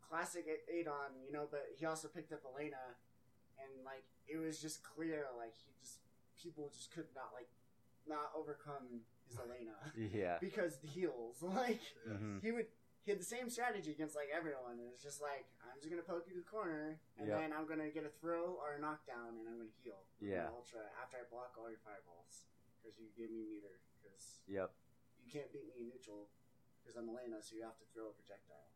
[0.01, 1.45] classic A- Adon, you know.
[1.49, 2.97] But he also picked up Elena,
[3.61, 6.01] and like it was just clear, like he just
[6.41, 7.47] people just could not like
[8.09, 10.37] not overcome his Elena Yeah.
[10.39, 12.41] because the heals, like Mhm.
[12.41, 12.67] he would
[13.03, 14.79] he had the same strategy against like everyone.
[14.79, 17.39] It was just like I'm just gonna poke you to the corner, and Yeah.
[17.39, 20.03] then I'm gonna get a throw or a knockdown, and I'm gonna heal.
[20.19, 20.43] Yeah.
[20.51, 22.47] my ultra after I block all your fireballs
[22.81, 24.73] because you give me meter because Yep.
[25.23, 26.29] you can't beat me in neutral
[26.81, 28.67] because I'm Elena, so you have to throw a projectile.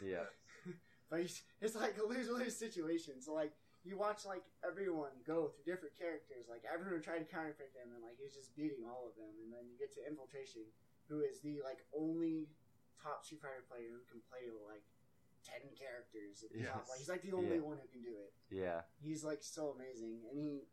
[0.00, 0.26] Yeah.
[1.10, 3.22] But it's, it's like a lose lose situation.
[3.22, 7.72] So like you watch like everyone go through different characters, like everyone tried to counterpick
[7.76, 10.66] him, and like he's just beating all of them, and then you get to infiltration,
[11.08, 12.50] who is the like only
[12.98, 14.82] top Street Fighter player who can play like
[15.46, 16.84] ten characters at the top.
[16.90, 17.68] Like he's like the only Yeah.
[17.70, 18.34] one who can do it.
[18.50, 18.82] Yeah.
[19.00, 20.66] He's like so amazing, and he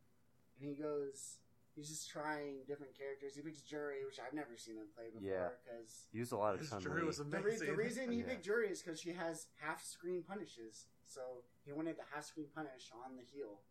[0.59, 1.37] and he goes.
[1.75, 3.35] He's just trying different characters.
[3.35, 5.27] He picks Juri, which I've never seen him play before.
[5.27, 5.49] Yeah.
[5.59, 7.07] Because Used a lot of His Chun jury Li.
[7.07, 7.67] was the, re- amazing.
[7.67, 8.23] the reason he Yeah.
[8.31, 10.85] picked Juri is because she has half screen punishes.
[11.07, 13.61] So he wanted the half screen punish on the heal,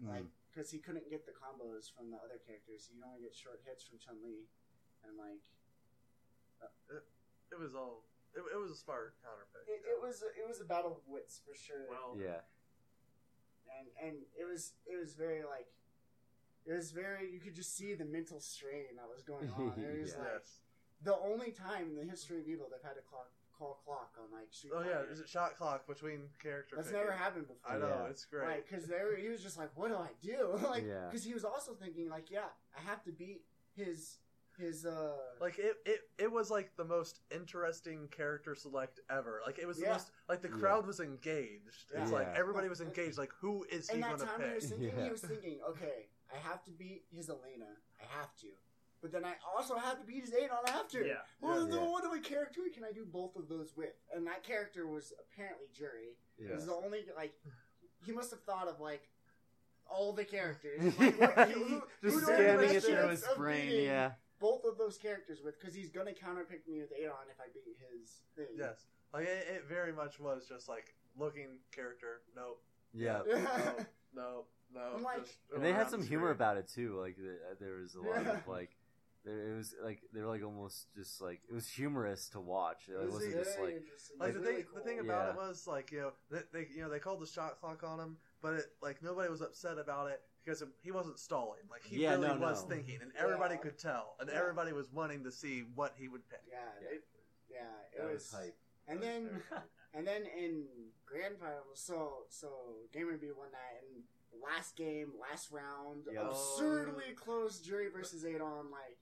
[0.00, 0.30] like Mm.
[0.50, 2.88] because he couldn't get the combos from the other characters.
[2.92, 4.48] You only get short hits from Chun Li,
[5.04, 5.40] and like
[6.90, 7.04] it,
[7.52, 8.04] it, was all.
[8.34, 9.66] It, it was a smart counterpick.
[9.68, 11.86] it, it was it was a battle of wits for sure.
[11.88, 12.40] Well, Yeah.
[13.78, 15.68] and and it was it was very like
[16.66, 19.72] it was very you could just see the mental strain that was going on.
[19.78, 20.22] It was Yeah.
[20.22, 20.46] like
[21.02, 23.30] the only time in the history of Evo they've had to clock,
[23.60, 25.08] call clock on like Street Oh yeah, Fighter.
[25.12, 26.76] is it shot clock between character?
[26.76, 27.00] That's picking?
[27.04, 27.70] never happened before.
[27.70, 28.10] I know Yeah.
[28.10, 28.46] it's great.
[28.46, 31.06] Right, because there he was just like, "What do I do?" like, Yeah.
[31.10, 33.44] because he was also thinking, like, "Yeah, I have to beat
[33.76, 34.18] his
[34.58, 39.40] his uh Like it, it, it was like the most interesting character select ever.
[39.46, 39.92] Like it was the Yeah.
[39.92, 40.56] most like the Yeah.
[40.58, 41.92] crowd was engaged.
[41.94, 42.16] It's Yeah.
[42.18, 42.38] like Yeah.
[42.38, 43.16] everybody was engaged.
[43.18, 44.54] Like who is he And going that to time he pick?
[44.56, 45.04] was thinking, Yeah.
[45.04, 47.76] he was thinking, okay, I have to beat his Elena.
[48.00, 48.48] I have to.
[49.02, 51.02] But then I also have to beat his Adon after.
[51.02, 51.14] Yeah.
[51.40, 51.76] Well, Yeah.
[51.76, 53.94] then what other character can I do both of those with?
[54.14, 56.16] And that character was apparently Juri.
[56.38, 56.54] It Yeah.
[56.54, 57.32] was the only, like,
[58.04, 59.08] he must have thought of, like,
[59.86, 60.80] all the characters.
[60.98, 63.84] Like, what- who- who- Just who do I scanning it through his brain.
[63.84, 64.12] Yeah.
[64.38, 67.48] Both of those characters with, because he's going to counterpick me with Adon if I
[67.52, 68.46] beat his thing.
[68.56, 72.22] Yes, like it, it very much was just like looking character.
[72.34, 72.62] Nope.
[72.94, 73.22] Yeah.
[73.26, 73.76] No.
[74.14, 74.46] no.
[74.72, 74.96] No.
[75.02, 76.98] Like- just And they had some the humor about it too.
[76.98, 78.32] Like the, there was a lot Yeah.
[78.38, 78.79] of like, there
[79.26, 82.88] it was like they were like almost just like it was humorous to watch.
[82.88, 83.82] It, It was wasn't just like.
[84.18, 85.30] Like the was thing, really the thing about Yeah.
[85.44, 87.98] it was like you know they, they you know they called the shot clock on
[88.00, 91.60] him, but it, like nobody was upset about it because he wasn't stalling.
[91.70, 92.70] Like he Yeah, really no, was no.
[92.74, 93.60] thinking, and everybody Yeah.
[93.60, 94.38] could tell, and Yeah.
[94.38, 96.40] everybody was wanting to see what he would pick.
[96.50, 96.88] Yeah, Yeah.
[96.96, 97.04] It,
[97.50, 97.58] yeah,
[97.92, 98.56] it that was, was hype.
[98.88, 99.42] And was then,
[99.94, 100.64] and then in
[101.06, 102.48] grand finals, so so
[102.94, 104.02] GamerBee won that, and
[104.42, 106.28] last game, last round, Yeah.
[106.28, 108.70] absurdly close Juri versus Adon.
[108.70, 108.96] Like,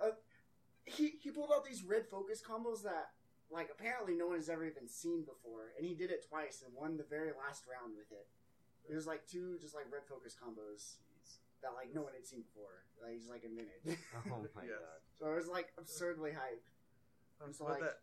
[0.00, 0.10] uh,
[0.84, 3.10] he he pulled out these red focus combos that
[3.50, 6.74] like apparently no one has ever even seen before, and he did it twice and
[6.74, 8.26] won the very last round with it.
[8.90, 10.96] It was like two just like red focus combos
[11.62, 12.82] that like no one had seen before.
[13.02, 13.98] Like just like invented.
[14.30, 14.78] Oh my Yes.
[14.80, 15.00] god.
[15.18, 16.64] so it was like absurdly hype.
[17.44, 17.98] Um, So, like- that,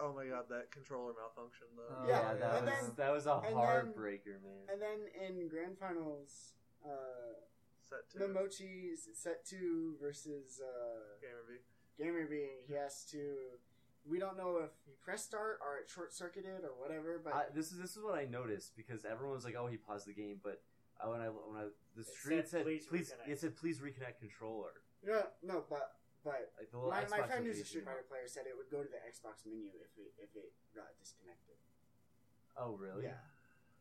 [0.00, 1.92] oh my god, that controller malfunction though.
[2.00, 4.64] Oh, Yeah, Yeah, that was then- that was a and then- heartbreaker, man.
[4.72, 6.54] And then in grand finals,
[6.84, 7.36] uh,
[7.90, 8.18] Set two.
[8.22, 11.66] Momochi set two versus uh, GamerBee.
[11.98, 12.46] Gamer B.
[12.66, 13.58] He has to.
[14.08, 17.42] We don't know if he pressed start or it short circuited or whatever, but I,
[17.52, 20.14] this is this is what I noticed because everyone was like, "Oh, he paused the
[20.14, 20.62] game," but
[20.96, 23.52] uh, when I when I the It screen said, said, "Please "Please," reconnect." it said,
[23.56, 27.64] "Please reconnect controller." yeah, no, but but Like the little my, my friend who's a
[27.64, 30.32] notification Street Fighter player said it would go to the Xbox menu if it if
[30.32, 31.56] it got disconnected.
[32.56, 33.04] Oh, really?
[33.04, 33.20] Yeah.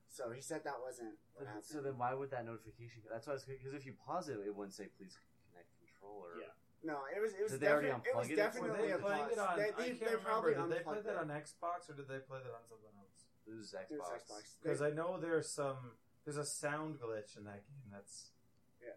[0.10, 1.66] So he said that wasn't what But- happened.
[1.66, 3.04] So then, why would that notification?
[3.10, 5.18] That's why I was because if you pause it, it wouldn't say "Please
[5.50, 6.52] connect controller." Yeah.
[6.84, 8.36] no, it was it was Did they already defi- it was it?
[8.36, 9.32] Definitely they a playing pause.
[9.34, 9.58] it on?
[9.58, 10.26] they, I can't they remember.
[10.26, 13.30] probably Did they play that on Xbox or did they play that on something else?
[13.46, 14.26] It was Xbox.
[14.26, 14.44] Xbox.
[14.62, 18.32] Because I know there's some there's a sound glitch in that game that's
[18.82, 18.94] Yeah.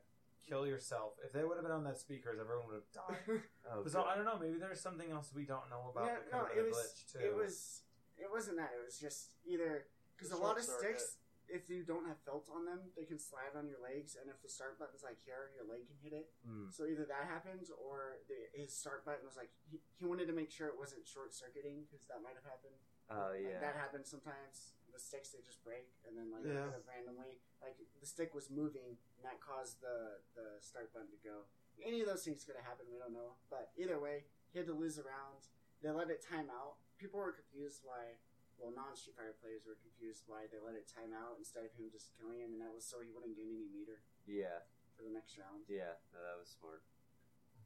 [0.48, 1.18] kill yourself.
[1.24, 3.42] If they would have been on that speakers, everyone would have died.
[3.70, 4.38] Oh, so I don't know.
[4.38, 7.18] Maybe there's something else we don't know about No, that no, it was glitch too.
[7.20, 7.82] it was
[8.16, 8.70] it wasn't that.
[8.78, 9.86] It was just either
[10.22, 11.00] because a lot of short circuit.
[11.02, 11.18] sticks,
[11.50, 14.40] if you don't have felt on them, they can slide on your legs, and if
[14.40, 16.30] the start button's like here, your leg can hit it.
[16.46, 16.72] Mm.
[16.72, 20.36] So either that happens, or the, his start button was like he, he wanted to
[20.36, 22.78] make sure it wasn't short circuiting because that might have happened.
[23.12, 23.60] Oh Like, yeah.
[23.60, 24.72] that happens sometimes.
[24.92, 26.68] The sticks they just break, and then like Yeah.
[26.68, 31.08] kind of randomly, like the stick was moving, and that caused the the start button
[31.12, 31.48] to go.
[31.80, 32.92] Any of those things could have happened.
[32.92, 35.48] We don't know, but either way, he had to lose a round.
[35.80, 36.76] They let it time out.
[37.00, 38.20] People were confused why.
[38.62, 41.74] Well, non Street Fighter players were confused why they let it time out instead of
[41.74, 44.62] him just killing him, and that was so he wouldn't gain any meter yeah.
[44.94, 45.66] for the next round.
[45.66, 45.98] Yeah.
[46.14, 46.86] No, that was smart.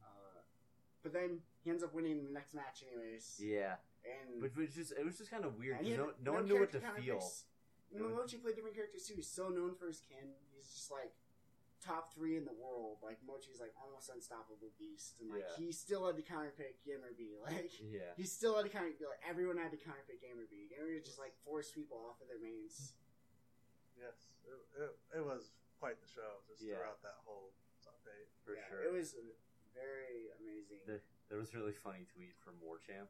[0.01, 0.41] Uh,
[1.05, 3.37] but then he ends up winning the next match anyways.
[3.37, 3.77] Yeah,
[4.09, 6.65] And it was just it was just kind of weird had no, no one knew
[6.65, 7.21] what to feel.
[7.93, 9.21] And Momochi played different characters too.
[9.21, 10.33] He's so known for his Ken.
[10.57, 11.13] He's just like
[11.87, 12.99] top three in the world.
[12.99, 15.55] Like Mochi's like almost unstoppable beast, and like Yeah.
[15.63, 17.39] he still had to counterpick GamerBee.
[17.47, 18.91] Like Yeah, he still had to counter.
[19.07, 20.75] Like everyone had to counterpick GamerBee.
[20.75, 22.99] Gamer B would just like force people off of their mains.
[23.95, 26.77] Yes, it, it, it was quite the show just Yeah.
[26.77, 28.29] throughout that whole top eight.
[28.45, 28.83] for yeah, sure.
[28.85, 29.15] It was
[29.73, 30.83] very amazing.
[30.91, 31.01] The-
[31.31, 33.09] There was a really funny tweet from Warchamp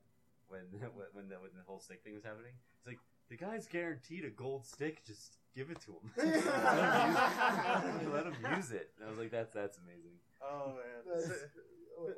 [0.53, 2.55] when when when the, when the whole stick thing was happening.
[2.79, 5.05] It's like the guy's guaranteed a gold stick.
[5.05, 6.11] Just give it to him.
[6.17, 8.91] let, him use, let him use it.
[8.99, 10.19] And I was like, that's that's amazing.
[10.43, 11.17] Oh man.
[11.17, 11.41] That's-
[11.99, 12.09] Oh,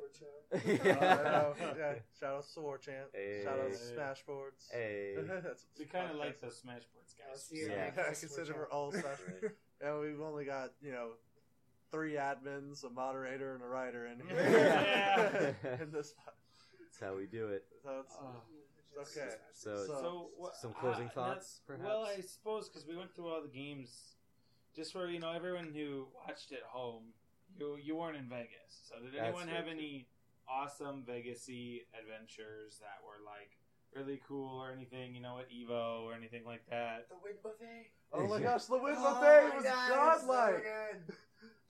[0.51, 3.07] no, yeah, shout out to War Champ.
[3.13, 3.41] Hey.
[3.45, 4.69] Shout out to Smashboards.
[4.73, 6.19] Hey, That's We kind of podcast.
[6.19, 7.27] like those Smashboards guys.
[7.31, 7.89] I'll see you Yeah.
[7.97, 8.57] I consider Champ.
[8.57, 9.03] we're all Smash.
[9.41, 9.51] Right.
[9.81, 11.11] and we've only got you know
[11.91, 15.53] three admins, a moderator, and a writer in here.
[15.63, 15.81] Yeah.
[15.81, 16.13] in this,
[16.81, 17.63] that's how we do it.
[17.81, 18.35] so it's, Oh.
[19.01, 19.29] Okay.
[19.53, 21.83] So, So- So what, some closing uh, thoughts, that's- perhaps.
[21.87, 24.15] Well, I suppose because we went through all the games,
[24.75, 27.13] just for you know everyone who watched at home,
[27.57, 28.71] you you weren't in Vegas.
[28.87, 29.83] So did That's anyone have very true.
[29.85, 30.07] any
[30.47, 33.57] awesome Vegasy adventures that were like
[33.95, 35.15] really cool or anything?
[35.15, 37.07] You know, at Evo or anything like that?
[37.09, 37.91] The Wynn Buffet.
[38.13, 40.65] Oh my gosh, the Wynn Oh Buffet was God, it's so godlike.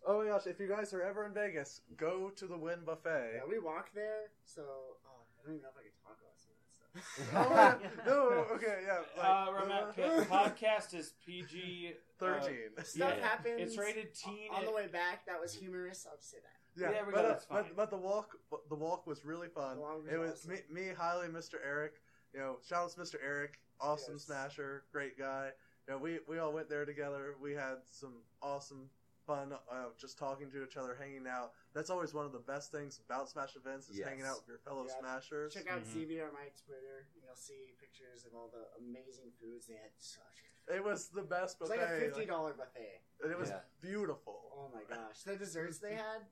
[0.07, 3.34] Oh my gosh, if you guys are ever in Vegas, go to the Wynn Buffet.
[3.35, 6.39] Yeah, we walked there, so oh, I don't even know if I can talk about
[6.39, 6.89] some of that stuff.
[7.36, 9.00] Oh, no, okay, yeah.
[9.22, 12.56] Uh, Like, remember, the podcast is PG uh, 13.
[12.84, 13.28] Stuff Yeah.
[13.28, 13.62] happens.
[13.62, 14.50] It's rated teen.
[14.54, 15.26] on the way back.
[15.28, 16.06] That was humorous.
[16.10, 16.82] I'll just say that.
[16.82, 18.36] Yeah, There we but, go, uh, but but the walk
[18.70, 19.80] the walk was really fun.
[19.80, 20.52] Was it was awesome.
[20.52, 21.56] me, me, Hylian, Mr.
[21.66, 21.94] Eric.
[22.34, 23.16] You know, shout out to Mr.
[23.26, 24.24] Eric, awesome Yes.
[24.26, 25.50] smasher, great guy.
[25.88, 27.36] You know, we we all went there together.
[27.42, 28.90] We had some awesome
[29.30, 31.51] fun, uh, just talking to each other, hanging out.
[31.76, 34.07] That's always one of the best things about Smash events is Yes.
[34.10, 34.97] hanging out with your fellow Yeah.
[34.99, 35.53] smashers.
[35.53, 35.93] Check out Mhm.
[35.93, 37.06] ZB on my Twitter.
[37.14, 39.91] and You'll see pictures of all the amazing foods they had.
[39.99, 40.23] Such
[40.65, 40.76] good.
[40.77, 41.77] It was the best It's buffet.
[41.81, 43.03] like a fifty like, dollar buffet.
[43.22, 43.61] and it was Yeah.
[43.80, 44.51] beautiful.
[44.56, 46.26] Oh my gosh, the desserts they had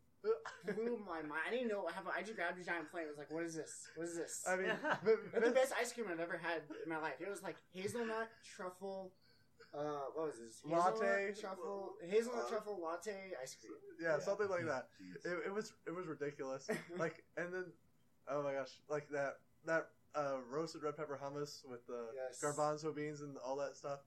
[0.66, 1.44] blew my mind.
[1.46, 2.14] I didn't know what happened.
[2.16, 3.06] I just grabbed a giant plate.
[3.06, 3.88] I was like, "What is this?
[3.96, 4.70] What is this?" I mean,
[5.34, 7.22] It's the best ice cream I've ever had in my life.
[7.22, 9.14] It was like hazelnut truffle.
[9.74, 10.62] Uh, what was this?
[10.64, 11.34] Hazelnut Latte?
[11.40, 13.74] truffle, hazelnut Uh, truffle latte ice cream.
[14.02, 14.88] yeah, something like that.
[15.26, 16.68] It, it was it was ridiculous.
[16.98, 17.66] like and then
[18.30, 22.42] oh my gosh, like that that uh, roasted red pepper hummus with the Yes.
[22.44, 24.00] garbanzo beans and all that stuff.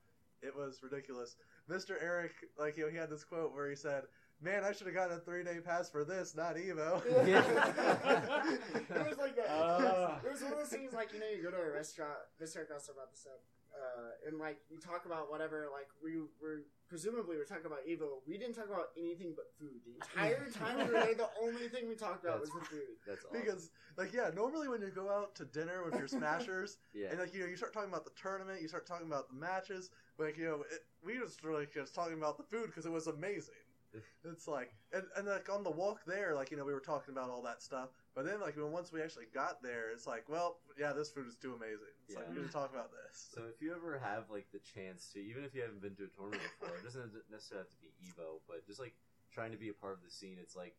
[0.42, 1.36] It was ridiculous.
[1.68, 2.02] Mr.
[2.02, 4.04] Eric, like you know, he had this quote where he said,
[4.40, 9.18] "Man, I should have gotten a three day pass for this, not Evo." it was
[9.18, 9.46] like that.
[9.50, 10.18] Ah.
[10.24, 12.16] it was one of those things like you know you go to a restaurant.
[12.42, 12.56] Mr.
[12.56, 13.40] Eric also brought this up,
[13.74, 15.68] uh, and like you talk about whatever.
[15.72, 18.20] Like we were presumably we're talking about Evo.
[18.26, 21.14] We didn't talk about anything but food the entire time we were there.
[21.14, 22.98] The only thing we talked about was the food.
[23.06, 23.40] That's awesome.
[23.40, 27.18] because like yeah, normally when you go out to dinner with your smashers yeah, and
[27.18, 29.90] like you know you start talking about the tournament, you start talking about the matches,
[30.18, 32.92] but like you know it, we just really just talking about the food because it
[32.92, 33.54] was amazing.
[34.24, 37.12] It's like and, and like on the walk there, like you know we were talking
[37.12, 40.28] about all that stuff, but then like when once we actually got there, it's like
[40.28, 41.94] well yeah this food is too amazing.
[42.06, 42.34] It's like Yeah.
[42.34, 43.30] we need to talk about this.
[43.34, 46.04] So if you ever have like the chance to, even if you haven't been to
[46.04, 48.94] a tournament before, it doesn't necessarily have to be Evo, but just like
[49.32, 50.74] trying to be a part of the scene, it's like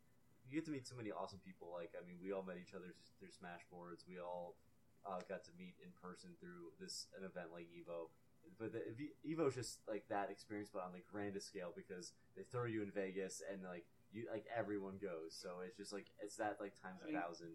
[0.50, 1.72] you get to meet so many awesome people.
[1.72, 4.04] Like I mean, we all met each other through Smash boards.
[4.08, 4.56] We all
[5.08, 8.10] uh, got to meet in person through this an event like Evo.
[8.60, 8.82] But the,
[9.24, 12.90] Evo's just like that experience, but on the grandest scale because they throw you in
[12.92, 15.36] Vegas and like you like everyone goes.
[15.40, 17.54] So it's just like it's that like times a thousand.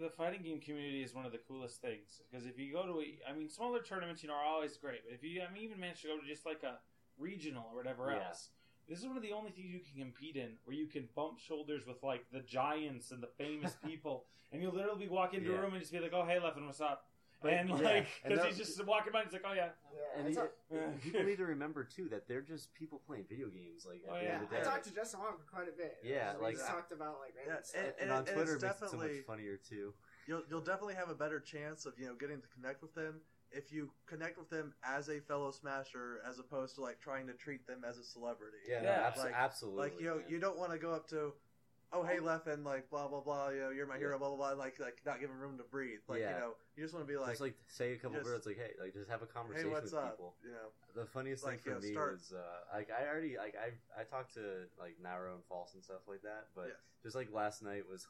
[0.00, 3.00] the fighting game community is one of the coolest things because if you go to,
[3.00, 5.00] a, I mean, smaller tournaments, you know, are always great.
[5.04, 6.78] But if you, I mean, even manage to go to just like a
[7.18, 8.28] regional or whatever Yeah.
[8.28, 8.50] else,
[8.88, 11.38] this is one of the only things you can compete in where you can bump
[11.38, 15.56] shoulders with like the giants and the famous people, and you'll literally walk into Yeah.
[15.56, 17.06] a room and just be like, "Oh, hey, Leffen, what's up?"
[17.46, 19.70] But- and like, and because they're- he's just walking by, and he's like, "Oh yeah."
[19.94, 23.48] Yeah, And I you- people need to remember too that they're just people playing video
[23.48, 23.86] games.
[23.86, 25.68] Like at Oh, the yeah, end of the I talked to Justin Wong for quite
[25.68, 25.98] a bit.
[26.02, 27.82] Yeah, So like- we just talked about like random Yeah, stuff.
[27.84, 29.94] and- and on it's Twitter it makes it so definitely- much funnier too.
[30.26, 33.20] You'll you'll definitely have a better chance of you know getting to connect with them
[33.52, 37.32] if you connect with them as a fellow smasher as opposed to like trying to
[37.34, 38.58] treat them as a celebrity.
[38.66, 38.96] Yeah, Yeah.
[38.96, 39.80] no, abs- Like- absolutely.
[39.90, 41.32] Like you know, you don't want to go up to,
[41.92, 44.18] oh hey Leffen, like blah blah blah, you know, you're my hero, Yeah.
[44.18, 46.00] blah blah blah, like like not giving room to breathe.
[46.08, 46.34] Like Yeah.
[46.34, 48.46] you know, you just want to be like, just like say a couple just- words,
[48.46, 50.12] like hey, like just have a hey, conversation what's with up?
[50.16, 50.34] people.
[50.44, 53.36] You know, The funniest Like, thing for yeah, me start- was uh, like I already
[53.38, 56.76] like I I talked to like Nairo and False and stuff like that, but Yes.
[57.02, 58.06] just like last night was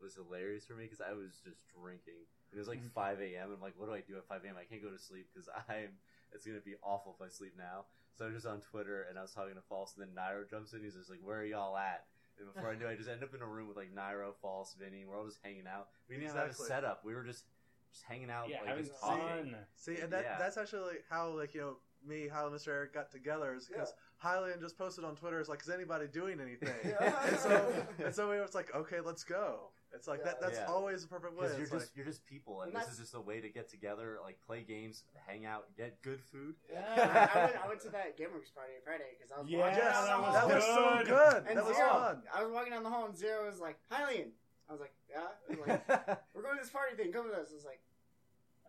[0.00, 2.26] was hilarious for me because I was just drinking.
[2.52, 2.90] It was like Mhm.
[2.92, 3.52] 5 a.m.
[3.52, 4.56] I'm like, what do I do at 5 a.m.?
[4.56, 5.98] I can't go to sleep because I'm.
[6.32, 7.86] It's gonna be awful if I sleep now.
[8.14, 10.48] So I was just on Twitter and I was talking to False, and then Nairo
[10.48, 10.82] jumps in.
[10.82, 12.06] He's just like, "Where are y'all at?"
[12.40, 14.34] And before I knew, it, I just ended up in a room with like Nairo,
[14.40, 15.04] False, Vinny.
[15.04, 15.88] We're all just hanging out.
[16.08, 16.68] We didn't even have a Exactly.
[16.68, 17.04] setup.
[17.04, 17.44] We were just
[17.90, 19.22] just hanging out, Yeah, like having just talking.
[19.52, 19.56] fun.
[19.76, 20.38] See, and that Yeah.
[20.38, 22.68] that's actually how like you know me, how Mr.
[22.68, 23.92] Eric got together is because
[24.22, 25.40] Hylian just posted on Twitter.
[25.40, 26.68] Is like, is anybody doing anything?
[26.84, 27.26] Yeah.
[27.26, 29.70] and so and so we was like, okay, let's go.
[29.94, 30.40] It's like that.
[30.40, 30.66] That's Yeah.
[30.66, 31.46] always a perfect way.
[31.46, 33.20] Because you're It's just like, you're just people, and And this that's- is just a
[33.20, 36.56] way to get together, like play games, hang out, get good food.
[36.70, 37.30] Yeah.
[37.34, 39.78] I went, I went to that GameWorks party on Friday because I was Yeah, walking
[39.78, 41.06] yes, down the that was that was so good.
[41.06, 41.46] good.
[41.48, 42.22] And that was Zero, fun.
[42.32, 44.30] I was walking down the hall and Zero was like, Hylian.
[44.68, 45.28] I was like, yeah.
[45.48, 45.88] He was like,
[46.34, 47.10] We're going to this party thing.
[47.12, 47.48] Come with us.
[47.50, 47.80] I was like,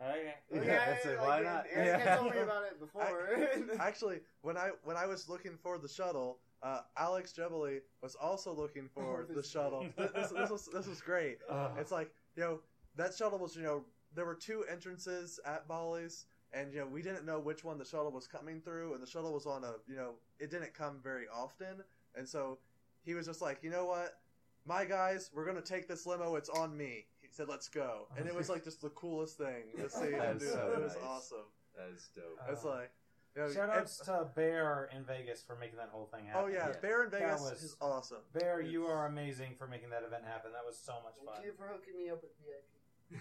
[0.02, 0.34] Okay.
[0.50, 0.68] Yeah, okay.
[0.70, 1.18] that's it.
[1.18, 1.66] like, Why not?
[1.70, 2.16] Eric Yeah.
[2.16, 3.76] told me about it before.
[3.82, 8.54] Actually, when I when I was looking for the shuttle, uh, Alex Jebailey was also
[8.54, 9.86] looking for Oh, the shuttle.
[9.98, 11.40] This, this, this was this was great.
[11.50, 11.72] Ugh.
[11.80, 12.60] It's like you know
[12.96, 17.02] that shuttle was you know there were two entrances at Bally's, and you know we
[17.02, 19.74] didn't know which one the shuttle was coming through, and the shuttle was on a
[19.88, 21.84] you know it didn't come very often,
[22.16, 22.58] and so
[23.06, 24.20] he was just like you know what,
[24.66, 26.36] my guys, we're gonna take this limo.
[26.36, 27.06] It's on me.
[27.22, 30.32] He said, "Let's go," and it was like just the coolest thing to see That
[30.32, 30.80] him is do so it.
[30.80, 31.04] It was nice.
[31.06, 31.46] awesome.
[31.78, 32.40] that is dope.
[32.52, 32.92] It's Uh, like.
[33.40, 36.44] You know, Shout outs to Bear in Vegas for making that whole thing happen.
[36.44, 36.80] Oh yeah, Yeah.
[36.82, 38.20] Bear in Vegas was- is awesome.
[38.34, 40.52] Bear, you are amazing for making that event happen.
[40.52, 41.36] That was so much fun.
[41.36, 42.66] Thank you for hooking me up with VIP.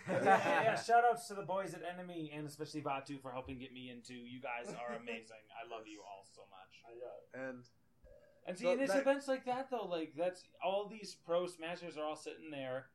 [0.09, 0.77] yeah, yeah, yeah.
[0.82, 4.15] Shout outs to the boys at Enemy and especially Batu for helping get me into.
[4.15, 5.45] You guys are amazing.
[5.55, 6.82] I love you all so much.
[7.35, 7.65] And
[8.47, 11.47] And see, So and it's that- events like that though, like that's all these pro
[11.47, 12.86] smashers are all sitting there,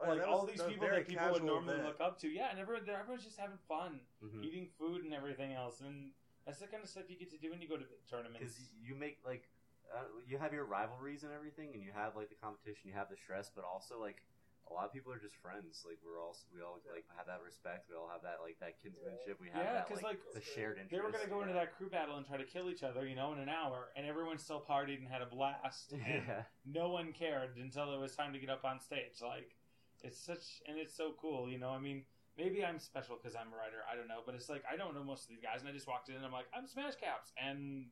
[0.00, 1.88] oh, like that all was these a people very that people would casual normally event.
[1.88, 2.28] look up to.
[2.28, 4.44] Yeah, and everyone, everyone's just having fun, Mhm.
[4.44, 6.12] eating food and everything else, and
[6.46, 8.38] that's the kind of stuff you get to do when you go to big tournaments.
[8.38, 9.50] because you make like
[9.92, 13.10] uh, you have your rivalries and everything, and you have like the competition, you have
[13.10, 14.22] the stress, but also like
[14.70, 15.84] a lot of people are just friends.
[15.86, 17.86] Like we're all we all like have that respect.
[17.90, 19.38] We all have that like that kinsmanship.
[19.40, 20.90] We have Yeah, because like, like, the shared interest.
[20.90, 23.14] They were gonna go into that crew battle and try to kill each other, you
[23.14, 26.90] know, in an hour, and everyone still partied and had a blast, and Yeah, no
[26.90, 29.22] one cared until it was time to get up on stage.
[29.22, 29.54] Like,
[30.02, 31.70] it's such, and it's so cool, you know.
[31.70, 32.04] I mean,
[32.38, 33.82] maybe I'm special because I'm a writer.
[33.90, 35.72] I don't know, but it's like I don't know most of these guys, and I
[35.72, 37.86] just walked in and I'm like, I'm Smash Caps and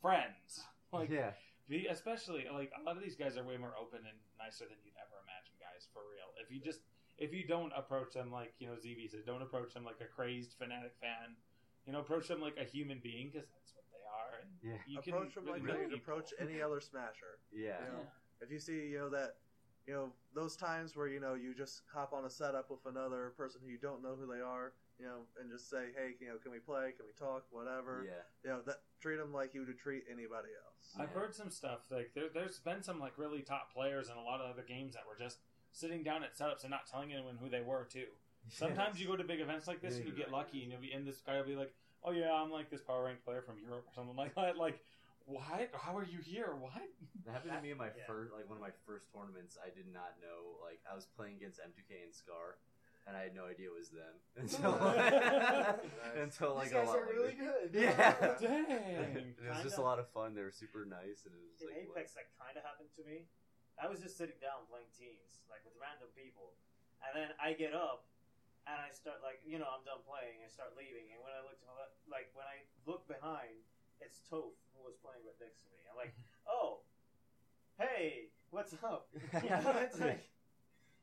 [0.00, 0.62] friends.
[0.94, 1.34] Like, yeah,
[1.68, 4.78] be, especially like a lot of these guys are way more open and nicer than
[4.86, 5.90] you'd ever imagine, guys.
[5.92, 6.78] For real, if you just
[7.18, 10.06] if you don't approach them like you know ZB said, don't approach them like a
[10.06, 11.34] crazed fanatic fan.
[11.84, 14.40] You know, approach them like a human being because that's what they are.
[14.46, 17.42] And yeah, you approach can them like really you'd approach any other smasher.
[17.52, 17.82] yeah.
[17.82, 18.06] You know,
[18.40, 19.34] If you see, you know that,
[19.86, 23.32] you know those times where you know you just hop on a setup with another
[23.36, 26.28] person who you don't know who they are, you know, and just say, hey, you
[26.28, 26.92] know, can we play?
[26.96, 27.44] Can we talk?
[27.50, 28.04] Whatever.
[28.06, 28.22] yeah.
[28.44, 30.94] You know that treat them like you would treat anybody else.
[30.98, 31.20] I've Yeah.
[31.20, 34.40] heard some stuff like there, there's been some like really top players in a lot
[34.40, 35.38] of other games that were just
[35.72, 38.06] sitting down at setups and not telling anyone who they were too.
[38.48, 40.38] Sometimes you go to big events like this Yeah, and you get right.
[40.46, 42.80] lucky and you'll be and this guy will be like, "Oh yeah, I'm like this
[42.82, 44.80] power rank player from Europe or something like that." Like,
[45.26, 45.70] what?
[45.74, 46.54] How are you here?
[46.58, 46.72] What?
[47.26, 48.06] That happened to me in my Yeah.
[48.06, 49.58] first, like one of my first tournaments.
[49.58, 52.58] I did not know, like I was playing against M2K and Scar,
[53.06, 54.78] and I had no idea it was them until
[56.22, 57.74] until like These a lot are really good.
[57.74, 58.14] Yeah.
[58.40, 58.70] Dang.
[58.70, 60.34] And it was just a lot of fun.
[60.38, 63.02] They were super nice, and it was In like Apex, that kind of happened to
[63.02, 63.26] me.
[63.76, 66.54] I was just sitting down playing teams, like with random people,
[67.04, 68.08] and then I get up
[68.66, 70.42] and I start like, you know, I'm done playing.
[70.42, 73.62] I start leaving, and when I look to my left, like when I look behind,
[74.00, 75.78] it's Toph who was playing right next to me.
[75.90, 76.14] I'm like,
[76.48, 76.80] oh,
[77.78, 79.08] hey, what's up?
[79.42, 80.28] You know, it's like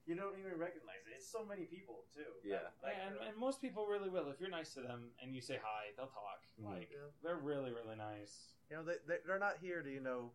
[0.06, 1.16] you don't even recognize it.
[1.16, 2.28] It's so many people too.
[2.44, 2.68] Yeah.
[2.84, 4.30] Like, and, uh, and most people really will.
[4.30, 6.44] If you're nice to them and you say hi, they'll talk.
[6.60, 6.66] Mhm.
[6.66, 7.08] Like Yeah.
[7.24, 8.54] they're really really nice.
[8.70, 10.32] You know, they, they they're not here to you know,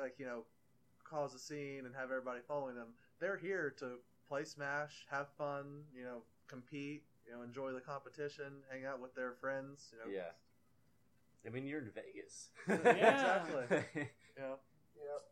[0.00, 0.44] like you know,
[1.04, 2.88] cause a scene and have everybody following them.
[3.20, 3.98] They're here to
[4.28, 9.14] play Smash, have fun, you know, compete, you know, enjoy the competition, hang out with
[9.14, 9.92] their friends.
[9.92, 10.30] You know, Yeah.
[11.46, 12.50] I mean, you're in Vegas.
[12.68, 12.74] Yeah.
[13.44, 13.78] exactly.
[13.96, 14.56] You know,
[14.98, 15.22] Yep.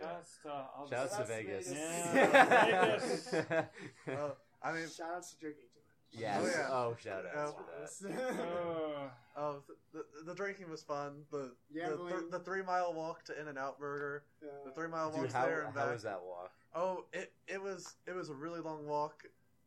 [0.00, 1.68] Shouts to all the- Shouts to Shouts to Vegas.
[1.72, 3.34] Vegas.
[4.62, 6.20] I mean, Shout out to drinking too much.
[6.20, 6.40] Yes.
[6.40, 6.68] Oh, yeah.
[6.70, 7.98] Oh, shout outs Oh.
[7.98, 8.18] for that.
[8.40, 11.22] Uh, oh, the, the, the drinking was fun.
[11.32, 14.88] The the, th- the three mile walk to In and Out Burger, the Uh, three
[14.88, 15.86] mile walk there and back.
[15.86, 16.52] how was that walk?
[16.74, 19.24] Oh, it it was it was a really long walk,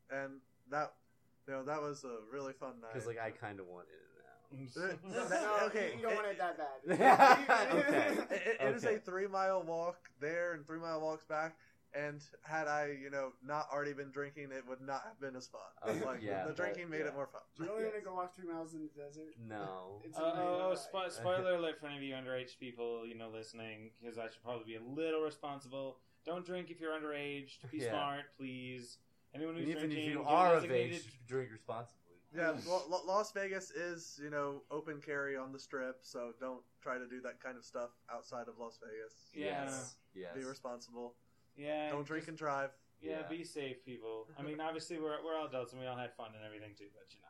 [0.10, 0.40] and
[0.72, 0.94] that
[1.48, 2.94] you know that was a really fun night.
[2.94, 3.90] Because like I kind of wanted
[4.52, 6.78] it no, okay, you don't want it that bad.
[7.78, 8.08] Okay.
[8.08, 8.96] It, it- it is Okay.
[8.96, 11.56] a three mile walk there and three mile walks back.
[11.94, 15.48] And had I, you know, not already been drinking, it would not have been as
[15.48, 15.62] fun.
[15.84, 17.08] Oh, like yeah, the drinking but- made yeah.
[17.08, 17.42] it more fun.
[17.58, 17.92] Do you really Yes.
[17.94, 19.34] want to go walk three miles in the desert?
[19.48, 20.02] No.
[20.04, 23.30] It's Uh, oh, oh, spo- spoiler alert for any of you underage people, you know,
[23.30, 25.98] listening, because I should probably be a little responsible.
[26.26, 27.52] Don't drink if you're underage.
[27.72, 27.90] Be Yeah.
[27.92, 28.98] smart, please.
[29.34, 32.07] Anyone who's Even if you are of age, drink responsibly.
[32.38, 36.62] Yeah, Lo- Lo- Las Vegas is you know open carry on the strip, so don't
[36.82, 39.14] try to do that kind of stuff outside of Las Vegas.
[39.34, 39.66] Yeah.
[39.66, 39.96] Yes.
[40.14, 40.36] Yes.
[40.36, 41.16] Be responsible.
[41.56, 41.90] Yeah.
[41.92, 42.72] Don't drink just- and drive.
[43.00, 43.28] Yeah, Yeah.
[43.28, 44.28] be safe, people.
[44.40, 46.90] I mean, obviously we're we're all adults and we all had fun and everything too,
[46.94, 47.28] but you know.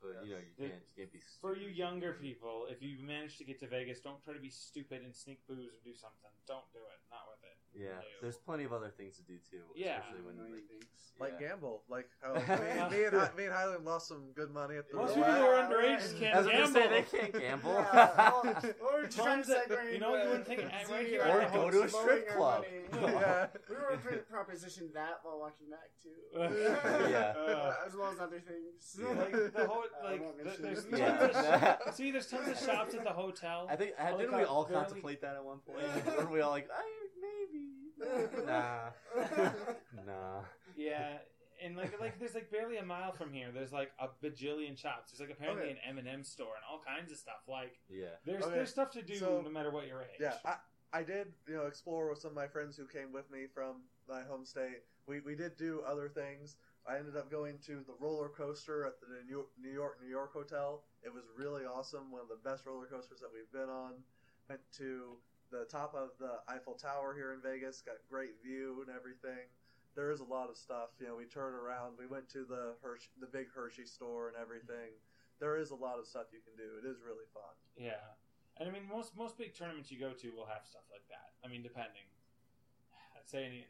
[0.00, 1.20] But you know, you can't, you can't be.
[1.40, 4.48] For you younger people, if you manage to get to Vegas, don't try to be
[4.48, 6.30] stupid and sneak booze or do something.
[6.48, 6.98] Don't do it.
[7.12, 7.29] Not with it.
[7.74, 7.94] Yeah, No.
[8.22, 9.62] there's plenty of other things to do too.
[9.74, 9.98] Yeah.
[10.00, 10.84] Especially when Annoying like, things.
[11.20, 11.48] Like yeah.
[11.48, 12.40] gamble, like how me,
[12.96, 15.42] me and Hi- me and Hylian lost some good money at the Most people who
[15.42, 16.14] are underage right.
[16.18, 16.72] can't I was gonna gamble.
[16.80, 17.72] say they can't gamble.
[17.74, 18.64] Yeah, well, well,
[18.94, 21.82] we're trying to of- you know, you wouldn't think- into right here Or go to
[21.82, 22.64] a strip club.
[22.92, 23.12] money.
[23.12, 23.46] yeah.
[23.68, 27.10] We were pretty propositioned that while watching that too.
[27.12, 27.34] Yeah.
[27.36, 28.98] Uh, as well as other things.
[28.98, 29.08] Yeah.
[29.20, 30.90] like the whole like won't there's it.
[30.90, 33.68] tons of see there's tons of shops at the hotel.
[33.70, 35.84] I think didn't we all contemplate that at one point?
[36.06, 36.66] Weren't we all like,
[37.20, 37.59] maybe?
[38.46, 38.90] Nah,
[40.06, 40.40] nah.
[40.76, 41.18] Yeah,
[41.62, 43.48] and like like there's like barely a mile from here.
[43.52, 45.12] There's like a bajillion shops.
[45.12, 45.72] There's like apparently Okay.
[45.72, 47.42] an M and M store and all kinds of stuff.
[47.48, 48.06] Like Yeah.
[48.24, 50.18] there's Okay, there's stuff to do so- no matter what your age.
[50.20, 50.56] Yeah, I,
[50.92, 53.82] I did, you know, explore with some of my friends who came with me from
[54.08, 54.82] my home state.
[55.06, 56.56] We, we did do other things.
[56.88, 60.08] I ended up going to the roller coaster at the New York, New York, New
[60.08, 60.82] York Hotel.
[61.04, 62.10] It was really awesome.
[62.10, 63.92] One of the best roller coasters that we've been on.
[64.48, 65.16] Went to
[65.50, 67.82] the top of the Eiffel Tower here in Vegas.
[67.82, 69.50] Got great view and everything.
[69.96, 70.90] There is a lot of stuff.
[71.00, 71.98] You know, we turned around.
[71.98, 74.94] We went to the Hershey, the big Hershey store and everything.
[75.42, 76.78] There is a lot of stuff you can do.
[76.78, 77.54] It is really fun.
[77.76, 77.98] Yeah,
[78.58, 81.34] and I mean most most big tournaments you go to will have stuff like that.
[81.42, 82.06] I mean, depending.
[83.16, 83.66] I'd say any,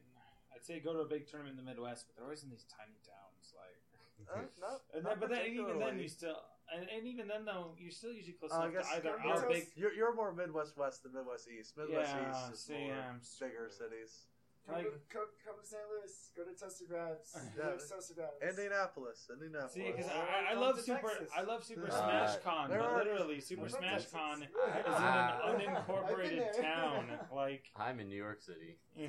[0.55, 2.67] I'd say go to a big tournament in the Midwest, but they're always in these
[2.69, 3.55] tiny towns.
[3.57, 3.81] Like,
[4.29, 6.37] Uh, not, and then, but then even then you still,
[6.75, 9.67] and, and even then though you're still usually close Uh, enough to either our big.
[9.77, 11.77] You're, you're more Midwest West than Midwest East.
[11.77, 14.27] Midwest Yeah, East is see, more I'm bigger cities.
[14.67, 15.83] Come, Like- to, come, come to St.
[15.91, 16.31] Louis.
[16.37, 17.35] Go to Toaster Grabs.
[17.59, 17.71] Yeah.
[17.81, 18.39] Toaster Grabs.
[18.43, 19.73] Indianapolis, Indianapolis.
[19.75, 21.31] See, because Or I, I love Super, Texas.
[21.37, 24.13] I love Super Uh, Smash Con, but literally Super Smash Texas.
[24.13, 24.55] Con is in
[24.87, 25.41] Ah.
[25.49, 26.63] an unincorporated I've been there.
[26.63, 27.05] town.
[27.35, 28.79] Like, I'm in New York City.
[28.95, 29.09] yeah.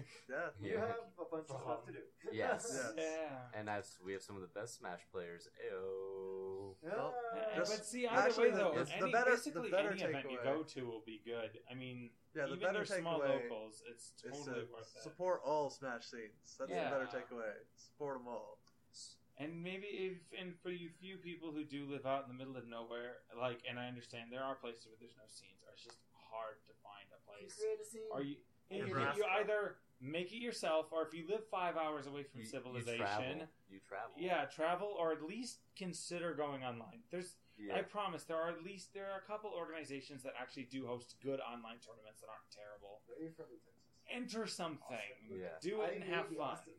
[0.62, 0.80] You Yeah.
[0.80, 2.00] have a bunch of stuff to do.
[2.32, 2.66] Yes.
[2.74, 2.94] Yes.
[2.98, 3.60] yeah.
[3.60, 5.48] And I've, we have some of the best Smash players.
[5.62, 6.76] Ayo.
[6.82, 7.58] Well, Yeah.
[7.58, 10.26] But see, either actually, way though, the- the any, better- the basically better any event
[10.32, 11.60] you go to will be good.
[11.70, 14.96] I mean, Yeah, the even better your small takeaway locals, it's is totally to worth
[14.96, 15.02] it.
[15.04, 16.56] support all Smash scenes.
[16.58, 16.90] That's Yeah.
[16.90, 17.54] the better takeaway.
[17.76, 18.58] Support them all.
[19.38, 22.56] And maybe if, and for you few people who do live out in the middle
[22.58, 25.84] of nowhere, like, and I understand there are places where there's no scenes, or it's
[25.84, 25.98] just
[26.30, 27.56] hard to find a place.
[27.58, 28.10] Create a scene.
[28.14, 28.36] Are you?
[28.70, 29.18] In You, Nebraska.
[29.18, 32.50] you either make it yourself, or if you live five hours away from You, you
[32.52, 33.48] civilization, travel.
[33.70, 34.14] You travel.
[34.18, 37.04] yeah, travel, or at least consider going online.
[37.10, 37.78] There's, Yeah.
[37.78, 41.16] I promise, there are at least there are a couple organizations that actually do host
[41.22, 43.02] good online tournaments that aren't terrible.
[43.06, 43.78] Where are from Texas?
[44.10, 45.38] Enter something, Austin.
[45.40, 45.62] Yeah.
[45.62, 46.58] do I it and have fun.
[46.58, 46.74] Austin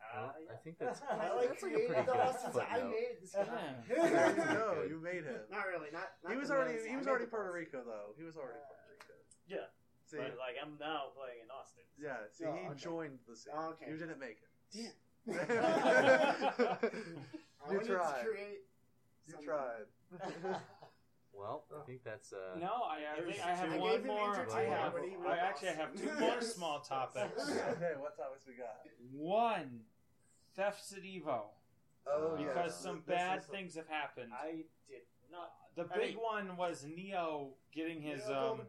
[0.00, 2.62] Uh, I think that's, I like that's like a pretty good Austin scene.
[2.68, 2.90] I footnote.
[2.92, 3.74] made this guy.
[3.88, 4.68] There you go.
[4.92, 5.40] You made him.
[5.50, 5.88] Not really.
[5.92, 6.12] Not.
[6.22, 6.86] not He was already nose.
[6.86, 7.52] he was already Puerto.
[7.52, 8.12] Rico though.
[8.18, 9.14] He was already Uh, Puerto Rico.
[9.48, 9.66] Yeah.
[10.04, 11.86] See, But like I'm now playing in Austin.
[11.96, 12.26] so- yeah.
[12.34, 12.78] See, Oh, he okay.
[12.80, 13.54] joined the scene.
[13.56, 13.86] Oh, okay.
[13.88, 14.50] You didn't make it.
[14.74, 14.94] Damn.
[15.30, 15.38] you
[17.62, 18.22] I wanted tried.
[18.22, 18.62] to create.
[19.28, 19.86] You tried.
[21.32, 22.58] Well, I think that's uh.
[22.58, 24.30] No, I, I think I have I one gave him more.
[24.34, 24.92] I entertainment, have.
[24.92, 25.76] but he I wrote actually us.
[25.76, 27.42] have two more small topics.
[27.48, 28.80] okay, what topics we got?
[29.12, 29.80] One,
[30.54, 31.42] thefts at Evo,
[32.06, 32.80] Oh, Uh, because yes.
[32.80, 34.32] some This bad is- things have happened.
[34.34, 35.52] I did not.
[35.76, 38.56] The I big mean- one was Neo getting his Yeah, um.
[38.58, 38.66] Golden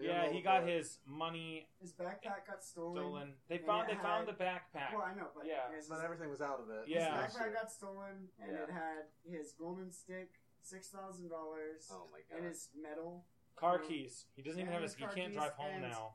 [0.00, 2.96] Yeah, he got his money His backpack got stolen.
[3.04, 3.34] stolen.
[3.48, 4.94] They And found it they found the had- backpack.
[4.94, 5.70] Well, I know, but Yeah.
[5.72, 6.88] his, But everything was out of it.
[6.88, 7.22] Yeah.
[7.24, 8.62] his backpack got stolen, and Yeah.
[8.64, 12.38] it had his golden stick, six thousand dollars, Oh my god.
[12.44, 13.24] and his medal.
[13.56, 14.24] Car keys.
[14.36, 14.92] He doesn't even have his.
[14.92, 16.14] his He car can't keys drive home now.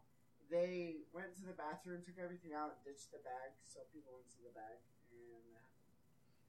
[0.49, 4.41] They went to the bathroom, took everything out, ditched the bag, so people wouldn't see
[4.45, 4.77] the bag,
[5.11, 5.53] and.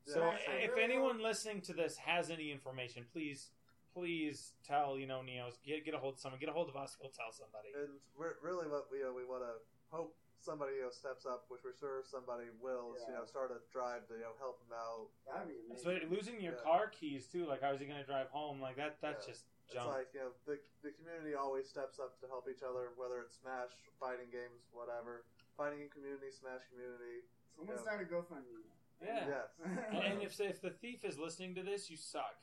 [0.07, 0.39] So Yeah.
[0.49, 0.71] Yeah.
[0.71, 3.51] if anyone listening to this has any information, please,
[3.93, 6.77] please tell you know Neo's get get a hold of someone, get a hold of
[6.77, 6.97] us.
[7.01, 7.71] We'll tell somebody.
[7.75, 9.55] And we're, really, what we uh, we want to
[9.91, 10.15] hope
[10.47, 12.95] somebody you know steps up, which we're sure somebody will.
[12.95, 15.11] Is, you know, start a drive to you know help them out.
[15.27, 16.63] That'd be So losing your Yeah.
[16.63, 17.45] car keys too.
[17.51, 18.63] Like, how is he going to drive home?
[18.63, 19.03] Like that.
[19.03, 19.35] That's Yeah.
[19.35, 22.95] just It's like you know the the community always steps up to help each other,
[22.95, 25.27] whether it's Smash, fighting games, whatever.
[25.59, 27.27] Fighting in community, Smash community.
[27.57, 27.83] Someone yeah.
[27.83, 28.63] started GoFundMe.
[29.03, 29.27] Yeah.
[29.29, 29.49] Yes.
[29.65, 32.39] and, and if if the thief is listening to this, you suck.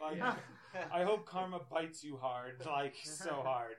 [0.00, 0.36] Like, Yeah.
[0.92, 3.76] I hope karma bites you hard, like so hard.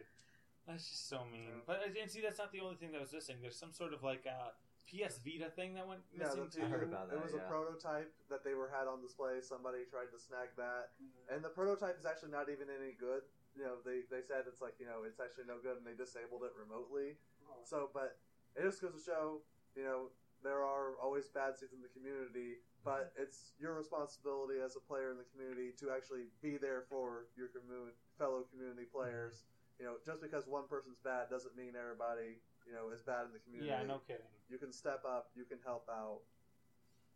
[0.68, 1.64] That's just so mean.
[1.66, 3.38] But and see, that's not the only thing that was missing.
[3.42, 4.52] There's some sort of like uh,
[4.84, 6.64] PS Vita thing that went missing the- too.
[6.64, 7.16] I heard about that.
[7.16, 7.48] It that, was yeah.
[7.48, 9.40] a prototype that they were had on display.
[9.40, 11.36] Somebody tried to snag that, Mhm.
[11.36, 13.24] and the prototype is actually not even any good.
[13.56, 15.96] You know, they they said it's like you know it's actually no good, and they
[15.96, 17.16] disabled it remotely.
[17.48, 17.64] Oh.
[17.64, 18.20] So, but
[18.56, 19.42] it just goes to show,
[19.76, 20.12] you know,
[20.44, 25.12] there are always bad seeds in the community, but it's your responsibility as a player
[25.12, 29.46] in the community to actually be there for your community, fellow community players.
[29.80, 33.34] You know, just because one person's bad doesn't mean everybody, you know, is bad in
[33.34, 33.70] the community.
[33.70, 34.26] Yeah, no kidding.
[34.50, 35.30] You can step up.
[35.36, 36.22] You can help out.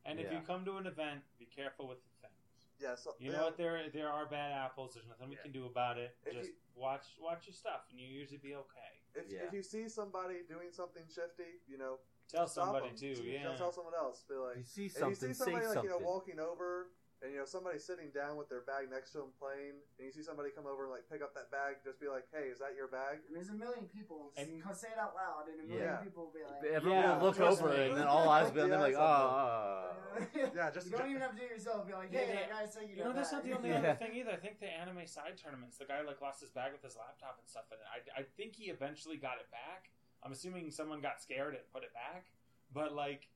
[0.06, 0.40] And if Yeah.
[0.40, 2.68] you come to an event, be careful with the things.
[2.80, 2.96] Yeah.
[2.96, 3.58] So You know what?
[3.58, 4.94] There there are bad apples.
[4.94, 5.42] There's nothing we Yeah.
[5.42, 6.18] can do about it.
[6.26, 9.02] If Just you- watch watch your stuff, and you usually be okay.
[9.14, 9.44] If, Yeah.
[9.46, 12.96] if you see somebody doing something shifty, you know, Tell somebody them.
[12.98, 13.24] too.
[13.24, 13.56] Yeah.
[13.58, 14.24] Tell someone else.
[14.24, 15.84] Be like, If you see if you see somebody like something.
[15.92, 19.20] you know walking over, and you know somebody sitting down with their bag next to
[19.22, 22.02] them playing, and you see somebody come over and like pick up that bag, just
[22.02, 23.22] be like, hey, is that your bag?
[23.30, 24.34] And there's a million people.
[24.38, 26.02] And- And say it out loud, and a million Yeah.
[26.02, 27.94] people will be like, Everyone Yeah, will look over me.
[27.94, 30.50] and then all eyes be on them like, oh, something.
[30.50, 30.52] Ah.
[30.58, 31.86] Yeah, just you don't even have to do it yourself.
[31.88, 33.80] Be like, hey, Yeah, that guy said you You know, that's not the only Yeah.
[33.80, 34.32] other thing either.
[34.32, 37.38] I think the anime side tournaments, the guy like lost his bag with his laptop
[37.40, 37.88] and stuff in it.
[38.18, 39.92] I, I think he eventually got it back.
[40.24, 42.26] I'm assuming someone got scared and put it back.
[42.74, 43.28] But like,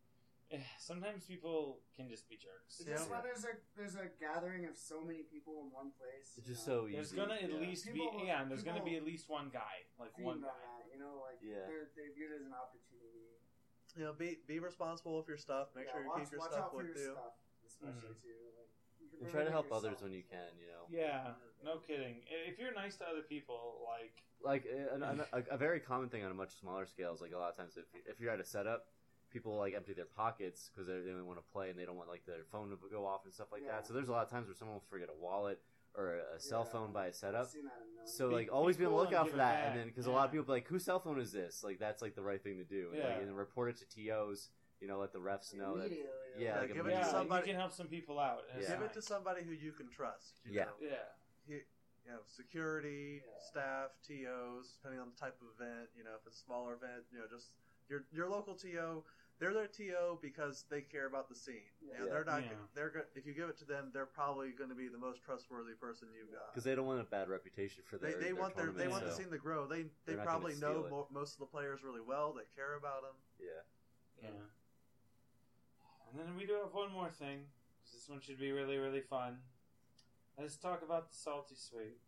[0.79, 2.79] sometimes people can just be jerks.
[2.79, 2.95] It's Yeah.
[2.97, 6.37] just when there's a there's a gathering of so many people in one place.
[6.37, 6.95] It's you just know, so easy.
[6.95, 7.57] There's gonna at yeah.
[7.57, 10.25] least People- be yeah, and there's gonna be people at least one guy, like feed
[10.25, 10.47] one on guy.
[10.53, 11.65] that, you know, like Yeah.
[11.65, 13.39] they're, they view it as an opportunity.
[13.95, 15.73] you know be be responsible with your stuff.
[15.73, 17.11] Make Yeah, sure you watch, keep your watch stuff out for with your you.
[17.13, 17.33] stuff,
[17.65, 18.21] especially Mhm.
[18.21, 18.51] too.
[18.57, 18.69] Like,
[18.99, 20.85] you can And try to it help yourself, others when you can, you know.
[20.89, 22.23] Yeah, no kidding.
[22.27, 26.23] If you're nice to other people, like Like an, an, a, a very common thing
[26.23, 28.39] on a much smaller scale is like a lot of times if if you're at
[28.41, 28.89] a setup,
[29.35, 32.07] people like empty their pockets because they only want to play and they don't want
[32.09, 33.73] like their phone to go off and stuff like Yeah.
[33.73, 33.85] that.
[33.87, 35.59] So there's a lot of times where someone will forget a wallet
[35.93, 36.71] or a cell Yeah.
[36.71, 37.47] phone by a I've setup.
[37.49, 39.53] seen that a million So Be- like always be be on the lookout for that,
[39.55, 39.67] back.
[39.71, 41.63] and then because a lot of people be like, whose cell phone is this?
[41.63, 43.07] Like that's like the right thing to do, and, Yeah.
[43.09, 44.49] like, and then report it to tos.
[44.81, 45.85] You know, let the refs know that.
[45.87, 48.43] Immediately, Yeah, like give it to somebody- you can help some people out.
[48.59, 48.71] Yeah.
[48.71, 50.39] Give it to somebody who you can trust.
[50.45, 50.65] You Yeah.
[50.65, 50.75] know?
[50.79, 51.05] yeah.
[51.47, 53.39] you know, security, Yeah.
[53.49, 55.89] staff, TOs, depending on the type of event.
[55.95, 57.55] You know, if it's a smaller event, you know, just
[57.89, 59.03] your your local TO.
[59.37, 61.67] They're their TO because they care about the scene.
[61.81, 62.11] You know, Yeah.
[62.13, 62.43] they're not.
[62.43, 62.51] Yeah.
[62.73, 65.21] They're go- if you give it to them, they're probably going to be the most
[65.23, 66.53] trustworthy person you've got.
[66.53, 68.19] Because they don't want a bad reputation for They, their.
[68.19, 69.67] they their want their they tournament, want the scene to grow.
[69.67, 72.31] They they probably know mo- most of the players really well.
[72.31, 73.15] They care about them.
[73.39, 73.47] Yeah.
[74.23, 74.29] Yeah.
[76.11, 77.51] And then we do have one more thing.
[77.83, 79.43] 'cause This one should be really, really fun.
[80.37, 81.99] Let's talk about the salty sweet.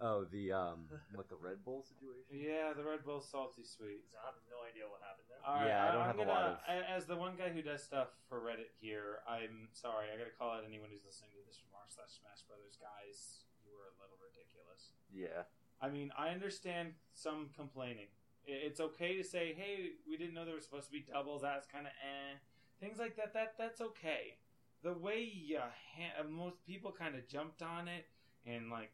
[0.00, 2.26] Oh, the um, what the Red Bull situation?
[2.34, 4.02] Yeah, the Red Bull salty sweet.
[4.18, 5.38] I have no idea what happened there.
[5.46, 7.36] All right, Yeah, I don't I'm have a gonna, lot of- a- As the one
[7.38, 10.10] guy who does stuff for Reddit here, I'm sorry.
[10.10, 13.46] I gotta call out anyone who's listening to this from r slash Smash Brothers guys.
[13.62, 14.98] You were a little ridiculous.
[15.14, 15.46] Yeah.
[15.80, 18.10] I mean, I understand some complaining.
[18.50, 21.42] I- It's okay to say, "Hey, we didn't know there was supposed to be doubles."
[21.42, 22.36] That's kind of eh.
[22.82, 23.32] Things like that.
[23.32, 24.38] That that's okay.
[24.82, 28.04] The way uh, ha- most people kind of jumped on it
[28.44, 28.92] and like,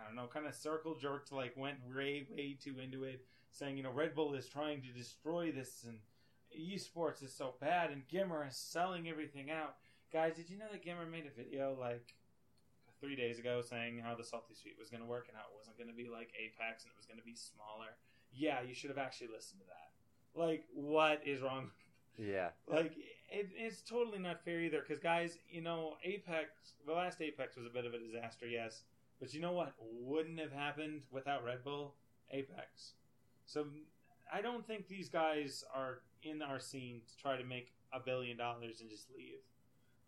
[0.00, 3.76] I don't know, kind of circle jerked, like went way way too into it, saying,
[3.76, 5.98] you know, Red Bull is trying to destroy this and
[6.58, 9.76] esports is so bad and GimR is selling everything out.
[10.12, 12.14] Guys, did you know that GimR made a video like
[13.00, 15.56] three days ago saying how the salty sweet was going to work and how it
[15.56, 17.96] wasn't going to be like Apex and it was going to be smaller.
[18.32, 19.90] Yeah, you should have actually listened to that.
[20.40, 21.70] Like, what is wrong?
[22.18, 22.50] Yeah.
[22.70, 22.92] Like,
[23.30, 24.80] it, it's totally not fair either.
[24.80, 28.82] Because guys, you know, Apex, the last Apex was a bit of a disaster, yes,
[29.20, 31.94] but you know what wouldn't have happened without Red Bull?
[32.32, 32.94] Apex.
[33.46, 33.66] So
[34.32, 38.36] I don't think these guys are in our scene to try to make a billion
[38.36, 39.42] dollars and just leave.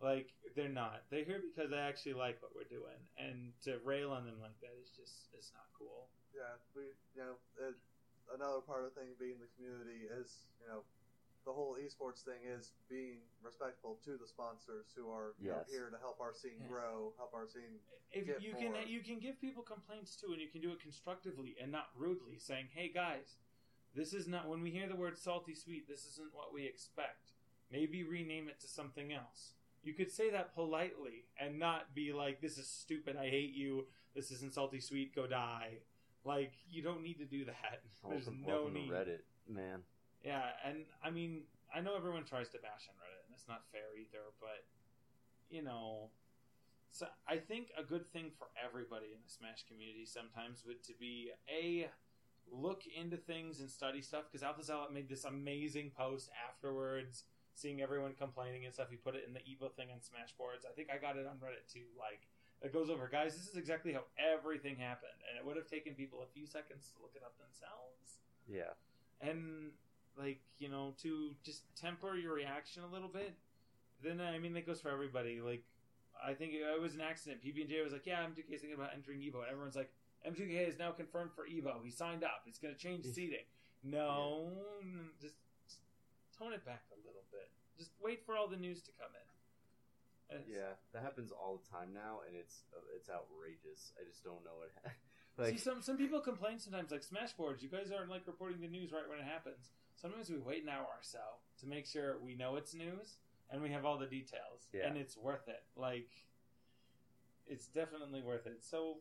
[0.00, 1.06] Like they're not.
[1.10, 4.58] They're here because they actually like what we're doing, and to rail on them like
[4.58, 6.10] that is just it's not cool.
[6.34, 7.78] Yeah, we you know it,
[8.34, 10.82] another part of the thing being the community is you know
[11.44, 15.68] the whole esports thing is being respectful to the sponsors who are Yes.
[15.70, 16.68] here to help our scene Yeah.
[16.68, 17.80] grow, help our scene.
[18.12, 20.80] If Get you can, you can give people complaints too, and you can do it
[20.80, 23.38] constructively and not rudely, saying, "Hey guys,
[23.94, 25.88] this is not when we hear the word salty sweet.
[25.88, 27.32] This isn't what we expect.
[27.70, 32.40] Maybe rename it to something else." You could say that politely and not be like,
[32.40, 33.16] "This is stupid.
[33.16, 33.88] I hate you.
[34.14, 35.12] This isn't salty sweet.
[35.14, 35.82] Go die."
[36.24, 37.82] Like you don't need to do that.
[38.08, 38.88] There's Welcome, no welcome need.
[38.90, 39.84] to Reddit, man.
[40.24, 41.42] Yeah, and I mean,
[41.74, 44.64] I know everyone tries to bash on Reddit, and it's not fair either, but
[45.50, 46.10] you know,
[46.90, 50.92] so I think a good thing for everybody in the Smash community sometimes would to
[50.98, 51.88] be a
[52.50, 54.62] look into things and study stuff because Alpha
[54.92, 57.24] made this amazing post afterwards,
[57.54, 58.88] seeing everyone complaining and stuff.
[58.90, 60.64] He put it in the Evo thing on Smash boards.
[60.68, 61.88] I think I got it on Reddit too.
[61.98, 62.28] Like
[62.62, 63.34] it goes over, guys.
[63.34, 66.92] This is exactly how everything happened, and it would have taken people a few seconds
[66.94, 68.76] to look it up themselves Yeah.
[69.20, 69.72] and
[70.18, 73.34] like you know to just temper your reaction a little bit
[74.02, 75.64] then i mean that goes for everybody like
[76.24, 79.20] i think it was an accident pb&j was like yeah m2k is thinking about entering
[79.20, 79.90] evo and everyone's like
[80.28, 83.44] m2k is now confirmed for evo he signed up it's going to change seating
[83.82, 84.50] no
[85.20, 85.34] just
[86.42, 87.46] tone it back a little bit.
[87.78, 89.26] Just wait for all the news to come in.
[90.36, 93.92] It's- yeah, that happens all the time now, and it's uh, it's outrageous.
[94.00, 94.72] I just don't know what.
[95.38, 97.60] like See, some some people complain sometimes, like Smashboards.
[97.62, 99.70] You guys aren't like reporting the news right when it happens.
[100.02, 101.20] Sometimes we wait an hour or so
[101.60, 103.18] to make sure we know it's news
[103.50, 104.86] and we have all the details, Yeah.
[104.88, 105.62] and it's worth it.
[105.76, 106.10] Like,
[107.46, 108.64] it's definitely worth it.
[108.64, 108.96] So,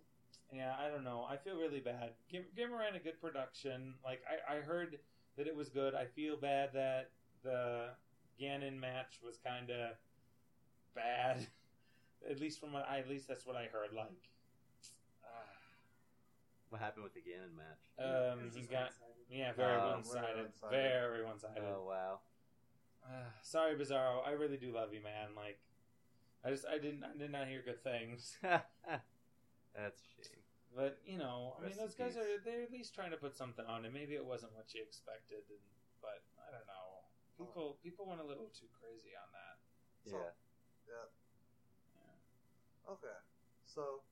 [0.54, 1.26] yeah, I don't know.
[1.28, 2.12] I feel really bad.
[2.30, 3.96] Gim- GimR ran a good production.
[4.04, 5.00] Like, I, I heard
[5.38, 5.96] that it was good.
[5.96, 7.10] I feel bad that
[7.44, 7.90] the
[8.40, 9.92] Ganon match was kind of
[10.94, 11.48] bad.
[12.30, 13.94] at least from what I, at least that's what I heard.
[13.96, 14.12] Like,
[16.72, 17.84] what happened with the Ganon match?
[18.00, 19.28] um, he just got one-sided.
[19.30, 20.72] yeah, very Uh, one sided, very one-sided.
[20.72, 21.64] very one sided.
[21.64, 22.20] Oh wow.
[23.04, 24.26] Uh, sorry, Bizzarro.
[24.26, 25.36] I really do love you, man.
[25.36, 25.60] Like,
[26.44, 28.38] I just I didn't I did not hear good things.
[28.42, 30.44] That's a shame.
[30.72, 32.24] But you know, I mean, Rest those in guys peace.
[32.24, 34.80] are they're at least trying to put something on and Maybe it wasn't what you
[34.82, 35.60] expected, and,
[36.02, 37.04] but I don't know.
[37.36, 39.56] People people went a little too crazy on that.
[40.08, 40.32] So- Yeah.
[40.88, 41.08] Yeah.
[42.00, 42.92] Yeah.
[42.96, 43.20] Okay.
[43.68, 44.04] So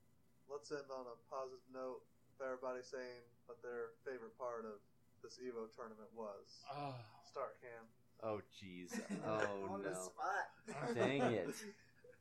[0.52, 4.80] let's end on a positive note with everybody saying what their favorite part of
[5.22, 6.64] this Evo tournament was.
[6.72, 6.94] Oh,
[7.28, 7.84] Start Cam.
[8.22, 8.98] Oh jeez.
[9.26, 9.94] Oh On the no.
[9.96, 10.94] spot.
[10.94, 11.54] Dang it.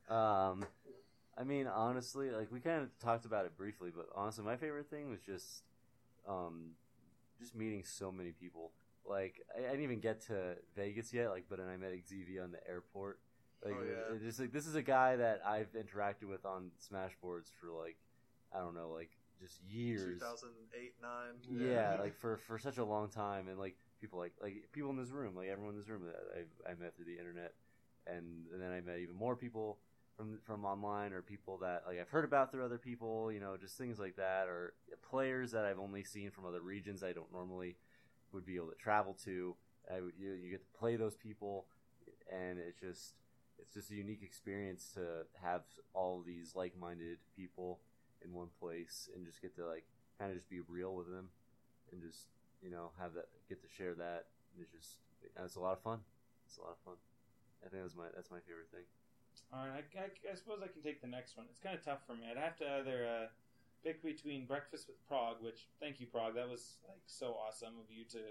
[0.10, 0.66] Um,
[1.38, 4.90] I mean, honestly, like we kind of talked about it briefly, but honestly, my favorite
[4.90, 5.62] thing was just,
[6.28, 6.72] um,
[7.40, 8.72] just meeting so many people.
[9.08, 12.42] Like I, I didn't even get to Vegas yet, like, but then I met Xavier
[12.44, 13.20] on the airport.
[13.64, 14.16] Like, Oh, yeah.
[14.16, 17.98] it- just like this is a guy that I've interacted with on Smashboards for like,
[18.52, 20.20] I don't know, like just years.
[20.20, 21.68] 2008, 9.
[21.68, 24.98] Yeah, like for for such a long time, and like people like like people in
[24.98, 27.54] this room, like everyone in this room that I I met through the internet,
[28.08, 29.80] and, and then I met even more people
[30.16, 33.56] from from online or people that like I've heard about through other people, you know,
[33.58, 34.74] just things like that, or
[35.10, 37.78] players that I've only seen from other regions I don't normally
[38.34, 39.56] would be able to travel to.
[39.90, 41.66] I you, you get to play those people,
[42.32, 43.14] and it's just
[43.58, 45.62] it's just a unique experience to have
[45.94, 47.80] all these like minded people
[48.24, 49.86] in one place and just get to like
[50.18, 51.30] kind of just be real with them
[51.92, 52.28] and just
[52.62, 55.00] you know have that get to share that and it's just
[55.44, 56.00] it's a lot of fun
[56.46, 56.96] it's a lot of fun
[57.66, 58.84] i think that's my that's my favorite thing
[59.52, 59.82] all right.
[59.82, 61.48] I, I, I suppose I can take the next one.
[61.50, 62.30] It's kind of tough for me.
[62.30, 63.28] I'd have to either uh,
[63.84, 66.36] pick between Breakfast with Prog, which thank you, Prog.
[66.36, 68.22] That was like so awesome of you to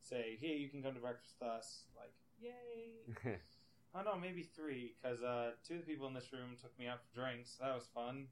[0.00, 3.38] say, "Hey, you can come to breakfast with us." Like, yay!
[3.96, 6.86] Oh know, maybe three, because uh, two of the people in this room took me
[6.86, 7.56] out for drinks.
[7.62, 8.26] That was fun.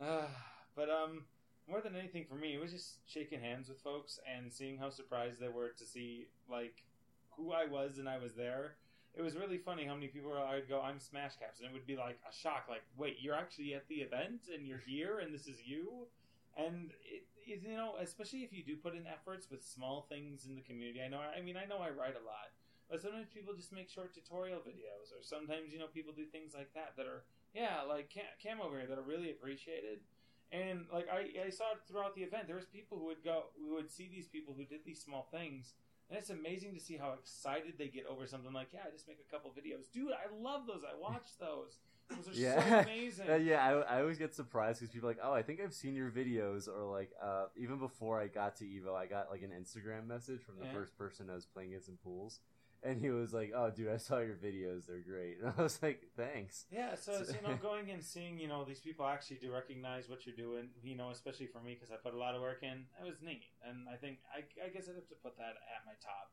[0.00, 0.26] Uh,
[0.76, 1.24] but um,
[1.68, 4.90] more than anything for me, it was just shaking hands with folks and seeing how
[4.90, 6.84] surprised they were to see like
[7.36, 8.76] who I was and I was there.
[9.14, 11.86] It was really funny how many people I'd go, "I'm Smash Caps," and it would
[11.86, 15.32] be like a shock, like, "Wait, you're actually at the event and you're here and
[15.32, 16.06] this is you."
[16.56, 20.46] And it, it, you know, especially if you do put in efforts with small things
[20.46, 21.00] in the community.
[21.02, 21.20] I know.
[21.20, 22.52] I mean, I know I write a lot,
[22.90, 26.52] but sometimes people just make short tutorial videos, or sometimes you know people do things
[26.54, 27.24] like that that are
[27.56, 30.00] yeah, like Cam, Cam over here that are really appreciated.
[30.52, 33.44] And like I, I saw it throughout the event, there was people who would go,
[33.58, 35.74] who would see these people who did these small things,
[36.08, 39.08] and it's amazing to see how excited they get over something like yeah, I just
[39.08, 40.12] make a couple videos, dude.
[40.12, 40.82] I love those.
[40.84, 41.78] I watch those.
[42.10, 42.60] Those are Yeah.
[42.70, 43.28] so amazing.
[43.28, 45.74] Uh, yeah I, I always get surprised because people are like oh i think i've
[45.74, 49.42] seen your videos or like uh, even before i got to evo i got like
[49.42, 50.72] an instagram message from the Yeah.
[50.72, 52.38] first person i was playing against in pools
[52.86, 55.78] and he was like oh dude i saw your videos they're great and i was
[55.82, 59.38] like thanks Yeah, so it's, you know, going and seeing, you know, these people actually
[59.44, 62.34] do recognize what you're doing, you know, especially for me because I put a lot
[62.36, 62.86] of work in.
[63.00, 65.82] It was neat, and I think I, I guess I'd have to put that at
[65.90, 66.30] my top.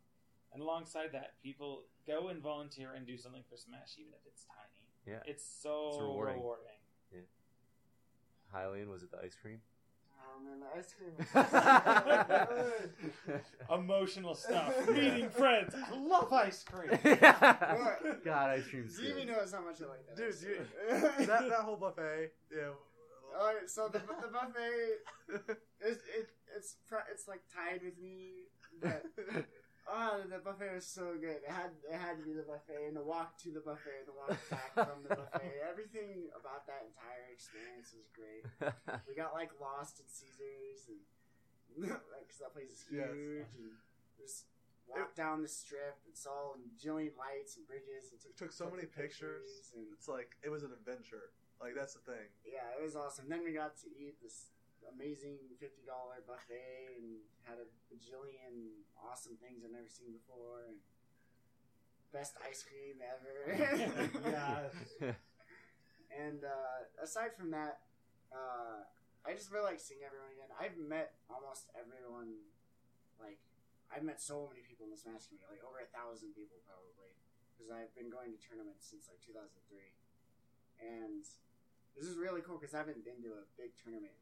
[0.54, 1.72] And alongside that, people
[2.06, 4.86] go and volunteer and do something for Smash, even if it's tiny.
[5.10, 5.24] Yeah.
[5.32, 6.36] it's so It's rewarding.
[6.38, 6.80] rewarding.
[8.54, 9.60] hylian was it the ice cream
[10.26, 11.12] Oh man, the ice cream.
[11.18, 13.42] was so good.
[13.74, 14.88] Emotional stuff.
[14.90, 15.74] Meeting friends.
[15.76, 16.90] I love ice cream.
[17.04, 19.28] God, ice cream's ZV good.
[19.28, 20.18] knows how much I like that.
[20.18, 22.70] Dude, ice you- that, that whole buffet, yeah.
[23.40, 25.00] Alright, so the, the buffet
[25.88, 26.76] is it, it's
[27.12, 28.34] it's like tied with me.
[28.82, 29.04] But
[29.88, 31.44] oh, the buffet was so good.
[31.44, 34.08] It had it had to be the buffet, and the walk to the buffet, and
[34.08, 35.54] the walk back from the buffet.
[35.70, 38.44] Everything about that entire experience was great.
[39.08, 41.02] We got like lost in Caesars, and
[42.24, 43.48] because that place is huge, Yes.
[43.58, 43.72] and
[44.18, 44.46] just
[44.88, 48.70] walked down the strip and saw a jillion lights and bridges, and took, Took so
[48.70, 49.72] many of pictures.
[49.76, 51.32] and It's like, it was an adventure.
[51.62, 52.28] Like, that's the thing.
[52.44, 53.26] yeah, it was awesome.
[53.32, 54.52] Then we got to eat this
[54.92, 60.66] amazing fifty dollar buffet and had a bajillion awesome things I've never seen before.
[60.68, 60.80] And
[62.14, 63.36] best ice cream ever.
[64.30, 65.18] yeah.
[66.14, 67.82] And uh, aside from that,
[68.30, 68.86] uh,
[69.26, 70.54] I just really like seeing everyone again.
[70.54, 72.38] I've met almost everyone.
[73.18, 73.42] Like
[73.90, 77.18] I've met so many people in the Smash community, like over a thousand people probably,
[77.54, 79.54] because I've been going to tournaments since like 2003,
[80.82, 81.26] and
[81.98, 84.14] this is really cool because I haven't been to a big tournament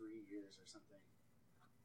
[0.00, 1.04] three years or something.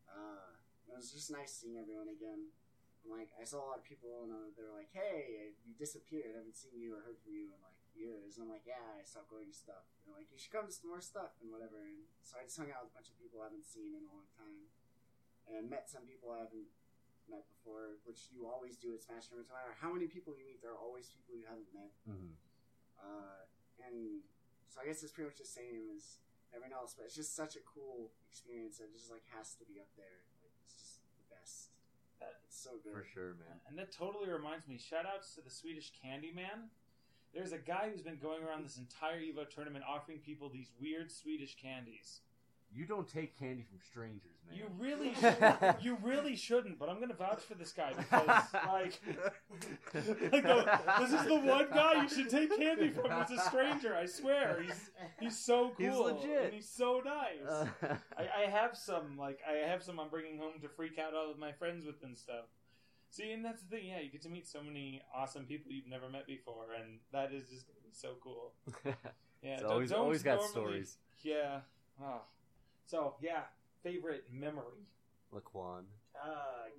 [0.08, 0.56] Uh,
[0.88, 2.56] it was just nice seeing everyone again.
[3.04, 5.76] And, like I saw a lot of people, and uh, they were like, "Hey, you
[5.76, 6.34] disappeared.
[6.34, 8.82] I haven't seen you or heard from you in like years." And I'm like, "Yeah,
[8.98, 11.38] I stopped going to stuff." And they're like, "You should come to some more stuff
[11.44, 13.68] and whatever." And so I just hung out with a bunch of people I haven't
[13.70, 14.74] seen in a long time,
[15.46, 16.66] and met some people I haven't
[17.30, 19.54] met before, which you always do at Smash tournaments.
[19.54, 21.94] No matter how many people you meet, there are always people you haven't met.
[22.10, 22.34] Mhm.
[22.98, 23.46] Uh,
[23.86, 24.26] and
[24.66, 27.56] so I guess it's pretty much the same as everyone else, but it's just such
[27.56, 30.22] a cool experience that just like has to be up there.
[30.44, 31.74] Like it's just the best.
[32.22, 32.94] Uh, it's so good.
[32.94, 33.58] For sure, man.
[33.68, 36.70] And that totally reminds me, shout outs to the Swedish Candy Man.
[37.34, 41.12] There's a guy who's been going around this entire Evo tournament offering people these weird
[41.12, 42.22] Swedish candies.
[42.76, 44.58] You don't take candy from strangers, man.
[44.58, 45.82] You really shouldn't.
[45.84, 49.00] you really shouldn't, but I'm gonna vouch for this guy because like
[49.94, 53.06] like the, this is the one guy you should take candy from.
[53.28, 54.62] He's a stranger, I swear.
[54.66, 54.90] He's
[55.20, 55.86] he's so cool.
[55.88, 56.44] He's legit.
[56.46, 57.48] And he's so nice.
[57.50, 57.68] Uh,
[58.18, 61.32] I, I have some like I have some I'm bringing home to freak out all
[61.32, 62.46] of my friends with and stuff.
[63.10, 63.86] See, and that's the thing.
[63.88, 67.32] Yeah, you get to meet so many awesome people you've never met before, and that
[67.34, 68.52] is just so cool.
[69.44, 70.98] Yeah, It's don't- always- don't always got stories.
[71.22, 71.60] Yeah.
[72.02, 72.22] Oh.
[72.86, 73.49] So yeah,
[73.82, 74.86] favorite memory.
[75.34, 75.90] Laquan.
[76.16, 76.70] Uh,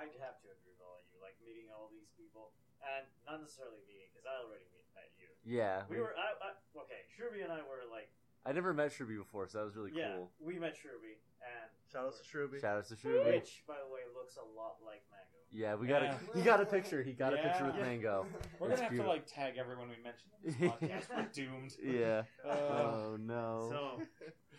[0.00, 1.18] I'd have to agree with all of you.
[1.20, 4.64] Like meeting all these people, and not necessarily meeting because I already
[4.96, 5.28] met you.
[5.44, 5.84] Yeah.
[5.90, 6.48] We were I, I,
[6.86, 7.04] okay.
[7.12, 8.08] Shrubby and I were like,
[8.46, 10.32] I never met Shrubby before, so that was really yeah, cool.
[10.40, 12.56] we met Shrubby, and Shout out to Shrubby.
[12.62, 13.36] Shout out to Shrubby.
[13.36, 15.39] which, by the way, looks a lot like Mango.
[15.52, 16.14] Yeah, we got Yeah.
[16.32, 17.02] a he got a picture.
[17.02, 17.82] He got a picture with Yeah.
[17.82, 18.26] Mango.
[18.58, 19.12] We're That's gonna have beautiful.
[19.14, 21.06] to like tag everyone we mentioned in this podcast.
[21.10, 21.74] We're doomed.
[21.82, 22.22] Yeah.
[22.46, 23.66] Uh, oh no.
[23.70, 24.02] So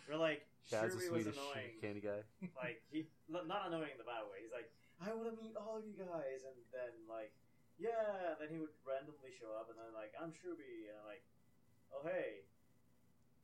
[0.09, 1.80] we're like, Shout out to Shrubby was Swedish annoying.
[1.80, 2.22] candy guy.
[2.59, 4.43] like he not annoying in the bad way.
[4.43, 4.68] He's like,
[4.99, 7.31] I want to meet all of you guys, and then like,
[7.80, 8.35] yeah.
[8.38, 11.23] Then he would randomly show up, and then like, I'm Shrubby, and I'm like,
[11.95, 12.43] oh hey,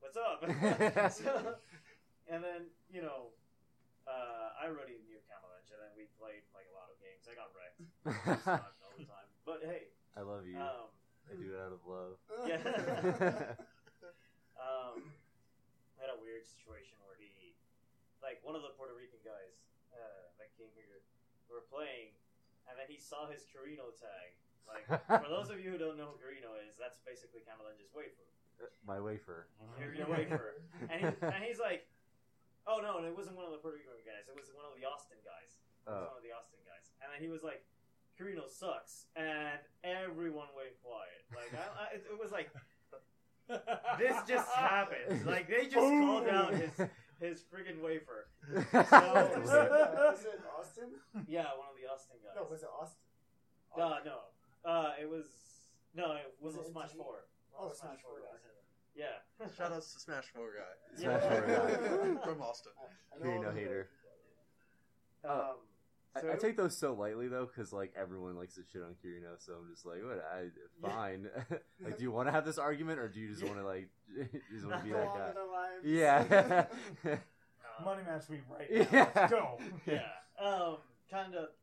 [0.03, 0.43] what's up?
[1.15, 1.55] so,
[2.29, 3.31] and then you know,
[4.05, 7.16] uh, I already knew Camalange, and then we played like a lot of games.
[7.27, 7.79] I got wrecked
[8.43, 10.57] Sucked all the time, but hey, I love you.
[10.57, 10.89] um,
[11.27, 12.15] I do it out of love.
[12.47, 12.63] Yeah.
[14.63, 15.03] um,
[15.99, 17.53] I had a weird situation where he,
[18.23, 19.59] like, one of the Puerto Rican guys
[19.91, 21.03] uh, that came here,
[21.51, 22.15] we were playing,
[22.71, 24.39] and then he saw his Kirino tag.
[24.67, 28.27] Like, for those of you who don't know who Kirino is, that's basically Camalange's wafer.
[28.83, 29.47] My wafer.
[29.79, 30.63] Your, your wafer.
[30.91, 31.87] And, he, and he's like,
[32.67, 34.83] oh no, it wasn't one of the Puerto Rican guys, it was one of the
[34.87, 35.55] Austin guys.
[35.87, 36.11] It was Oh.
[36.11, 36.76] one of the Austin guys.
[37.01, 37.63] And then he was like,
[38.19, 39.05] Kirino sucks.
[39.15, 41.21] And everyone went quiet.
[41.35, 42.49] Like, I, I, it, it was like,
[43.99, 45.25] this just happened.
[45.25, 46.71] Like, they just called out his
[47.19, 48.27] his friggin' wafer.
[48.53, 50.89] was, So- it, was it Austin?
[51.27, 52.33] Yeah, one of the Austin guys.
[52.35, 53.01] No, was it Austin?
[53.75, 54.17] Uh, no.
[54.69, 55.25] Uh, it was.
[55.95, 56.97] No, it was, Was a it Smash MTV?
[56.97, 57.25] 4.
[57.59, 58.41] Oh, Smash Smash 4 guys.
[58.43, 58.53] guys.
[58.95, 59.47] Yeah.
[59.57, 60.99] Shout outs to Smash 4 guy.
[61.01, 61.87] Smash Yeah.
[61.87, 62.21] 4 guy.
[62.23, 62.71] From Austin.
[62.77, 63.89] I, I you know, hater.
[65.25, 65.51] Um, I,
[66.21, 68.95] so I it- take those so lightly though, because like everyone likes to shit on
[69.03, 70.23] Kirino, so I'm just like, what?
[70.23, 70.49] I
[70.87, 71.29] fine.
[71.83, 73.89] like, do you want to have this argument, or do you just want to like,
[74.51, 75.27] just want to be Go that guy?
[75.29, 75.83] with our lives.
[75.83, 76.65] Yeah.
[77.83, 78.87] Money match me right now.
[78.89, 79.09] Yeah.
[79.13, 79.59] Let's go.
[79.85, 80.09] yeah.
[80.41, 80.77] Um,
[81.11, 81.53] kind of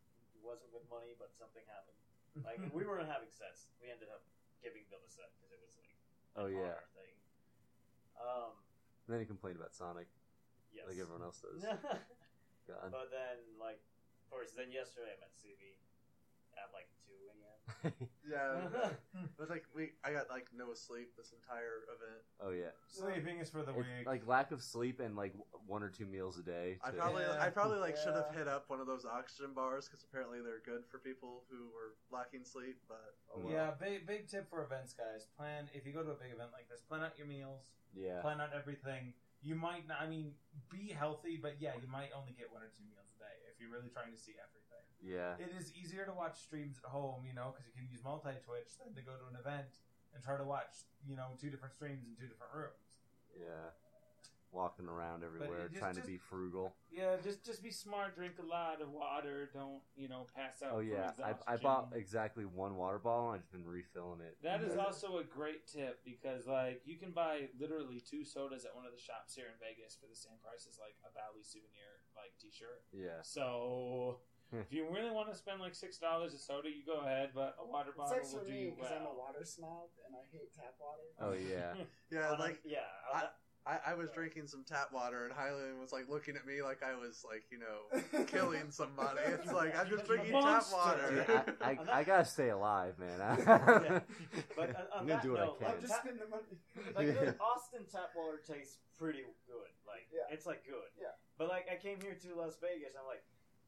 [0.42, 1.98] wasn't with money, but something happened.
[2.46, 3.66] Like we weren't having sets.
[3.82, 4.22] We ended up
[4.62, 5.90] giving them a set because it was like
[6.38, 6.78] Oh yeah.
[6.94, 7.14] thing.
[8.18, 8.54] Um,
[9.10, 10.06] then he complained about Sonic,
[10.72, 10.86] yes.
[10.86, 11.60] like everyone else does.
[11.62, 12.88] God.
[12.90, 13.76] but then, like,
[14.24, 15.76] of course, then yesterday I met CB
[16.56, 17.92] at like two a.m.
[18.24, 18.90] Yeah.
[19.14, 22.22] It was like we I got like no sleep this entire event.
[22.40, 22.72] oh yeah.
[22.88, 24.06] Sleeping is for the It's, weak.
[24.06, 26.78] like lack of sleep and like w- one or two meals a day.
[26.82, 27.42] I to- probably Yeah.
[27.42, 28.38] I probably like should have Yeah.
[28.38, 31.98] hit up one of those oxygen bars because apparently they're good for people who were
[32.14, 32.78] lacking sleep.
[32.88, 33.52] But oh well.
[33.52, 35.26] yeah, big big tip for events, guys.
[35.36, 38.20] Plan if you go to a big event like this, plan out your meals, yeah.
[38.22, 39.12] plan out everything.
[39.42, 40.00] You might not.
[40.00, 40.32] I mean,
[40.70, 43.03] be healthy, but yeah, you might only get one or two meals a day if
[43.64, 44.84] you're really trying to see everything.
[45.00, 45.40] Yeah.
[45.40, 48.36] It is easier to watch streams at home, you know, because you can use multi
[48.44, 49.80] Twitch than to go to an event
[50.12, 53.00] and try to watch, you know, two different streams in two different rooms.
[53.32, 53.72] Yeah.
[54.52, 56.76] Walking around everywhere, just- trying just- to be frugal.
[56.88, 58.14] Yeah, just just be smart.
[58.14, 59.50] Drink a lot of water.
[59.52, 60.74] Don't you know pass out.
[60.74, 63.32] Oh yeah, I, I bought exactly one water bottle.
[63.34, 64.38] and I've been refilling it.
[64.46, 68.76] That is also a great tip because like you can buy literally two sodas at
[68.76, 71.50] one of the shops here in Vegas for the same price as like a Bally's
[71.50, 72.82] souvenir like T-shirt.
[72.92, 73.22] Yeah.
[73.22, 74.18] So
[74.52, 77.30] if you really want to spend like six dollars a soda, you go ahead.
[77.34, 79.88] But a water bottle sucks will for do me you because I'm a water snob
[80.06, 81.02] and I hate tap water.
[81.20, 81.74] Oh yeah.
[82.10, 82.78] yeah, On a- like yeah.
[83.12, 83.28] I-
[83.66, 86.82] I, I was drinking some tap water, and Hylian was like looking at me like
[86.84, 87.88] I was like you know
[88.28, 89.20] killing somebody.
[89.40, 90.76] It's like I'm just drinking tap Monster.
[90.76, 91.24] water.
[91.48, 93.16] Dude, I, I, I gotta stay alive, man.
[93.16, 94.00] Yeah.
[94.54, 95.88] But on, on I'm gonna that do what note, I like, can.
[95.88, 96.60] just spend the money.
[96.92, 97.40] like Yeah.
[97.40, 99.72] Austin tap water tastes pretty good.
[99.88, 100.28] Like Yeah.
[100.28, 100.92] it's like good.
[101.00, 101.16] Yeah.
[101.38, 103.22] But like I came here to Las Vegas, I'm like,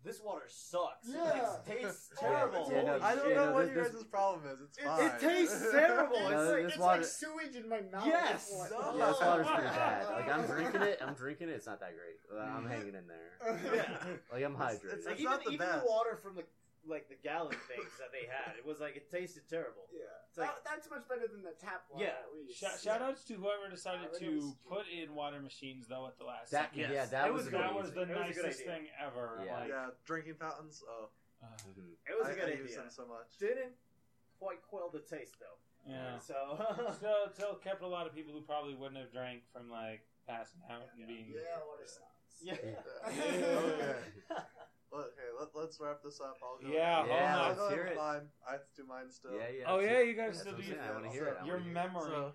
[0.04, 1.08] this water sucks.
[1.08, 1.22] Yeah.
[1.22, 1.36] Like,
[1.80, 2.68] it tastes terrible.
[2.70, 4.60] Yeah, no, I don't Yeah, know no, what this- your guys' problem is.
[4.60, 5.06] It's It, fine.
[5.06, 6.20] it tastes terrible.
[6.20, 8.06] No, it's like, it's water- like sewage in my mouth.
[8.06, 8.48] Yes.
[8.52, 8.94] It's like- No.
[8.96, 10.06] Yeah, this water's pretty bad.
[10.12, 11.52] Like I'm drinking it, I'm drinking it.
[11.52, 12.40] It's not that great.
[12.40, 13.58] I'm hanging in there.
[13.74, 13.96] Yeah.
[14.30, 14.92] Like I'm It's- hydrated.
[14.92, 15.84] it's- Like That's even, not the even best.
[15.84, 16.44] the water from the
[16.86, 19.86] like the gallon things that they had, it was like it tasted terrible.
[19.92, 20.06] Yeah.
[20.28, 22.04] It's like- That- that's much better than the tap water.
[22.04, 22.22] Yeah.
[22.22, 22.58] At least.
[22.60, 26.06] Shout, shout outs to whoever decided Yeah, it to was- put in water machines though
[26.06, 26.50] at the last.
[26.52, 26.90] That second.
[26.92, 26.92] Yes.
[26.92, 27.66] yeah, that It was, was amazing.
[27.66, 28.72] that was the It was a good nicest idea.
[28.72, 29.42] thing ever.
[29.44, 29.58] Yeah.
[29.60, 30.82] Like, yeah, drinking fountains.
[30.86, 31.08] Oh,
[31.42, 31.92] uh, Mhm.
[32.06, 32.62] It was a I, good I idea.
[32.62, 33.36] use them so much.
[33.38, 33.74] Didn't
[34.38, 35.58] quite quell the taste though.
[35.90, 36.18] yeah.
[36.18, 36.34] So
[36.96, 40.60] Still, still kept a lot of people who probably wouldn't have drank from like passing
[40.70, 41.32] out and being.
[41.34, 42.42] Yeah, water sucks.
[42.42, 42.54] yeah.
[43.06, 43.96] okay.
[44.92, 46.38] Let, okay, let, let's wrap this up.
[46.42, 46.72] I'll go.
[46.72, 47.96] Yeah, Yeah, I'll hold let's go hear with it.
[47.96, 48.22] mine.
[48.48, 49.32] I have to do mine still.
[49.34, 49.64] Yeah, yeah.
[49.66, 51.36] Oh so- yeah, you guys That's still what do I'm your I wanna hear it,
[51.40, 51.74] I Your wanna hear it.
[51.74, 52.10] memory.
[52.10, 52.32] So,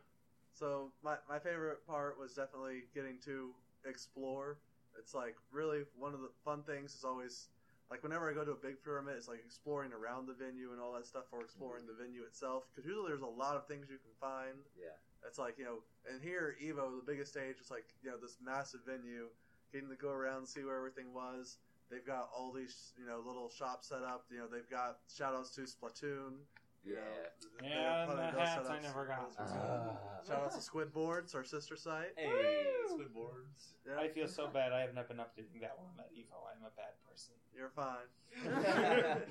[0.53, 3.51] so my, my favorite part was definitely getting to
[3.85, 4.59] explore.
[4.99, 7.47] It's like really one of the fun things is always
[7.89, 10.79] like whenever I go to a big pyramid, it's like exploring around the venue and
[10.79, 12.63] all that stuff, or exploring the venue itself.
[12.71, 14.59] Because usually there's a lot of things you can find.
[14.79, 14.95] Yeah.
[15.27, 15.79] It's like you know,
[16.11, 19.27] and here Evo, the biggest stage, it's like you know this massive venue,
[19.71, 21.57] getting to go around see where everything was.
[21.91, 24.25] They've got all these you know little shops set up.
[24.31, 26.39] You know they've got shout outs to Splatoon.
[26.83, 26.95] you Yeah.
[26.95, 29.37] know, they Yeah, and the those hats I never got.
[29.37, 32.13] Those were Uh, Shout out to Squidboards, our sister site.
[32.17, 33.73] Hey, Squidboards.
[33.85, 34.71] Yeah, I feel so bad.
[34.71, 36.39] I have not been updating that one at Evo.
[36.55, 37.33] I'm a bad person.
[37.53, 38.07] you're fine.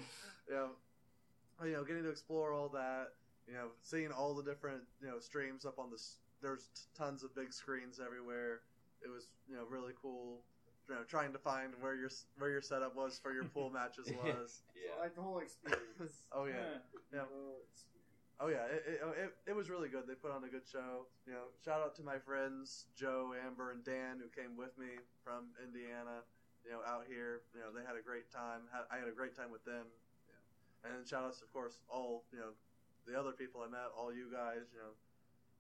[0.49, 0.71] you know,
[1.65, 3.09] you know, getting to explore all that.
[3.49, 6.19] You know, seeing all the different you know streams up on this.
[6.43, 8.61] There's t- tons of big screens everywhere.
[9.03, 10.43] It was you know really cool.
[10.91, 12.11] You know, trying to find where your
[12.43, 14.67] where your setup was for your pool matches was.
[14.75, 14.91] Yeah.
[14.91, 16.27] so, Like the whole experience.
[16.35, 16.83] oh yeah.
[17.15, 17.27] Yeah.
[17.31, 17.59] The.
[18.41, 20.07] Oh yeah, it, it, it, it was really good.
[20.07, 21.05] They put on a good show.
[21.27, 24.99] You know, shout out to my friends Joe, Amber, and Dan who came with me
[25.23, 26.27] from Indiana.
[26.65, 27.43] You know, out here.
[27.55, 28.67] You know, they had a great time.
[28.91, 29.87] I had a great time with them.
[30.27, 30.43] You know.
[30.83, 32.55] And then shout outs, of course, all you know,
[33.07, 34.67] the other people I met, all you guys.
[34.75, 34.95] You know,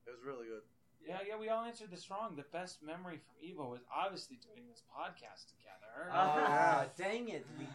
[0.06, 0.64] it was really good.
[1.06, 2.36] Yeah, yeah, we all answered this wrong.
[2.36, 5.66] The best memory from Evo was obviously doing this podcast together.
[6.12, 7.44] Ah, dang it.
[7.58, 7.66] We,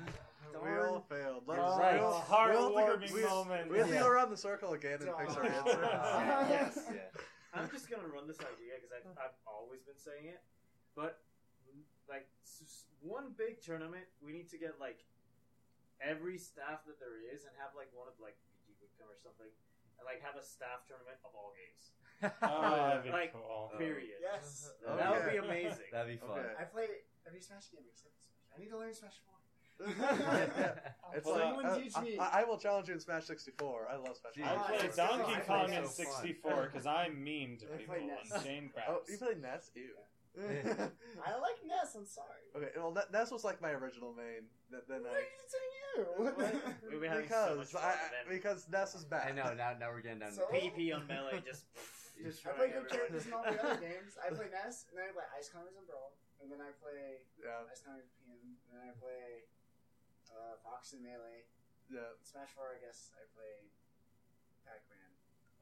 [0.55, 1.43] We all failed.
[1.45, 1.99] Let's, Oh, right.
[1.99, 3.67] we'll- heartwarming we'll have to go- we- moment.
[3.69, 4.07] We have to Yeah.
[4.07, 5.51] go around the circle again and fix our Darn.
[5.67, 5.81] answer.
[6.47, 6.79] yes.
[6.95, 7.11] yeah.
[7.51, 10.39] I'm just gonna run this idea because I've, I've always been saying it,
[10.95, 11.19] but
[12.07, 15.03] like s- s- one big tournament, we need to get like
[15.99, 18.35] every staff that there is and have like one of like
[18.67, 19.47] VG would come or something,
[19.99, 21.95] and like have a staff tournament of all games.
[22.23, 23.71] Oh, that'd be Like- cool.
[23.73, 23.77] Oh.
[23.77, 24.17] Period.
[24.21, 24.71] Yes.
[24.87, 25.31] Oh, That would Okay.
[25.31, 25.85] be amazing.
[25.91, 26.39] That'd be fun.
[26.39, 26.53] Okay.
[26.59, 26.87] I play
[27.27, 28.55] every Smash game except Smash.
[28.55, 29.31] I need to learn Smash 4.
[31.15, 32.17] It's Well, like, uh, teach me.
[32.17, 33.87] I, I will challenge you in Smash 64.
[33.91, 34.33] I love Smash.
[34.35, 34.43] Gee.
[34.43, 38.03] I played it's Donkey so Kong in 64 because I'm mean to I people play
[38.03, 38.43] and Ness.
[38.43, 39.09] Shane Oh, grabs.
[39.11, 39.71] you play Ness?
[39.75, 39.89] Ew.
[40.37, 41.95] I like Ness.
[41.95, 42.27] I'm sorry.
[42.57, 44.47] okay, well, N- Ness was like my original main.
[44.69, 45.71] Th- Then Why I, are you saying
[46.83, 46.89] you?
[46.91, 49.27] We were having so much because fun, I, because Ness is bad.
[49.29, 49.53] I know.
[49.53, 50.33] Now, now we're getting down.
[50.33, 51.63] So- to PP on melee just
[52.15, 52.87] I play good everyone.
[52.89, 54.15] characters in all the other games.
[54.17, 57.27] I play Ness, and then I play Ice Climbers and Brawl, and then I play
[57.35, 59.45] Yeah, Ice Climbers PM, and then I play
[60.31, 61.45] uh, Fox and Melee.
[61.91, 63.67] yeah, Smash 4, I guess I play
[64.63, 65.11] Pac-Man.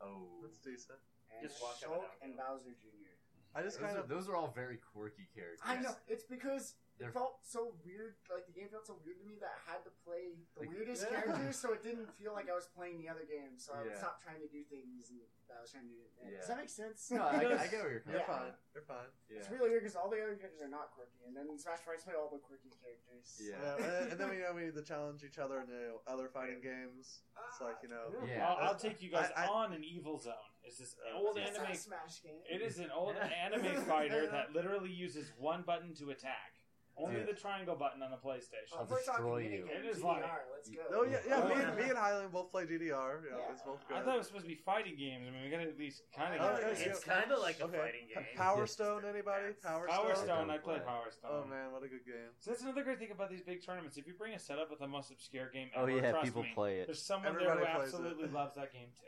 [0.02, 1.02] Oh, that's decent.
[1.34, 3.18] And Just walk up Shulk and Bowser Jr.
[3.56, 5.62] I just those, kind are, of those are all very quirky characters.
[5.66, 5.94] I know.
[6.08, 8.16] It's because They're- it felt so weird.
[8.34, 10.70] Like the game felt so weird to me that I had to play the Like-
[10.74, 11.22] weirdest Yeah.
[11.22, 13.58] characters, so it didn't feel like I was playing the other game.
[13.58, 13.98] So I would Yeah.
[14.02, 16.02] stop trying to do things and that I was trying to do.
[16.26, 16.38] Yeah.
[16.40, 17.12] Does that make sense?
[17.12, 18.26] No, I, I get where you're you're coming Yeah.
[18.26, 18.54] fine.
[18.74, 19.06] You're fine.
[19.06, 19.38] from.
[19.38, 19.54] It's Yeah.
[19.54, 21.94] really weird because all the other characters are not quirky, and then in Smash 4
[21.94, 23.38] I play all the quirky characters.
[23.42, 23.58] Yeah.
[23.62, 25.74] Yeah, and, and then we you know we need to challenge each other in you
[25.76, 27.22] know, other fighting games.
[27.50, 28.10] It's ah, like you know.
[28.26, 28.48] Yeah.
[28.50, 30.34] I'll, I'll take you guys I- I- on an Evil Zone.
[30.66, 31.76] It's this Uh, old It's anime.
[31.76, 32.40] Smash game.
[32.50, 36.52] It is an old anime fighter that literally uses one button to attack.
[36.96, 37.30] Only Dude.
[37.30, 38.78] the triangle button on the PlayStation.
[38.78, 39.66] I'll if we're talking destroy minigame, you.
[39.66, 40.82] It is DDR, like- let's go.
[40.94, 41.42] Oh yeah, yeah.
[41.42, 41.62] Oh, me, yeah.
[41.70, 42.78] and, me and Hylian both play DDR.
[43.26, 43.52] You know, Yeah.
[43.52, 43.98] it's both good.
[43.98, 45.26] I thought it was supposed to be fighting games.
[45.28, 46.92] I mean, we gotta at least kind Oh, of yeah, get yeah.
[46.94, 47.78] It's kind of like a Okay.
[47.82, 48.26] fighting game.
[48.38, 49.58] Power Stone, anybody?
[49.58, 49.64] Yes.
[49.66, 50.26] Power, Power Stone.
[50.26, 50.50] Stone.
[50.52, 50.94] I Don't played play.
[50.94, 51.32] Power Stone.
[51.34, 52.30] Oh man, what a good game.
[52.40, 53.98] So that's another great thing about these big tournaments.
[53.98, 56.52] If you bring a setup with the most obscure game Oh yeah, trust people me,
[56.54, 56.86] play it.
[56.86, 57.96] there's someone Everybody there who plays it.
[57.96, 59.08] absolutely loves that game too.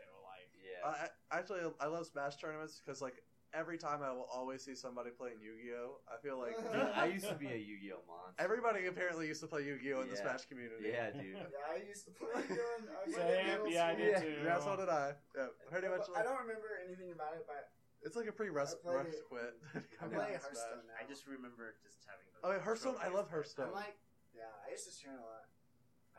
[0.85, 1.07] Like, Yeah.
[1.31, 3.15] I, I actually I love Smash tournaments because like
[3.53, 6.03] every time I will always see somebody playing Yu-Gi-Oh.
[6.11, 8.35] I feel like Dude, I used to be a Yu-Gi-Oh monster.
[8.43, 10.91] everybody apparently used to play Yu-Gi-Oh in the Smash community.
[10.91, 11.35] Yeah, dude.
[11.39, 12.91] Yeah, I used to play Yu-Gi-Oh!
[12.91, 14.35] I was Same, yeah, I did too.
[14.43, 15.15] Yeah, so did I.
[15.35, 16.03] Yeah, pretty much.
[16.11, 17.71] I don't remember anything about it, but
[18.03, 19.55] It's like a pretty rest, I play- rush quit.
[20.03, 20.99] I play Hearthstone now.
[20.99, 22.27] I just remember just having.
[22.35, 22.99] Those Oh, yeah, Hearthstone.
[22.99, 23.15] I trophies.
[23.15, 23.67] love Hearthstone.
[23.71, 23.95] I'm like,
[24.35, 25.47] yeah, I used to stream a lot.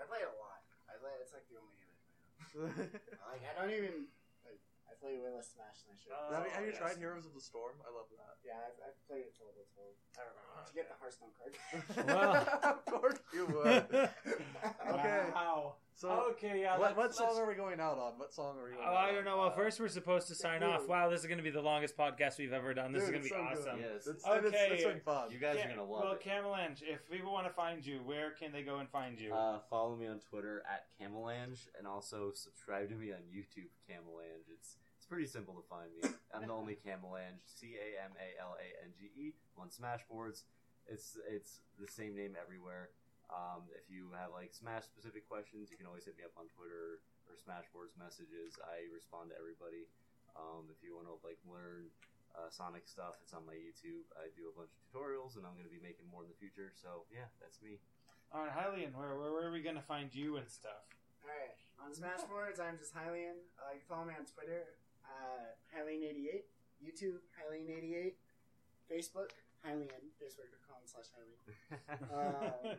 [0.01, 0.65] I play a lot.
[0.89, 1.13] I play.
[1.21, 2.01] It's like the only game I
[2.49, 2.97] play.
[3.29, 4.09] Like I don't even.
[4.97, 6.13] Like, I play way less Smash than I should.
[6.13, 6.81] Oh, have you, have you oh, yes.
[6.81, 7.77] tried Heroes of the Storm?
[7.85, 8.41] I love that.
[8.41, 10.65] yeah, I've, I've played it till level twelve I don't remember.
[10.65, 11.53] to get the Hearthstone card.
[12.09, 12.33] Well.
[12.73, 13.85] of course you would.
[14.87, 15.21] Okay.
[15.35, 15.77] Wow.
[15.99, 16.79] So, okay, yeah.
[16.79, 18.19] what, what song are we going out on?
[18.19, 19.39] What song are we going Oh, out I don't know.
[19.39, 20.69] Well, first we're supposed to sign Dude.
[20.69, 20.87] off.
[20.87, 22.93] Wow, this is going to be the longest podcast we've ever done.
[22.93, 23.69] This Dude, is going to be so good.
[23.73, 23.81] awesome.
[23.81, 24.07] Yes.
[24.07, 24.69] It's, and it's, Okay.
[24.75, 25.31] it's been fun.
[25.31, 26.21] You guys Yeah, are gonna love well, it.
[26.27, 29.33] Well, Camalange, if people want to find you, where can they go and find you?
[29.33, 34.53] Uh, follow me on Twitter at Camalange, and also subscribe to me on YouTube, Camalange.
[34.53, 36.11] It's it's pretty simple to find me.
[36.35, 40.43] I'm the only Camalange, C A M A L A N G E, on Smashboards.
[40.89, 42.91] It's it's the same name everywhere.
[43.27, 46.47] Um, if you have like Smash specific questions, you can always hit me up on
[46.55, 48.55] Twitter or Smashboards messages.
[48.63, 49.91] I respond to everybody.
[50.39, 51.91] Um, if you want to like learn
[52.39, 54.07] uh, Sonic stuff, it's on my YouTube.
[54.15, 56.39] I do a bunch of tutorials, and I'm going to be making more in the
[56.39, 56.71] future.
[56.79, 57.83] So yeah, that's me.
[58.31, 60.87] All right, Hylian, where, where, where are we going to find you and stuff?
[61.23, 63.39] Alright, on Smashboards, I'm just Hylian.
[63.59, 66.47] Uh, you can follow me on Twitter, uh, Hylian88,
[66.79, 68.15] YouTube, Hylian88,
[68.87, 69.35] Facebook,
[69.67, 71.43] Hylian, facebook.com slash Hylian.
[72.15, 72.79] Um,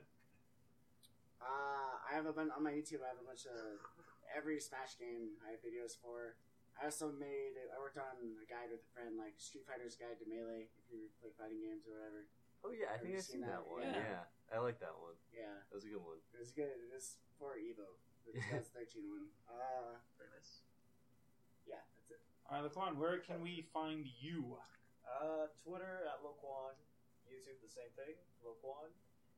[1.42, 3.80] uh, I have a bunch, on my YouTube, I have a bunch of
[4.34, 6.36] every Smash game I have videos for.
[6.78, 10.22] I also made, I worked on a guide with a friend, like Street Fighter's Guide
[10.22, 12.30] to Melee, if you play fighting games or whatever.
[12.62, 13.70] Oh yeah, I Have think you I've seen seen that that?
[13.70, 13.82] one.
[13.86, 13.98] Yeah.
[14.22, 14.54] Yeah.
[14.54, 15.18] I like that one.
[15.34, 16.22] Yeah, That was a good one.
[16.34, 16.70] it was good.
[16.72, 17.98] It was for Evo,
[18.30, 19.28] the 2013 one.
[19.50, 19.98] Uh,
[21.68, 22.22] yeah, that's it.
[22.48, 24.56] All right, Laquan, where can we find you?
[25.04, 26.76] Uh, Twitter at Loquan,
[27.28, 28.92] YouTube the same thing, Loquan,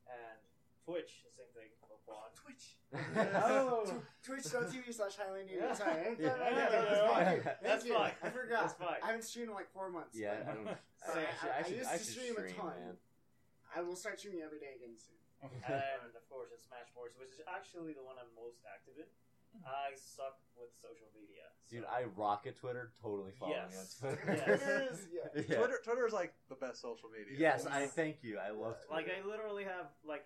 [0.10, 0.42] and
[0.85, 2.30] Twitch the same thing, Loquan.
[2.41, 2.77] Twitch.
[3.45, 3.85] Oh.
[4.23, 5.73] Twitch.tv slash Hylian Yeah.
[5.73, 6.30] Sorry, I Yeah.
[6.30, 7.26] thought- Yeah, that's yeah, fine.
[7.26, 7.41] yeah.
[7.43, 7.93] Thank That's you.
[7.93, 8.11] fine.
[8.23, 8.61] I forgot.
[8.61, 8.99] That's fine.
[9.03, 10.15] I haven't streamed in like four months.
[10.18, 10.68] yeah, I don't.
[10.68, 10.76] I,
[11.06, 12.73] Sorry, I, should, I- I, I should, used I to should stream a ton.
[12.80, 12.95] man.
[13.76, 15.15] I will start streaming every day again soon.
[15.45, 19.06] and of course, it's Smashboards, which is actually the one I'm most active in.
[19.06, 19.65] Mm-hmm.
[19.65, 21.45] I suck with social media.
[21.69, 21.77] So.
[21.77, 22.91] Dude, I rock at Twitter.
[23.01, 23.69] Totally follow Yes.
[23.72, 23.77] me
[24.10, 24.34] on Twitter.
[24.35, 24.45] Yes.
[24.45, 25.41] Twitter is, yeah.
[25.47, 25.57] Yeah.
[25.57, 27.34] Twitter, Twitter is like the best social media.
[27.38, 28.38] Yes, I thank you.
[28.38, 30.26] I love Like I literally have like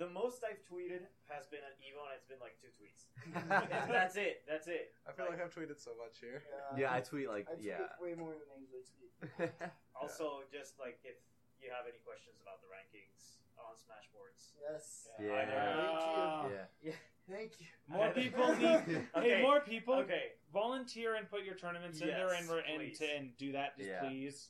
[0.00, 3.12] the most I've tweeted has been at Evo, and it's been like two tweets.
[3.92, 4.40] That's it.
[4.48, 4.96] That's it.
[5.04, 6.40] I feel like I've tweeted so much here.
[6.72, 7.92] yeah, I tweet like I tweet yeah.
[8.00, 9.52] way more than I usually tweet.
[10.00, 11.20] Also, just like if
[11.60, 15.08] you have any questions about the rankings on Smashboards, Yes.
[15.20, 16.48] Yeah.
[16.48, 16.64] Yeah.
[16.82, 16.92] yeah.
[17.28, 17.66] Thank you.
[17.86, 19.04] More people need.
[19.14, 19.36] Okay.
[19.36, 19.94] Hey, more people.
[20.00, 22.98] Okay, Volunteer and put your tournaments in there Yes, and, re- and, please.
[22.98, 24.00] to, and do that, just Yeah.
[24.08, 24.48] please.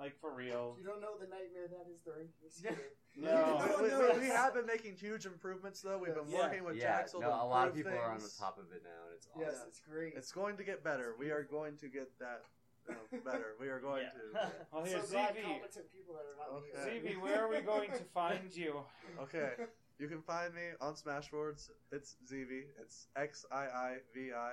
[0.00, 0.76] Like, for real.
[0.80, 2.64] You don't know the nightmare that is the rankings.
[2.64, 2.70] Yeah.
[3.16, 3.60] No.
[3.82, 5.98] We, we- we have been making huge improvements, though.
[5.98, 6.38] We've been Yeah.
[6.46, 8.36] working with yeah, Jaxel no, to a lot of improve people are on the things.
[8.38, 9.42] top of it now, and it's awesome.
[9.42, 10.14] Yes, it's great.
[10.16, 11.14] It's going to get better.
[11.18, 12.44] We are going to get that
[12.88, 13.56] you know, better.
[13.60, 14.40] We are going Yeah.
[14.40, 14.52] to.
[14.72, 15.42] Well, so here, glad ZV.
[15.42, 16.70] competent people that are not me.
[17.02, 17.14] Okay.
[17.14, 18.76] ZV, where are we going to find you?
[19.20, 19.50] Okay.
[19.98, 21.68] You can find me on Smashboards.
[21.92, 22.62] It's ZV.
[22.80, 24.52] It's X I I V I.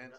[0.00, 0.12] And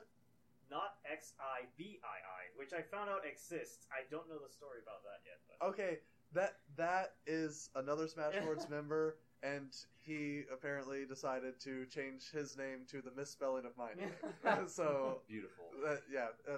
[0.69, 3.87] not X I B I I, which I found out exists.
[3.91, 5.39] I don't know the story about that yet.
[5.47, 5.99] But okay,
[6.33, 13.01] that that is another Smashboards member, and he apparently decided to change his name to
[13.01, 14.11] the misspelling of my name.
[14.67, 15.65] so Beautiful.
[15.87, 16.57] uh, yeah, uh,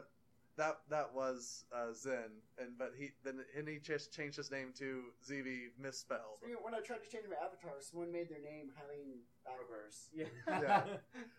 [0.57, 4.73] that that was uh, Zen, and but he then and he just changed his name
[4.79, 6.39] to ZV misspelled.
[6.45, 10.09] You know, when I tried to change my avatar, someone made their name Hylian backwards.
[10.13, 10.25] yeah.
[10.47, 10.84] Yeah.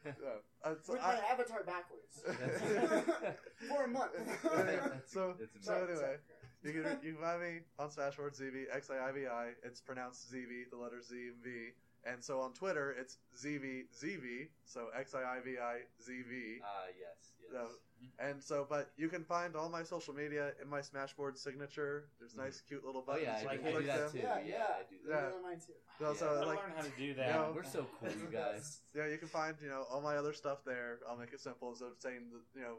[0.04, 0.12] Yeah.
[0.64, 2.22] Uh, so With I- my avatar backwards.
[3.68, 4.12] For a month.
[5.06, 6.16] so It's so anyway,
[6.62, 9.50] you can you can find me on Smashboard ZV X I I V I.
[9.64, 11.50] It's pronounced ZV, the letter Z and V.
[12.04, 14.48] And so on Twitter, it's ZV ZV.
[14.64, 16.60] So X I I V I Z V.
[16.62, 16.66] Uh,
[16.98, 17.52] yes, yes.
[17.52, 17.66] No.
[17.98, 18.30] Mm-hmm.
[18.30, 22.10] And so, but you can find all my social media in my Smashboard signature.
[22.18, 22.42] There's mm-hmm.
[22.42, 23.28] nice, cute little oh, buttons.
[23.42, 23.44] Oh buttons.
[23.44, 24.12] yeah, I you do, can I do click that them.
[24.12, 24.18] too.
[24.18, 24.64] Yeah, Yeah, yeah.
[24.68, 25.32] I do They're that.
[25.34, 25.72] on mine too.
[26.00, 27.34] No, so I'll like, learn how to do you that.
[27.34, 28.80] know, We're so cool, you guys.
[28.94, 30.98] yeah, you can find you know all my other stuff there.
[31.08, 32.78] I'll make it simple instead of saying that, you know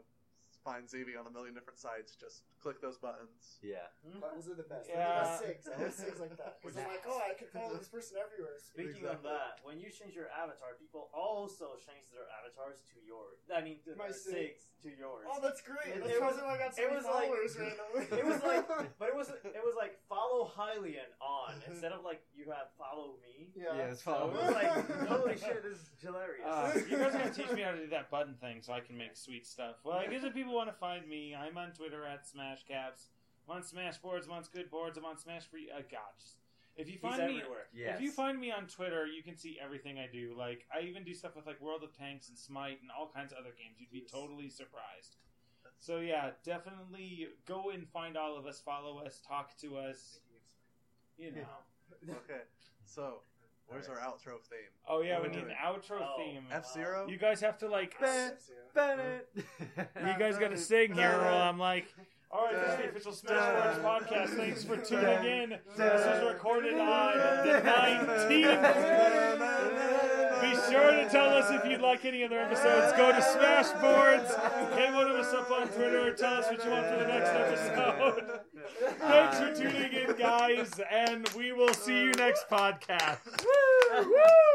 [0.64, 2.14] find ZV on a million different sites.
[2.16, 3.58] Just click those buttons.
[3.64, 3.88] Yeah.
[4.20, 4.88] Buttons are the best.
[4.92, 4.98] Yeah.
[5.24, 5.38] Yeah.
[5.38, 5.68] Six.
[5.68, 6.60] I always six like that.
[6.60, 8.60] Because I'm like, oh, I can follow this person everywhere.
[8.60, 9.30] Speaking of Exactly.
[9.32, 13.40] that, when you change your avatar, people also change their avatars to yours.
[13.48, 14.68] I mean, to My their six.
[14.68, 15.24] six to yours.
[15.28, 15.96] Oh, that's great.
[15.96, 18.04] It- That's it was- probably why I got so it many was like- followers randomly.
[18.20, 18.64] it was like,
[19.00, 23.16] but it was it was like follow Hylian on instead of like you have follow
[23.24, 23.48] me.
[23.56, 23.72] yeah.
[23.76, 26.44] Yeah, it's So follow it was like, holy shit, this is hilarious.
[26.44, 28.80] Uh, you guys are gonna teach me how to do that button thing so I
[28.80, 29.76] can make sweet stuff.
[29.84, 33.08] Well, I guess if people want to find me, I'm on Twitter at SmashCaps.
[33.48, 35.68] I'm on Smashboards, I'm on Good Boards, I'm on Smash Free.
[35.74, 36.36] Uh, gosh.
[36.76, 37.42] If you He's find me.
[37.74, 37.96] Yes.
[37.96, 40.34] if you find me on Twitter, you can see everything I do.
[40.38, 43.32] Like I even do stuff with like World of Tanks and Smite and all kinds
[43.32, 43.76] of other games.
[43.78, 44.10] You'd be Yes.
[44.10, 45.16] totally surprised.
[45.78, 50.20] So yeah, definitely go and find all of us, follow us, talk to us.
[51.18, 51.46] You know.
[52.08, 52.42] Okay,
[52.84, 53.20] so
[53.70, 54.70] where's our outro theme?
[54.88, 56.14] Oh yeah, we What are we need an outro Oh.
[56.18, 56.42] theme.
[56.52, 57.06] F Zero.
[57.08, 57.98] You guys have to like.
[58.00, 58.32] Ben-
[58.74, 59.28] Bennett.
[59.36, 61.86] You guys got to sing here while I'm like.
[62.32, 63.84] All right, this is the official Smash Bros.
[63.84, 64.36] podcast.
[64.36, 65.58] Thanks for tuning in.
[65.76, 70.06] This was recorded on the 19th.
[70.70, 72.92] Sure to tell us if you'd like any other episodes.
[72.96, 74.76] Go to Smashboards.
[74.78, 77.30] Hit one of us up on Twitter tell us what you want for the next
[77.30, 78.40] episode.
[78.98, 83.18] Thanks for tuning in, guys, and we will see you next podcast.
[83.44, 84.49] Woo!